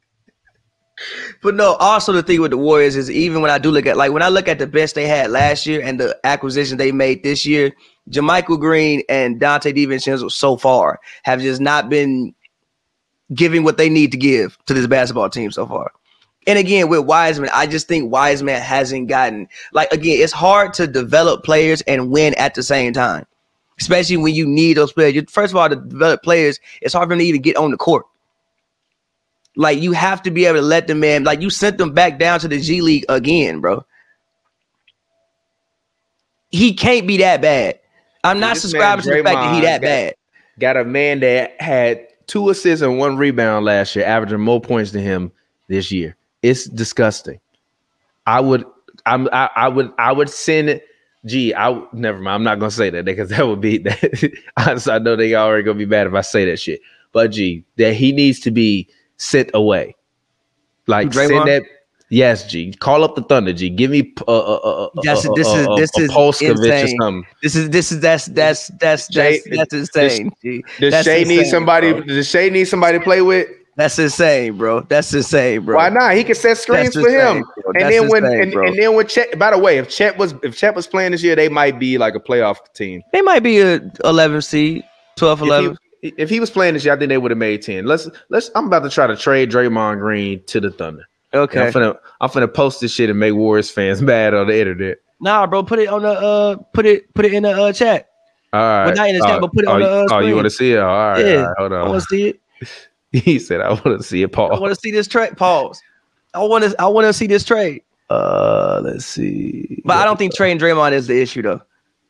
[1.46, 3.98] But no, also the thing with the Warriors is even when I do look at
[3.98, 6.92] like when I look at the best they had last year and the acquisition they
[6.92, 7.72] made this year,
[8.10, 12.34] JaMychal Green and Donte DiVincenzo so far have just not been
[13.36, 15.92] giving what they need to give to this basketball team so far.
[16.48, 20.88] And again, with Wiseman, I just think Wiseman hasn't gotten like again, it's hard to
[20.88, 23.28] develop players and win at the same time,
[23.80, 25.24] especially when you need those players.
[25.30, 27.78] First of all, to develop players, it's hard for them to even get on the
[27.78, 28.08] court.
[29.56, 31.24] Like you have to be able to let them in.
[31.24, 33.86] Like you sent them back down to the G League again, bro.
[36.52, 37.80] He can't be that bad.
[38.24, 40.16] I'm not subscribing to the fact that he that got- bad.
[40.60, 44.92] got a man that had two assists and one rebound last year, averaging more points
[44.92, 45.32] than him
[45.68, 46.16] this year.
[46.42, 47.40] It's disgusting.
[48.26, 48.66] I would,
[49.06, 50.70] I'm, I, I would, I would send.
[50.70, 50.86] it
[51.26, 52.36] Gee, I never mind.
[52.36, 54.32] I'm not gonna say that because that would be that.
[54.58, 56.82] I know they already gonna be mad if I say that shit.
[57.12, 58.88] But gee, that he needs to be
[59.18, 59.96] sent away.
[60.88, 61.28] Like Who, Draymond?
[61.30, 61.64] send that.
[62.10, 62.72] Yes, G.
[62.74, 63.68] Call up the Thunder, G.
[63.70, 67.26] Give me uh, uh, uh, uh, uh, this is- this is Polskovich or something.
[67.42, 70.32] This is this is that's that's that's Shai- that's, that's insane.
[70.44, 70.64] G.
[70.80, 71.94] Does That's Shai need somebody?
[71.94, 72.02] bro.
[72.04, 73.48] Does Shai need somebody to play with?
[73.76, 74.82] That's insane, bro.
[74.82, 75.76] That's insane, bro.
[75.78, 76.14] Why not?
[76.16, 77.38] He can set screens That's for him.
[77.38, 77.72] insane, bro.
[77.74, 78.68] And That's then when insane, and, bro.
[78.68, 81.24] and then when Chet, by the way, if Chet was if Chet was playing this
[81.24, 83.02] year, they might be like a playoff team.
[83.12, 84.84] They might be a 11 seed,
[85.18, 85.78] 12, If 11.
[86.18, 87.86] If he was playing this year, I think they would have made 10.
[87.86, 91.08] Let's let's I'm about to try to trade Draymond Green to the Thunder.
[91.34, 91.68] And Okay.
[91.68, 94.98] I'm finna I'm finna post this shit and make Warriors fans mad on the internet.
[95.20, 98.10] Nah, bro, put it on the uh put it put it in the uh chat.
[98.54, 98.86] All right.
[98.86, 100.46] But not in the chat, but put it oh, on the, uh, Oh, you want
[100.46, 100.80] to see it?
[100.80, 101.90] All right, Yeah, all right, hold I on.
[101.90, 102.40] want to see it.
[103.12, 105.36] he said I want to see it, Paul, I want to see this trade.
[105.38, 105.82] Pause.
[106.34, 107.82] I want to I want to see this trade.
[108.10, 109.82] Uh let's see.
[109.84, 111.62] But I don't think trading Draymond is the issue though.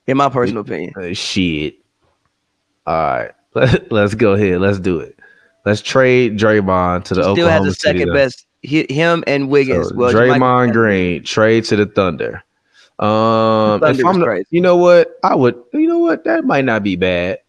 [0.08, 0.94] In my personal opinion.
[0.96, 1.78] Uh, shit.
[2.86, 3.32] All right.
[3.92, 4.60] Let's go ahead.
[4.62, 5.18] Let's do it.
[5.66, 8.46] Let's trade Draymond to the Still Oklahoma Still has the second best.
[8.70, 9.90] Hi- Him and Wiggins.
[9.90, 12.44] So well, Draymond Green trade to the Thunder.
[13.00, 14.48] Um, The if I'm, crazy.
[14.52, 15.62] you know what, I would.
[15.74, 17.40] You know what, that might not be bad.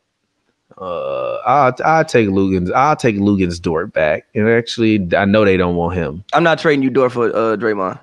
[0.78, 2.72] Uh, I'll I'll take Luguentz.
[2.72, 4.26] I'll take Luguentz Dort back.
[4.34, 6.24] And actually, I know they don't want him.
[6.34, 7.98] I'm not trading you Dort for uh Draymond.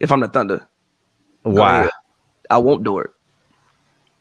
[0.00, 0.66] If I'm the Thunder.
[1.42, 1.88] Why?
[2.50, 3.14] I won't Dort.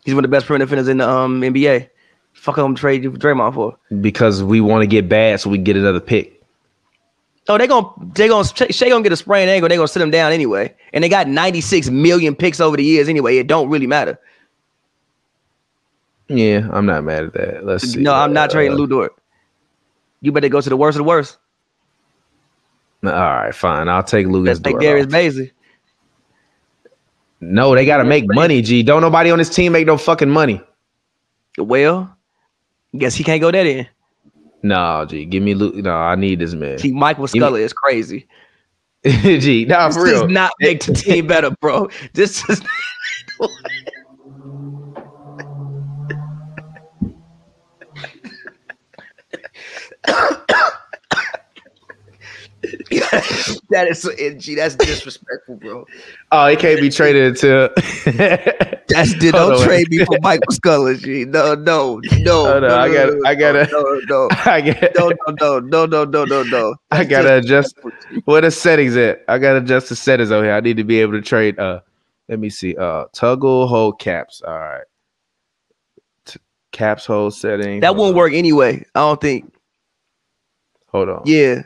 [0.06, 1.90] He's one of the best perimeter defenders in the um NBA.
[2.38, 3.78] Fuck I'm trade you for Draymond for.
[4.00, 6.42] Because we want to get bad, so we can get another pick.
[7.50, 9.70] Oh, they gonna they gonna Shai gonna get a sprained ankle.
[9.70, 13.10] They gonna sit him down anyway, and they got 96 million picks over the years
[13.10, 13.38] anyway.
[13.38, 14.20] It don't really matter.
[16.28, 17.66] Yeah, I'm not mad at that.
[17.66, 18.02] Let's see.
[18.02, 19.14] No, I'm not Uh, trading Lou Dort.
[20.22, 21.38] You better go to the worst of the worst.
[23.04, 23.88] All right, fine.
[23.88, 24.80] I'll take Luguentz Let's take.
[24.80, 25.50] Darius off.
[27.40, 28.62] No, they got to make money.
[28.62, 28.84] G.
[28.84, 30.62] Don't nobody on this team make no fucking money.
[31.58, 32.17] Well,
[32.96, 33.88] guess he can't go that in.
[34.64, 35.26] No, G.
[35.26, 35.76] Give me Luke.
[35.76, 36.78] No, I need this man.
[36.80, 38.28] See, Mike Muscala is crazy.
[39.06, 39.66] G.
[39.66, 40.22] Nah, This for real.
[40.24, 41.90] does not make the team better, bro.
[42.14, 42.62] This is
[53.70, 54.56] that is so edgy.
[54.56, 55.86] That's disrespectful, bro.
[56.32, 57.70] Oh, he can't be traded until.
[58.90, 60.98] That's Hold don't trade me for Mike Muscala.
[60.98, 61.26] G.
[61.26, 62.46] No, no, no.
[62.46, 64.96] Hold on, no, I no, gotta- no, I gotta- No, no, I get.
[64.98, 65.12] no,
[65.42, 66.76] no, no, no, no, no, no.
[66.92, 68.24] I gotta just- adjust.
[68.26, 69.24] Where the settings at?
[69.28, 70.54] I gotta adjust the settings over here.
[70.54, 71.60] I need to be able to trade.
[71.60, 71.82] Uh,
[72.30, 72.76] let me see.
[72.76, 74.42] Uh, toggle hold caps.
[74.46, 74.84] All right.
[76.26, 76.40] T-
[76.72, 77.82] caps hold setting.
[77.82, 78.18] That Hold won't on.
[78.18, 78.86] work anyway.
[78.96, 79.54] I don't think.
[80.88, 81.22] Hold on.
[81.26, 81.64] Yeah.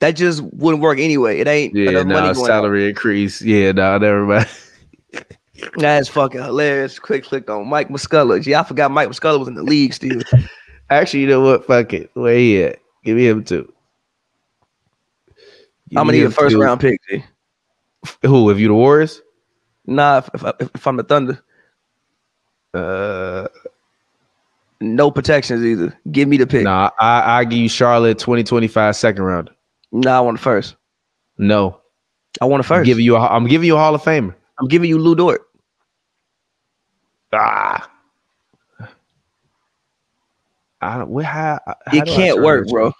[0.00, 1.38] That just wouldn't work anyway.
[1.40, 2.64] It ain't Yeah, enough no, money going out.
[2.64, 3.40] salary increase.
[3.42, 4.48] Yeah, no, never mind.
[5.76, 6.98] That's fucking hilarious.
[6.98, 8.42] Quick click on Mike Muscala.
[8.42, 10.20] Gee, I forgot Mike Muscala was in the league still.
[10.90, 11.66] Actually, you know what?
[11.66, 12.10] Fuck it.
[12.14, 12.78] Where he at?
[13.04, 13.72] Give me him too.
[15.88, 16.60] Give I'm gonna need a first too.
[16.60, 17.00] round pick.
[17.08, 17.24] G.
[18.22, 18.50] Who?
[18.50, 19.22] If you the Warriors?
[19.86, 21.40] Nah, if, if, if I'm the Thunder,
[22.74, 23.46] Uh,
[24.80, 25.98] no protections either.
[26.12, 26.64] Give me the pick.
[26.64, 29.50] Nah, nah, I I give you Charlotte 2025 second round.
[29.94, 30.76] I want the first.
[31.38, 31.80] No,
[32.40, 32.86] I want I'm first.
[32.86, 33.16] giving you.
[33.16, 34.34] A, I'm giving you a Hall of Famer.
[34.60, 35.42] I'm giving you Lou Dort.
[37.32, 37.90] Ah.
[40.80, 41.10] I don't.
[41.10, 42.92] Where, how, how It can't work, bro.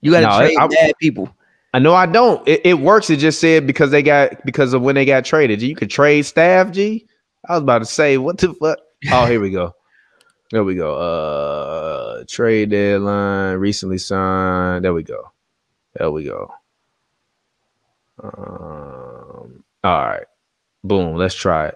[0.00, 1.34] You gotta No, trade I- bad people.
[1.72, 2.46] I know I don't.
[2.48, 3.10] It, it works.
[3.10, 5.62] It just said because they got because of when they got traded.
[5.62, 6.72] You could trade staff.
[6.72, 7.06] G.
[7.48, 8.78] I was about to say what the fuck.
[9.12, 9.72] Oh, here we go.
[10.50, 10.96] There we go.
[10.96, 14.84] Uh, trade deadline recently signed.
[14.84, 15.30] There we go.
[15.94, 16.52] There we go.
[18.22, 19.64] Um.
[19.84, 20.26] All right.
[20.84, 21.14] Boom.
[21.16, 21.74] Let's try it.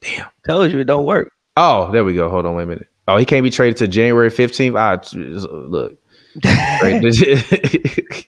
[0.00, 0.26] Damn.
[0.46, 1.32] Told you it don't work.
[1.56, 2.28] Oh, there we go.
[2.28, 2.54] Hold on.
[2.56, 2.88] Wait a minute.
[3.06, 4.76] Oh, he can't be traded to January fifteenth.
[4.76, 5.96] Ah, look.
[6.80, 7.18] Trade this-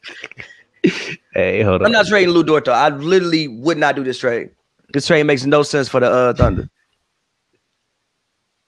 [1.35, 1.87] hey, hold on.
[1.87, 2.73] I'm not trading Lou Dort though.
[2.73, 4.51] I literally would not do this trade.
[4.93, 6.69] This trade makes no sense for the uh, Thunder.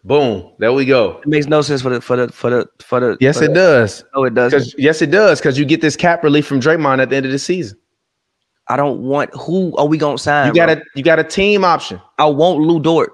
[0.05, 0.53] Boom.
[0.59, 1.21] There we go.
[1.21, 3.17] It makes no sense for the for the for the for the.
[3.21, 4.05] Yes, for it the- does.
[4.15, 4.35] No, it.
[4.35, 5.41] Because yes, it does.
[5.41, 7.79] Because you get this cap relief from Draymond at the end of the season.
[8.69, 9.31] I don't want.
[9.35, 10.49] Who are we gonna sign?
[10.49, 10.77] You got bro?
[10.77, 12.01] a you got a team option.
[12.19, 13.13] I want Lou Dort.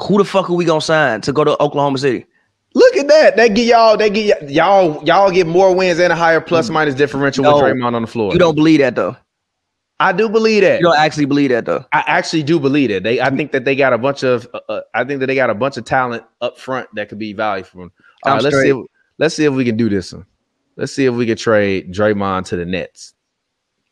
[0.00, 2.26] Who the fuck are we gonna sign to go to Oklahoma City?
[2.74, 3.36] Look at that.
[3.36, 3.96] They get y'all.
[3.96, 5.02] They get y'all.
[5.04, 6.74] Y'all get more wins and a higher plus mm.
[6.74, 7.54] minus differential No.
[7.54, 8.32] with Draymond on the floor.
[8.32, 9.16] You don't believe that though.
[10.00, 10.80] I do believe that.
[10.80, 11.84] You don't actually believe that though.
[11.92, 13.04] I actually do believe that.
[13.04, 13.20] They.
[13.20, 14.48] I think that they got a bunch of.
[14.52, 17.18] Uh, uh, I think that they got a bunch of talent up front that could
[17.18, 17.90] be valuable.
[18.24, 18.70] All right, let's see.
[18.70, 18.76] If,
[19.18, 20.26] let's see if we can do this one.
[20.76, 23.14] Let's see if we can trade Draymond to the Nets.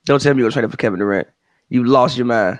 [0.04, 1.28] Don't tell me you're gonna for Kevin Durant.
[1.68, 2.58] You lost your mind.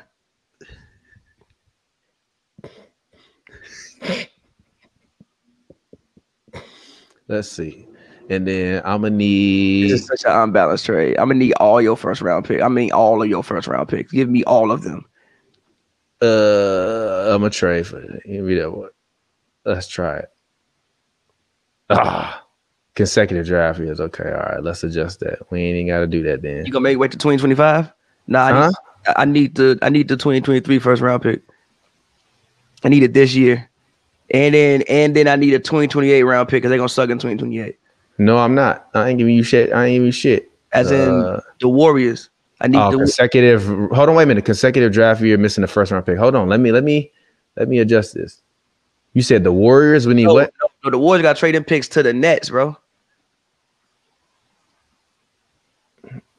[7.28, 7.88] Let's see.
[8.32, 9.90] And then I'm gonna need.
[9.90, 11.18] This is such an unbalanced trade.
[11.18, 12.62] I'm gonna need all your first round picks.
[12.62, 14.10] I mean, all of your first round picks.
[14.10, 15.04] Give me all of them.
[16.22, 18.22] Uh, I'm gonna trade for it.
[18.26, 18.88] Give me that one.
[19.66, 20.28] Let's try it.
[21.90, 22.42] Ah,
[22.94, 24.00] consecutive draft years.
[24.00, 24.62] Okay, all right.
[24.62, 25.38] Let's adjust that.
[25.50, 26.64] We ain't even got to do that then.
[26.64, 27.92] You gonna make it wait to 2025?
[28.28, 28.74] Nah, I, need,
[29.16, 31.42] I need the I need the 2023 first round pick.
[32.82, 33.68] I need it this year,
[34.30, 37.18] and then and then I need a 2028 round pick because they're gonna suck in
[37.18, 37.76] 2028.
[38.18, 38.88] No, I'm not.
[38.94, 39.72] I ain't giving you shit.
[39.72, 40.50] I ain't giving you shit.
[40.72, 42.30] As in Uh, the Warriors.
[42.60, 43.64] I need Oh, the consecutive.
[43.66, 44.44] Hold on, wait a minute.
[44.44, 46.16] Consecutive draft year missing the first round pick.
[46.18, 46.48] Hold on.
[46.48, 47.10] Let me let me
[47.56, 48.40] let me adjust this.
[49.14, 50.06] You said the Warriors.
[50.06, 50.52] We need no, what?
[50.62, 52.76] no, no, the Warriors got trading picks to the Nets, bro.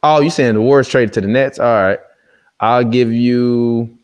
[0.01, 1.59] Oh, you saying the Warriors traded to the Nets?
[1.59, 1.99] All right.
[2.59, 3.97] I'll give you.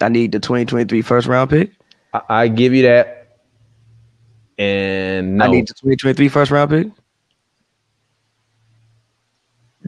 [0.00, 1.72] I need the 2023 first round pick.
[2.12, 3.25] I, I give you that.
[4.58, 6.88] And no, I need the 2023 first round pick.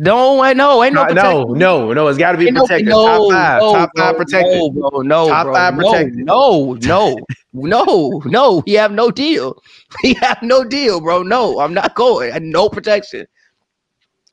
[0.00, 2.06] No, I know, ain't no, no, no, no, no.
[2.06, 2.86] It's got to be Ain't no- protected.
[2.88, 4.54] no, top five, no, top five bro, protected.
[4.58, 6.16] No, bro, no, Top bro, five no, protected.
[6.24, 7.18] No, no,
[7.52, 8.62] no, no.
[8.64, 9.60] He have no deal.
[10.02, 11.22] He have no deal, bro.
[11.24, 12.30] No, I'm not going.
[12.32, 13.26] I no protection.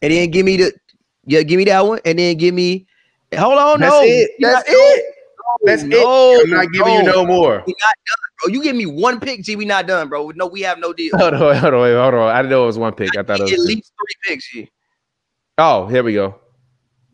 [0.03, 0.71] And then give me the,
[1.25, 2.85] yeah, give me that one, and then give me.
[3.35, 4.31] Hold on, That's no, it.
[4.39, 5.14] That's not- it.
[5.63, 6.43] That's no, it.
[6.43, 7.63] I'm not giving you no more.
[7.65, 8.53] We not done, bro.
[8.53, 9.55] You give me one pick, G.
[9.55, 10.31] We not done, bro.
[10.35, 11.17] No, we have no deal.
[11.17, 12.35] Hold on, hold on, hold on.
[12.35, 13.15] I didn't know it was one pick.
[13.15, 14.69] I thought it was At least three picks, G.
[15.57, 16.35] Oh, here we go.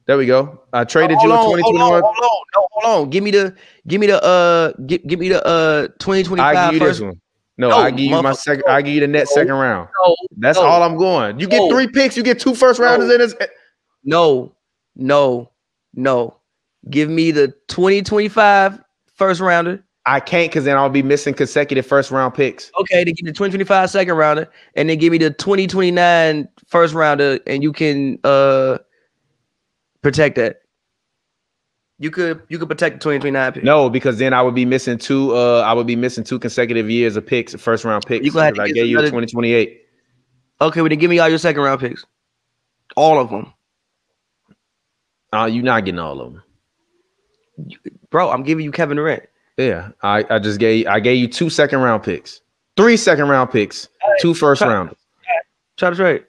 [0.07, 0.61] There we go.
[0.73, 1.93] I traded hold you in on, hold 2021.
[1.93, 3.09] on, hold on, no, hold on.
[3.09, 3.55] Give me the,
[3.87, 6.99] give me the, uh, give, give me the, uh, 2025 I give you first.
[6.99, 7.21] this one.
[7.57, 8.63] No, No, I give you my second.
[8.67, 9.35] I give you the net No.
[9.35, 9.89] second round.
[10.03, 10.65] No, That's no.
[10.65, 11.39] all I'm going.
[11.39, 12.17] You get three picks.
[12.17, 13.35] You get two first rounders in this.
[14.03, 14.55] no,
[14.95, 15.51] no,
[15.93, 16.37] no.
[16.89, 18.81] Give me the 2025
[19.13, 19.83] first rounder.
[20.05, 22.71] I can't because then I'll be missing consecutive first round picks.
[22.79, 26.95] Okay, then give me the 2025 second rounder, and then give me the 2029 first
[26.95, 28.79] rounder, and you can uh
[30.01, 30.61] protect that.
[31.99, 33.63] You could you could protect the 2029 pick.
[33.63, 35.35] No, because then I would be missing two.
[35.37, 38.25] Uh, I would be missing two consecutive years of picks, first round picks.
[38.25, 39.81] You have to I get gave you another- 2028.
[40.61, 42.03] Okay, well then give me all your second round picks,
[42.95, 43.53] all of them.
[45.31, 46.43] Uh, you're not getting all of them.
[48.09, 49.23] Bro, I'm giving you Kevin Durant.
[49.57, 52.41] Yeah, I, I just gave I gave you two second round picks,
[52.77, 53.87] three second round picks,
[54.19, 54.97] two first try- rounders.
[55.77, 56.23] Try to trade.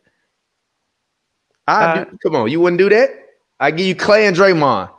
[1.68, 3.10] I Uh, do- come on, you wouldn't do that.
[3.60, 4.90] I give you Klay and Draymond.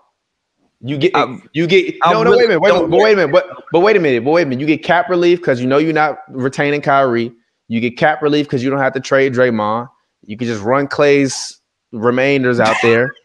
[0.82, 2.90] You get I- you get I no no really wait a minute wait a minute
[2.92, 4.84] but wait a minute but but wait a minute but wait a minute you get
[4.84, 7.32] cap relief because you know you're not retaining Kyrie.
[7.70, 9.90] You get cap relief because you don't have to trade Draymond.
[10.26, 11.60] You can just run Klay's
[11.92, 13.14] remainders out there.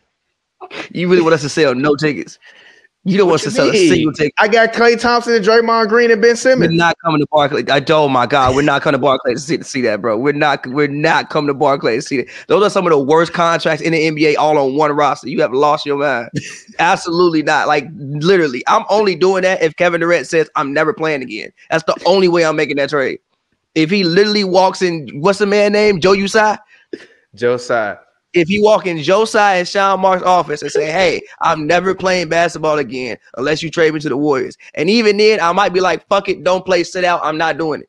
[0.92, 2.36] You really want us to sell no tickets?
[3.04, 4.34] You don't want us to you sell a single ticket.
[4.38, 6.70] I got Klay Thompson and Draymond Green and Ben Simmons.
[6.70, 7.64] We're not coming to Barclays.
[7.70, 10.18] I oh my god, we're not coming to Barclays to see, to see that, bro.
[10.18, 12.28] We're not we're not coming to Barclays to see that.
[12.48, 15.28] Those are some of the worst contracts in the NBA, all on one roster.
[15.28, 16.30] You have lost your mind.
[16.80, 17.68] Absolutely not.
[17.68, 21.50] Like literally, I'm only doing that if Kevin Durant says I'm never playing again.
[21.70, 23.20] That's the only way I'm making that trade.
[23.74, 26.00] If he literally walks in, what's the man name?
[26.00, 26.58] Joe Tsai.
[27.34, 27.98] Josiah.
[28.34, 32.28] If he walk in Josiah and Sean Marks' office and say, "Hey, I'm never playing
[32.28, 35.80] basketball again unless you trade me to the Warriors," and even then, I might be
[35.80, 37.20] like, "Fuck it, don't play, sit out.
[37.22, 37.88] I'm not doing it.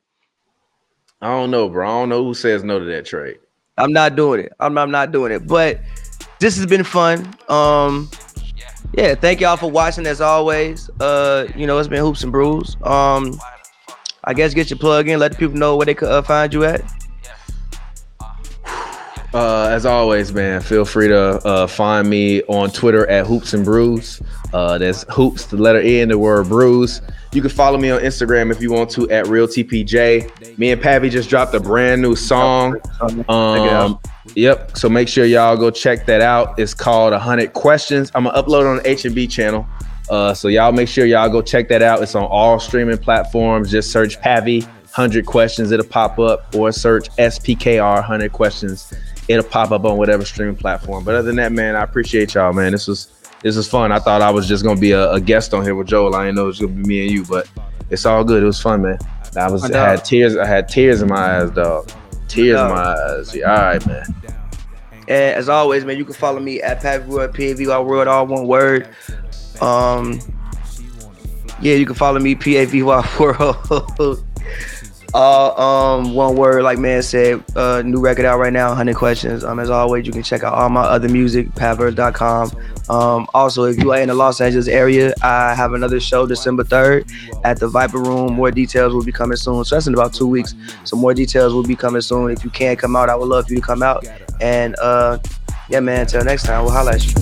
[1.22, 1.86] I don't know, bro.
[1.86, 3.40] I don't know who says no to that trade.
[3.78, 4.54] I'm not doing it.
[4.60, 5.82] I'm, I'm not doing it." But
[6.40, 7.36] this has been fun.
[7.50, 8.10] Um,
[8.94, 10.90] yeah, thank y'all for watching as always.
[11.02, 12.78] Uh, you know, it's been hoops and brews.
[12.84, 13.40] Um,
[14.24, 15.20] I guess get your plug in.
[15.20, 16.82] Let the people know where they could uh, find you at.
[19.34, 23.64] Uh, as always, man, feel free to uh, find me on Twitter at Hoops and
[23.64, 24.22] Brews.
[24.54, 27.02] Uh, that's Hoops, the letter E and the word Brews.
[27.32, 30.58] You can follow me on Instagram if you want to at Real TPJ.
[30.58, 32.78] Me and Pappy just dropped a brand new song.
[33.30, 34.00] Um,
[34.36, 34.76] yep.
[34.76, 36.58] So make sure y'all go check that out.
[36.58, 38.12] It's called hundred questions.
[38.16, 39.68] I'm gonna upload it on the H and B channel.
[40.10, 42.02] Uh, so y'all make sure y'all go check that out.
[42.02, 43.70] It's on all streaming platforms.
[43.70, 45.72] Just search Pavi hundred questions.
[45.72, 48.92] It'll pop up, or search SPKR hundred questions.
[49.30, 51.06] It'll pop up on whatever streaming platform.
[51.06, 52.74] But other than that, man, I appreciate y'all, man.
[52.74, 53.92] This was this was fun.
[53.92, 56.16] I thought I was just gonna be a, a guest on here with Joel.
[56.16, 57.48] I didn't know it was gonna be me and you, but
[57.90, 58.44] it's all good.
[58.44, 58.98] It was fun, man.
[59.38, 60.36] I was I had tears.
[60.36, 61.90] I had tears in my eyes, dog.
[62.28, 63.36] Tears in my eyes.
[63.36, 64.04] Yeah, all right, man.
[65.08, 68.46] And as always, man, you can follow me at Pat World, PAVY World, all one
[68.46, 68.90] word.
[69.60, 70.20] Um,
[71.62, 72.84] yeah, you can follow me PAVY
[73.20, 74.26] World.
[75.14, 77.44] All um one word, like man said.
[77.56, 79.44] Uh, new record out right now, 100 questions.
[79.44, 82.52] Um, as always, you can check out all my other music, patverse.com.
[82.90, 86.64] Um, also, if you are in the Los Angeles area, I have another show December
[86.64, 87.12] 3rd
[87.44, 88.34] at the Viper Room.
[88.34, 89.64] More details will be coming soon.
[89.64, 90.56] So that's in about two weeks.
[90.84, 92.32] So more details will be coming soon.
[92.32, 94.08] If you can't come out, I would love for you to come out.
[94.42, 95.20] And uh,
[95.70, 96.02] yeah, man.
[96.02, 97.14] Until next time, we'll holla at you.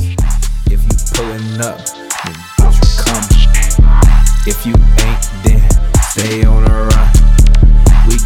[0.70, 2.36] If you pulling up, then
[2.98, 3.24] come.
[4.46, 5.70] If you ain't, then
[6.12, 7.07] stay on the run.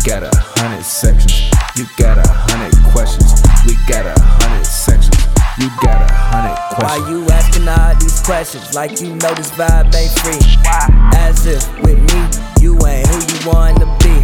[0.03, 1.51] Got a hundred sections.
[1.77, 3.37] You got a hundred questions.
[3.69, 5.13] We got a hundred sections.
[5.61, 9.93] You got a hundred Why you asking all these questions like you know this vibe
[9.93, 10.41] ain't free?
[11.13, 12.21] As if with me,
[12.59, 14.17] you ain't who you want to be.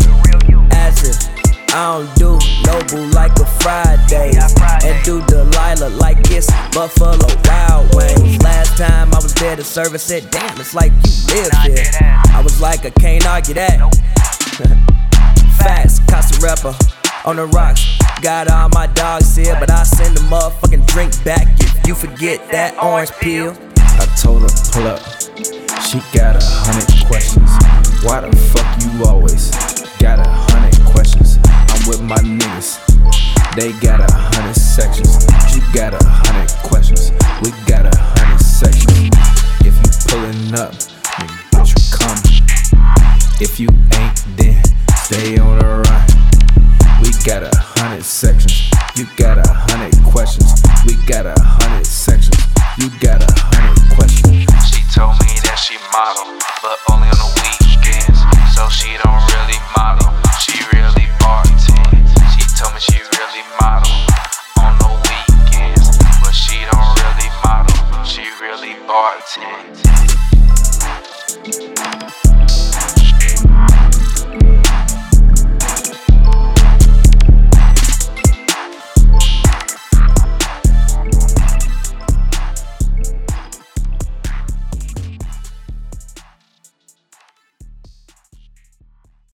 [0.73, 1.29] As if
[1.69, 4.33] I don't do Noble like a Friday.
[4.81, 8.41] And do Delilah like it's Buffalo Wild Wings.
[8.41, 11.85] Last time I was there, the service said, Damn, it's like you live here.
[12.33, 13.77] I was like, I can't argue that.
[15.57, 16.75] Facts, Casa Rapper
[17.25, 17.85] on the rocks.
[18.21, 22.39] Got all my dogs here, but I send a motherfucking drink back if you forget
[22.51, 23.55] that orange peel.
[23.77, 24.99] I told her pull up.
[25.83, 27.49] She got a hundred questions.
[28.03, 29.51] Why the fuck you always
[29.99, 31.37] got a hundred questions?
[31.45, 32.79] I'm with my niggas.
[33.55, 35.25] They got a hundred sections.
[35.55, 37.11] You got a hundred questions.
[37.41, 39.09] We got a hundred sections.
[39.65, 40.73] If you pulling up,
[41.17, 42.17] then bitch you come.
[43.39, 44.61] If you ain't, then
[45.07, 46.03] Stay on the run.
[46.99, 48.67] We got a hundred sections.
[48.99, 50.51] You got a hundred questions.
[50.83, 52.35] We got a hundred sections.
[52.75, 54.43] You got a hundred questions.
[54.67, 58.19] She told me that she model, but only on the weekends.
[58.51, 60.11] So she don't really model.
[60.43, 62.03] She really bartend.
[62.35, 63.95] She told me she really model
[64.59, 65.87] on the weekends,
[66.19, 68.03] but she don't really model.
[68.03, 69.96] She really bartend.